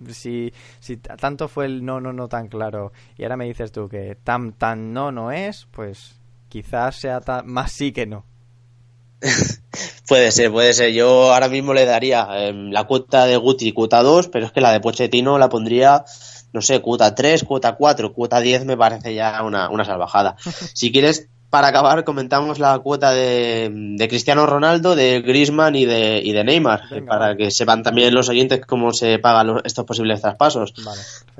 si, 0.09 0.51
si 0.79 0.97
tanto 0.97 1.47
fue 1.47 1.65
el 1.65 1.85
no, 1.85 2.01
no, 2.01 2.13
no 2.13 2.27
tan 2.27 2.47
claro 2.47 2.91
y 3.15 3.23
ahora 3.23 3.37
me 3.37 3.45
dices 3.45 3.71
tú 3.71 3.87
que 3.87 4.15
tan, 4.15 4.53
tan 4.53 4.91
no, 4.91 5.11
no 5.11 5.31
es, 5.31 5.67
pues 5.71 6.19
quizás 6.47 6.95
sea 6.95 7.21
más 7.45 7.71
sí 7.71 7.91
que 7.91 8.07
no. 8.07 8.25
puede 10.07 10.31
ser, 10.31 10.51
puede 10.51 10.73
ser. 10.73 10.91
Yo 10.91 11.33
ahora 11.33 11.49
mismo 11.49 11.73
le 11.73 11.85
daría 11.85 12.27
em, 12.47 12.71
la 12.71 12.85
cuota 12.85 13.25
de 13.25 13.37
Guti 13.37 13.71
cuota 13.71 14.01
2, 14.01 14.29
pero 14.29 14.45
es 14.45 14.51
que 14.51 14.61
la 14.61 14.71
de 14.71 14.79
Pochettino 14.79 15.37
la 15.37 15.49
pondría, 15.49 16.05
no 16.53 16.61
sé, 16.61 16.81
cuota 16.81 17.15
3, 17.15 17.43
cuota 17.43 17.75
4, 17.75 18.13
cuota 18.13 18.39
10 18.39 18.65
me 18.65 18.77
parece 18.77 19.13
ya 19.13 19.43
una, 19.43 19.69
una 19.69 19.85
salvajada. 19.85 20.35
Si 20.73 20.91
quieres, 20.91 21.27
para 21.49 21.69
acabar, 21.69 22.03
comentamos 22.03 22.59
la 22.59 22.77
cuota 22.79 23.11
de, 23.11 23.95
Cristiano 24.07 24.45
Ronaldo, 24.45 24.95
de 24.95 25.21
Griezmann 25.21 25.75
y 25.75 25.85
de, 25.85 26.21
y 26.23 26.31
de 26.31 26.43
Neymar, 26.43 26.81
para 27.07 27.35
que 27.35 27.49
sepan 27.49 27.81
también 27.81 28.13
los 28.13 28.29
oyentes 28.29 28.61
cómo 28.67 28.93
se 28.93 29.17
pagan 29.17 29.61
estos 29.63 29.85
posibles 29.85 30.21
traspasos. 30.21 30.73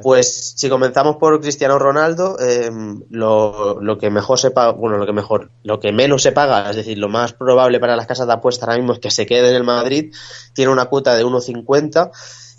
pues 0.02 0.54
si 0.56 0.68
comenzamos 0.68 1.18
por 1.18 1.40
Cristiano 1.42 1.78
Ronaldo, 1.78 2.38
em, 2.40 3.02
lo, 3.12 3.80
lo, 3.82 3.98
que 4.00 4.10
mejor 4.10 4.40
se 4.40 4.50
paga, 4.50 4.72
bueno, 4.72 4.98
lo 4.98 5.06
que 5.06 5.14
mejor, 5.14 5.52
lo 5.64 5.80
que 5.80 5.92
menos 5.92 6.24
se 6.24 6.32
paga, 6.32 6.70
es 6.72 6.76
decir, 6.76 6.98
lo 6.98 7.10
más 7.10 7.34
probable 7.34 7.80
para 7.80 7.96
las 7.96 8.08
casas 8.08 8.26
de 8.26 8.34
apuesta 8.34 8.66
ahora 8.66 8.78
mismo 8.78 8.94
es 8.94 9.00
que 9.00 9.12
se 9.12 9.28
quede 9.28 9.50
en 9.50 9.56
el 9.56 9.64
Madrid, 9.64 10.12
tiene 10.54 10.72
una 10.72 10.86
cuota 10.86 11.16
de 11.16 11.24
1.50 11.24 12.12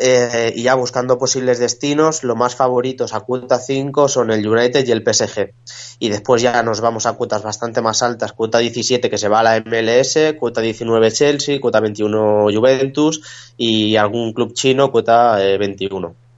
Eh, 0.03 0.55
y 0.57 0.63
ya 0.63 0.75
buscando 0.77 1.19
posibles 1.19 1.59
destinos, 1.59 2.25
lo 2.25 2.35
más 2.35 2.57
favoritos 2.57 3.13
a 3.13 3.21
cuota 3.21 3.59
5 3.59 4.09
son 4.09 4.31
el 4.31 4.47
United 4.47 4.87
y 4.87 4.93
el 4.93 5.03
PSG. 5.03 5.53
Y 5.99 6.09
después 6.09 6.41
ya 6.41 6.63
nos 6.63 6.81
vamos 6.81 7.05
a 7.05 7.13
cuotas 7.13 7.43
bastante 7.43 7.83
más 7.83 8.03
altas, 8.03 8.33
cuota 8.33 8.59
17 8.59 9.11
que 9.11 9.19
se 9.19 9.29
va 9.29 9.41
a 9.41 9.43
la 9.43 9.61
MLS, 9.61 10.35
cuota 10.39 10.63
19 10.63 11.13
Chelsea, 11.13 11.61
cuota 11.61 11.81
21 11.81 12.47
Juventus 12.51 13.53
y 13.59 13.97
algún 13.97 14.33
club 14.33 14.55
chino, 14.55 14.91
cuota 14.91 15.37
21. 15.37 16.30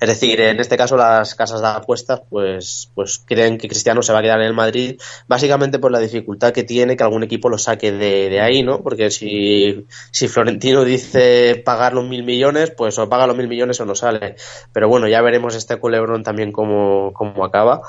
Es 0.00 0.08
decir, 0.08 0.40
en 0.40 0.60
este 0.60 0.76
caso 0.76 0.96
las 0.96 1.34
casas 1.34 1.60
de 1.60 1.68
apuestas 1.68 2.22
pues, 2.28 2.90
pues 2.94 3.22
creen 3.24 3.58
que 3.58 3.68
Cristiano 3.68 4.02
se 4.02 4.12
va 4.12 4.18
a 4.18 4.22
quedar 4.22 4.40
en 4.40 4.46
el 4.46 4.54
Madrid 4.54 5.00
básicamente 5.28 5.78
por 5.78 5.92
la 5.92 5.98
dificultad 5.98 6.52
que 6.52 6.62
tiene 6.62 6.96
que 6.96 7.04
algún 7.04 7.22
equipo 7.22 7.48
lo 7.48 7.58
saque 7.58 7.92
de, 7.92 8.40
ahí, 8.40 8.62
¿no? 8.62 8.82
Porque 8.82 9.10
si, 9.10 9.86
si 10.10 10.28
Florentino 10.28 10.84
dice 10.84 11.62
pagar 11.64 11.94
los 11.94 12.06
mil 12.06 12.24
millones, 12.24 12.70
pues 12.70 12.98
o 12.98 13.08
paga 13.08 13.26
los 13.26 13.36
mil 13.36 13.48
millones 13.48 13.80
o 13.80 13.84
no 13.84 13.94
sale. 13.94 14.36
Pero 14.72 14.88
bueno, 14.88 15.08
ya 15.08 15.22
veremos 15.22 15.54
este 15.54 15.76
culebrón 15.76 16.22
también 16.22 16.52
cómo, 16.52 17.12
cómo 17.12 17.44
acaba. 17.44 17.82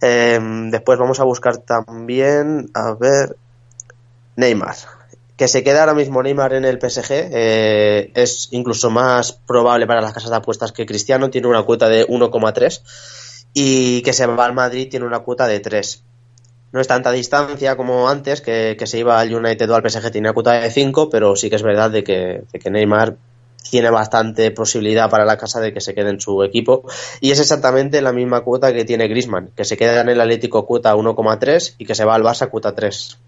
Em, 0.00 0.70
después 0.70 0.98
vamos 0.98 1.20
a 1.20 1.24
buscar 1.24 1.58
también, 1.58 2.70
a 2.74 2.94
ver, 2.94 3.36
Neymar 4.36 4.93
que 5.36 5.48
se 5.48 5.64
quede 5.64 5.80
ahora 5.80 5.94
mismo 5.94 6.22
Neymar 6.22 6.54
en 6.54 6.64
el 6.64 6.78
PSG 6.78 7.10
eh, 7.10 8.10
es 8.14 8.48
incluso 8.52 8.90
más 8.90 9.32
probable 9.32 9.86
para 9.86 10.00
las 10.00 10.12
casas 10.12 10.30
de 10.30 10.36
apuestas 10.36 10.72
que 10.72 10.86
Cristiano, 10.86 11.30
tiene 11.30 11.48
una 11.48 11.62
cuota 11.62 11.88
de 11.88 12.06
1,3 12.06 12.82
y 13.52 14.02
que 14.02 14.12
se 14.12 14.26
va 14.26 14.44
al 14.44 14.54
Madrid 14.54 14.88
tiene 14.90 15.06
una 15.06 15.20
cuota 15.20 15.46
de 15.46 15.60
3. 15.60 16.02
No 16.72 16.80
es 16.80 16.88
tanta 16.88 17.12
distancia 17.12 17.76
como 17.76 18.08
antes, 18.08 18.40
que, 18.40 18.76
se 18.84 18.98
iba 18.98 19.18
al 19.18 19.32
United 19.32 19.70
o 19.70 19.74
al 19.76 19.88
PSG 19.88 20.10
tiene 20.10 20.28
una 20.28 20.34
cuota 20.34 20.52
de 20.52 20.70
5, 20.70 21.08
pero 21.08 21.36
sí 21.36 21.48
que 21.48 21.56
es 21.56 21.62
verdad 21.62 21.90
de 21.90 22.02
que, 22.02 22.42
que 22.52 22.70
Neymar 22.70 23.16
tiene 23.70 23.90
bastante 23.90 24.50
posibilidad 24.50 25.08
para 25.08 25.24
la 25.24 25.38
casa 25.38 25.60
de 25.60 25.72
que 25.72 25.80
se 25.80 25.94
quede 25.94 26.10
en 26.10 26.20
su 26.20 26.42
equipo 26.42 26.84
y 27.20 27.30
es 27.30 27.40
exactamente 27.40 28.02
la 28.02 28.12
misma 28.12 28.42
cuota 28.42 28.72
que 28.72 28.84
tiene 28.84 29.08
Grisman, 29.08 29.50
que 29.56 29.64
se 29.64 29.76
queda 29.76 30.00
en 30.02 30.10
el 30.10 30.20
Atlético 30.20 30.66
cuota 30.66 30.94
1,3 30.94 31.76
y 31.78 31.86
que 31.86 31.94
se 31.94 32.04
va 32.04 32.14
al 32.14 32.22
Barça 32.22 32.50
cuota 32.50 32.74
3. 32.74 33.18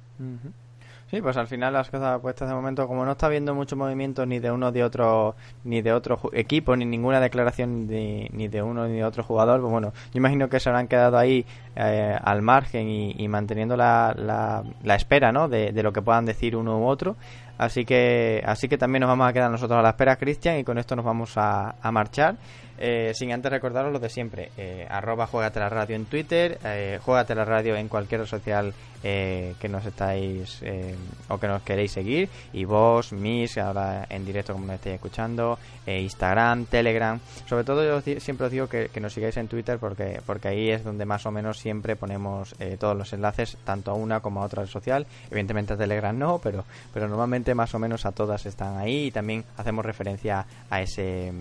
Sí, 1.09 1.23
pues 1.23 1.37
al 1.37 1.47
final 1.47 1.73
las 1.73 1.89
cosas 1.89 2.21
puestas 2.21 2.49
de 2.49 2.55
momento, 2.55 2.89
como 2.89 3.05
no 3.05 3.13
está 3.13 3.27
habiendo 3.27 3.55
mucho 3.55 3.77
movimiento 3.77 4.27
ni 4.27 4.41
de 4.41 4.51
uno 4.51 4.73
de 4.73 4.83
otro, 4.83 5.37
ni 5.63 5.81
de 5.81 5.93
otro 5.93 6.19
equipo, 6.33 6.75
ni 6.75 6.85
ninguna 6.85 7.21
declaración 7.21 7.87
ni 7.87 8.49
de 8.49 8.63
uno 8.63 8.89
ni 8.89 8.97
de 8.97 9.05
otro 9.05 9.23
jugador, 9.23 9.61
pues 9.61 9.71
bueno, 9.71 9.93
yo 10.13 10.19
imagino 10.19 10.49
que 10.49 10.59
se 10.59 10.69
habrán 10.69 10.89
quedado 10.89 11.17
ahí 11.17 11.47
eh, 11.77 12.19
al 12.21 12.43
margen 12.43 12.89
y, 12.89 13.29
manteniendo 13.29 13.77
la, 13.77 14.65
la, 14.83 14.95
espera, 14.97 15.31
¿no? 15.31 15.49
De, 15.49 15.71
de, 15.71 15.83
lo 15.85 15.93
que 15.93 16.03
puedan 16.03 16.27
decir 16.27 16.57
uno 16.57 16.79
u 16.81 16.87
otro. 16.87 17.15
Así 17.57 17.85
que, 17.85 18.43
así 18.45 18.69
que 18.69 18.77
también 18.77 19.03
nos 19.03 19.09
vamos 19.09 19.29
a 19.29 19.33
quedar 19.33 19.51
nosotros 19.51 19.79
a 19.79 19.83
la 19.83 19.91
espera, 19.91 20.17
Cristian, 20.17 20.59
y 20.59 20.65
con 20.65 20.77
esto 20.77 20.97
nos 20.97 21.05
vamos 21.05 21.37
a, 21.37 21.77
a 21.81 21.93
marchar. 21.93 22.35
Eh, 22.79 23.13
sin 23.15 23.33
antes 23.33 23.51
recordaros 23.51 23.93
lo 23.93 23.99
de 23.99 24.09
siempre, 24.09 24.51
eh, 24.57 24.87
arroba 24.89 25.29
la 25.33 25.69
Radio 25.69 25.97
en 25.97 26.07
Twitter, 26.07 26.59
eh, 26.65 26.99
la 27.07 27.45
Radio 27.45 27.77
en 27.77 27.89
cualquier 27.89 28.21
red 28.21 28.27
social 28.27 28.75
eh, 29.03 29.55
que 29.61 29.69
nos 29.69 29.85
estáis 29.87 30.59
eh, 30.63 30.95
o 31.29 31.39
que 31.39 31.47
nos 31.47 31.63
queréis 31.63 31.93
seguir, 31.93 32.29
y 32.53 32.65
vos, 32.65 33.13
mis, 33.13 33.57
ahora 33.59 34.07
en 34.11 34.25
directo 34.25 34.53
como 34.53 34.67
me 34.67 34.75
estáis 34.75 34.97
escuchando, 34.97 35.59
Instagram, 35.87 36.67
Telegram, 36.67 37.21
sobre 37.47 37.65
todo 37.65 37.85
yo 37.85 38.01
siempre 38.21 38.47
os 38.47 38.53
digo 38.53 38.69
que, 38.69 38.91
nos 39.01 39.13
sigáis 39.13 39.37
en 39.37 39.49
Twitter 39.49 39.79
porque, 39.79 40.21
porque 40.27 40.49
ahí 40.49 40.71
es 40.71 40.83
donde 40.83 41.05
más 41.05 41.25
o 41.27 41.31
menos 41.31 41.59
siempre 41.59 41.95
ponemos 41.95 42.55
todos 42.81 42.97
los 42.97 43.13
enlaces, 43.13 43.57
tanto 43.65 43.93
a 43.93 43.95
una 43.95 44.21
como 44.21 44.43
a 44.43 44.47
otra 44.47 44.63
red 44.63 44.71
social, 44.71 45.07
evidentemente 45.31 45.75
a 45.75 45.77
Telegram 45.77 46.19
no, 46.19 46.41
pero, 46.43 46.65
pero 46.93 47.09
normalmente 47.09 47.55
más 47.55 47.75
o 47.75 47.79
menos 47.79 48.05
a 48.05 48.13
todas 48.13 48.45
están 48.47 48.77
ahí 48.79 49.07
y 49.07 49.11
también 49.13 49.45
hacemos 49.57 49.85
referencia 49.85 50.45
a 50.69 50.83
ese 50.83 51.33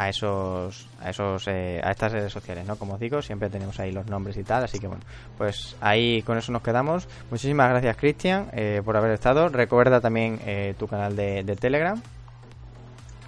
a 0.00 0.08
esos 0.08 0.86
a 1.00 1.10
esos 1.10 1.46
eh, 1.46 1.80
a 1.84 1.90
estas 1.90 2.12
redes 2.12 2.32
sociales 2.32 2.66
no 2.66 2.76
como 2.76 2.94
os 2.94 3.00
digo 3.00 3.20
siempre 3.20 3.50
tenemos 3.50 3.78
ahí 3.80 3.92
los 3.92 4.06
nombres 4.06 4.36
y 4.38 4.44
tal 4.44 4.64
así 4.64 4.78
que 4.78 4.86
bueno 4.86 5.02
pues 5.36 5.76
ahí 5.80 6.22
con 6.22 6.38
eso 6.38 6.52
nos 6.52 6.62
quedamos. 6.62 7.08
Muchísimas 7.30 7.70
gracias 7.70 7.96
Cristian 7.96 8.48
eh, 8.52 8.82
por 8.84 8.96
haber 8.96 9.12
estado. 9.12 9.48
Recuerda 9.48 10.00
también 10.00 10.40
eh, 10.44 10.74
tu 10.78 10.86
canal 10.86 11.16
de, 11.16 11.42
de 11.44 11.56
Telegram 11.56 12.00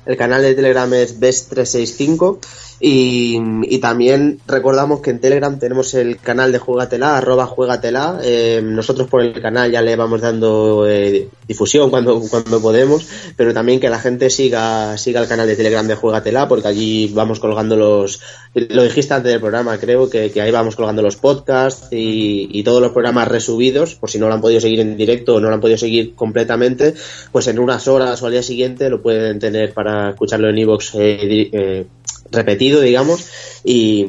el 0.04 0.16
canal 0.16 0.42
de 0.42 0.54
Telegram 0.54 0.92
es 0.94 1.20
Best365 1.20 2.38
y, 2.84 3.78
también 3.78 4.40
recordamos 4.46 5.00
que 5.00 5.10
en 5.10 5.20
Telegram 5.20 5.56
tenemos 5.56 5.94
el 5.94 6.18
canal 6.18 6.50
de 6.50 6.58
Juegatela, 6.58 7.16
arroba 7.16 7.46
Juegatela. 7.46 8.18
Eh, 8.24 8.60
nosotros 8.60 9.08
por 9.08 9.22
el 9.22 9.40
canal 9.40 9.70
ya 9.70 9.82
le 9.82 9.94
vamos 9.94 10.20
dando 10.20 10.84
eh, 10.88 11.28
difusión 11.46 11.90
cuando, 11.90 12.20
cuando 12.28 12.60
podemos, 12.60 13.06
pero 13.36 13.54
también 13.54 13.78
que 13.78 13.88
la 13.88 14.00
gente 14.00 14.30
siga, 14.30 14.98
siga 14.98 15.20
el 15.20 15.28
canal 15.28 15.46
de 15.46 15.54
Telegram 15.54 15.86
de 15.86 15.94
Juegatela, 15.94 16.48
porque 16.48 16.66
allí 16.66 17.12
vamos 17.14 17.38
colgando 17.38 17.76
los, 17.76 18.20
lo 18.54 18.82
dijiste 18.82 19.14
antes 19.14 19.30
del 19.30 19.40
programa, 19.40 19.78
creo 19.78 20.10
que, 20.10 20.32
ahí 20.40 20.50
vamos 20.50 20.74
colgando 20.74 21.02
los 21.02 21.16
podcasts 21.16 21.86
y, 21.92 22.62
todos 22.64 22.80
los 22.80 22.92
programas 22.92 23.26
resubidos, 23.26 23.96
por 23.96 24.08
si 24.08 24.20
no 24.20 24.28
lo 24.28 24.34
han 24.34 24.40
podido 24.40 24.60
seguir 24.60 24.80
en 24.80 24.96
directo 24.96 25.34
o 25.34 25.40
no 25.40 25.48
lo 25.48 25.54
han 25.54 25.60
podido 25.60 25.78
seguir 25.78 26.14
completamente, 26.14 26.94
pues 27.32 27.48
en 27.48 27.58
unas 27.58 27.88
horas 27.88 28.22
o 28.22 28.26
al 28.26 28.32
día 28.32 28.42
siguiente 28.42 28.88
lo 28.88 29.02
pueden 29.02 29.40
tener 29.40 29.72
para 29.72 29.91
escucharlo 30.10 30.48
en 30.48 30.58
iVoox 30.58 30.94
eh, 30.94 31.86
repetido, 32.30 32.80
digamos, 32.80 33.26
y, 33.64 34.06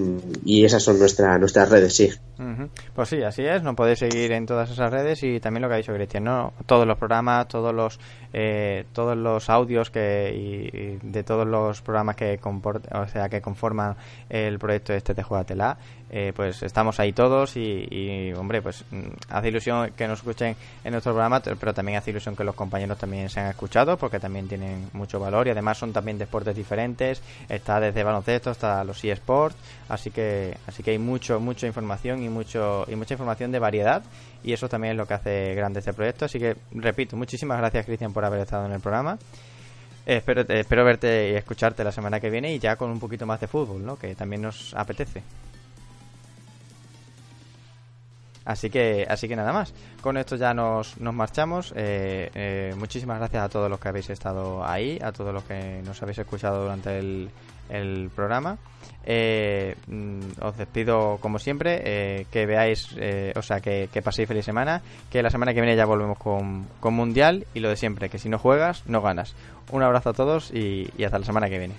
esas 0.63 0.83
son 0.83 0.99
nuestra, 0.99 1.37
nuestras 1.37 1.69
redes, 1.69 1.95
sí. 1.95 2.09
Pues 2.95 3.09
sí, 3.09 3.21
así 3.23 3.43
es, 3.43 3.63
nos 3.63 3.75
podéis 3.75 3.99
seguir 3.99 4.31
en 4.31 4.45
todas 4.45 4.69
esas 4.69 4.91
redes 4.91 5.23
y 5.23 5.39
también 5.39 5.61
lo 5.61 5.67
que 5.67 5.75
ha 5.75 5.77
dicho 5.77 5.93
Cristian, 5.93 6.23
¿no? 6.23 6.53
Todos 6.65 6.87
los 6.87 6.97
programas, 6.97 7.47
todos 7.47 7.73
los 7.73 7.99
eh, 8.33 8.85
todos 8.93 9.15
los 9.15 9.49
audios 9.49 9.91
que 9.91 10.33
y, 10.33 11.07
de 11.07 11.23
todos 11.23 11.47
los 11.47 11.81
programas 11.81 12.15
que 12.15 12.39
o 12.43 13.07
sea, 13.07 13.29
que 13.29 13.41
conforman 13.41 13.95
el 14.29 14.57
proyecto 14.57 14.93
este 14.93 15.13
de 15.13 15.21
Jugatela, 15.21 15.77
eh, 16.09 16.31
pues 16.35 16.61
estamos 16.61 16.99
ahí 16.99 17.11
todos 17.11 17.57
y, 17.57 18.31
hombre, 18.37 18.61
pues 18.61 18.85
mm, 18.91 19.01
hace 19.29 19.47
ilusión 19.47 19.91
que 19.97 20.07
nos 20.07 20.19
escuchen 20.19 20.55
en 20.83 20.91
nuestro 20.91 21.11
programa, 21.11 21.41
pero 21.41 21.73
también 21.73 21.97
hace 21.97 22.11
ilusión 22.11 22.35
que 22.35 22.43
los 22.43 22.53
compañeros 22.53 22.99
también 22.99 23.29
se 23.29 23.39
han 23.39 23.47
escuchado 23.47 23.97
porque 23.97 24.19
también 24.19 24.47
tienen 24.47 24.89
mucho 24.93 25.19
valor 25.19 25.47
y 25.47 25.49
además 25.49 25.79
son 25.79 25.91
también 25.91 26.19
deportes 26.19 26.55
diferentes, 26.55 27.21
está 27.49 27.79
desde 27.79 28.03
baloncesto 28.03 28.51
hasta 28.51 28.83
los 28.83 29.03
eSports, 29.03 29.57
así 29.89 30.11
que 30.11 30.55
así 30.67 30.83
que 30.83 30.91
hay 30.91 30.99
mucho 30.99 31.39
mucha 31.39 31.65
información 31.65 32.21
y 32.21 32.29
mucho 32.33 32.85
y 32.87 32.95
mucha 32.95 33.13
información 33.13 33.51
de 33.51 33.59
variedad 33.59 34.03
y 34.43 34.53
eso 34.53 34.67
también 34.67 34.91
es 34.93 34.97
lo 34.97 35.05
que 35.05 35.13
hace 35.13 35.55
grande 35.55 35.79
este 35.79 35.93
proyecto, 35.93 36.25
así 36.25 36.39
que 36.39 36.55
repito, 36.71 37.15
muchísimas 37.15 37.57
gracias 37.57 37.85
Cristian 37.85 38.11
por 38.11 38.25
haber 38.25 38.41
estado 38.41 38.65
en 38.65 38.73
el 38.73 38.81
programa. 38.81 39.17
espero, 40.05 40.41
espero 40.49 40.83
verte 40.83 41.31
y 41.31 41.35
escucharte 41.35 41.83
la 41.83 41.91
semana 41.91 42.19
que 42.19 42.29
viene 42.29 42.53
y 42.53 42.59
ya 42.59 42.75
con 42.75 42.91
un 42.91 42.99
poquito 42.99 43.25
más 43.25 43.39
de 43.39 43.47
fútbol, 43.47 43.85
¿no? 43.85 43.97
Que 43.97 44.15
también 44.15 44.41
nos 44.41 44.73
apetece. 44.73 45.23
Así 48.45 48.69
que, 48.69 49.05
así 49.09 49.27
que 49.27 49.35
nada 49.35 49.53
más. 49.53 49.73
Con 50.01 50.17
esto 50.17 50.35
ya 50.35 50.53
nos, 50.53 50.99
nos 50.99 51.13
marchamos. 51.13 51.73
Eh, 51.75 52.29
eh, 52.33 52.73
muchísimas 52.77 53.19
gracias 53.19 53.43
a 53.43 53.49
todos 53.49 53.69
los 53.69 53.79
que 53.79 53.87
habéis 53.87 54.09
estado 54.09 54.65
ahí, 54.65 54.99
a 55.01 55.11
todos 55.11 55.33
los 55.33 55.43
que 55.43 55.81
nos 55.85 56.01
habéis 56.01 56.19
escuchado 56.19 56.63
durante 56.63 56.97
el, 56.99 57.29
el 57.69 58.09
programa. 58.13 58.57
Eh, 59.05 59.75
mm, 59.87 60.19
os 60.41 60.57
despido 60.57 61.17
como 61.19 61.39
siempre, 61.39 62.25
que 62.31 62.45
veáis, 62.45 62.95
o 63.35 63.41
sea, 63.41 63.59
que, 63.61 63.89
que, 63.91 64.01
paséis 64.01 64.27
feliz 64.27 64.45
semana, 64.45 64.81
que 65.09 65.23
la 65.23 65.29
semana 65.29 65.53
que 65.53 65.61
viene 65.61 65.75
ya 65.75 65.85
volvemos 65.85 66.17
con, 66.17 66.67
con 66.79 66.93
Mundial 66.93 67.45
y 67.53 67.59
lo 67.59 67.69
de 67.69 67.77
siempre, 67.77 68.09
que 68.09 68.19
si 68.19 68.29
no 68.29 68.39
juegas, 68.39 68.83
no 68.87 69.01
ganas. 69.01 69.35
Un 69.71 69.83
abrazo 69.83 70.09
a 70.09 70.13
todos 70.13 70.51
y 70.53 71.03
hasta 71.03 71.19
la 71.19 71.25
semana 71.25 71.49
que 71.49 71.59
viene. 71.59 71.75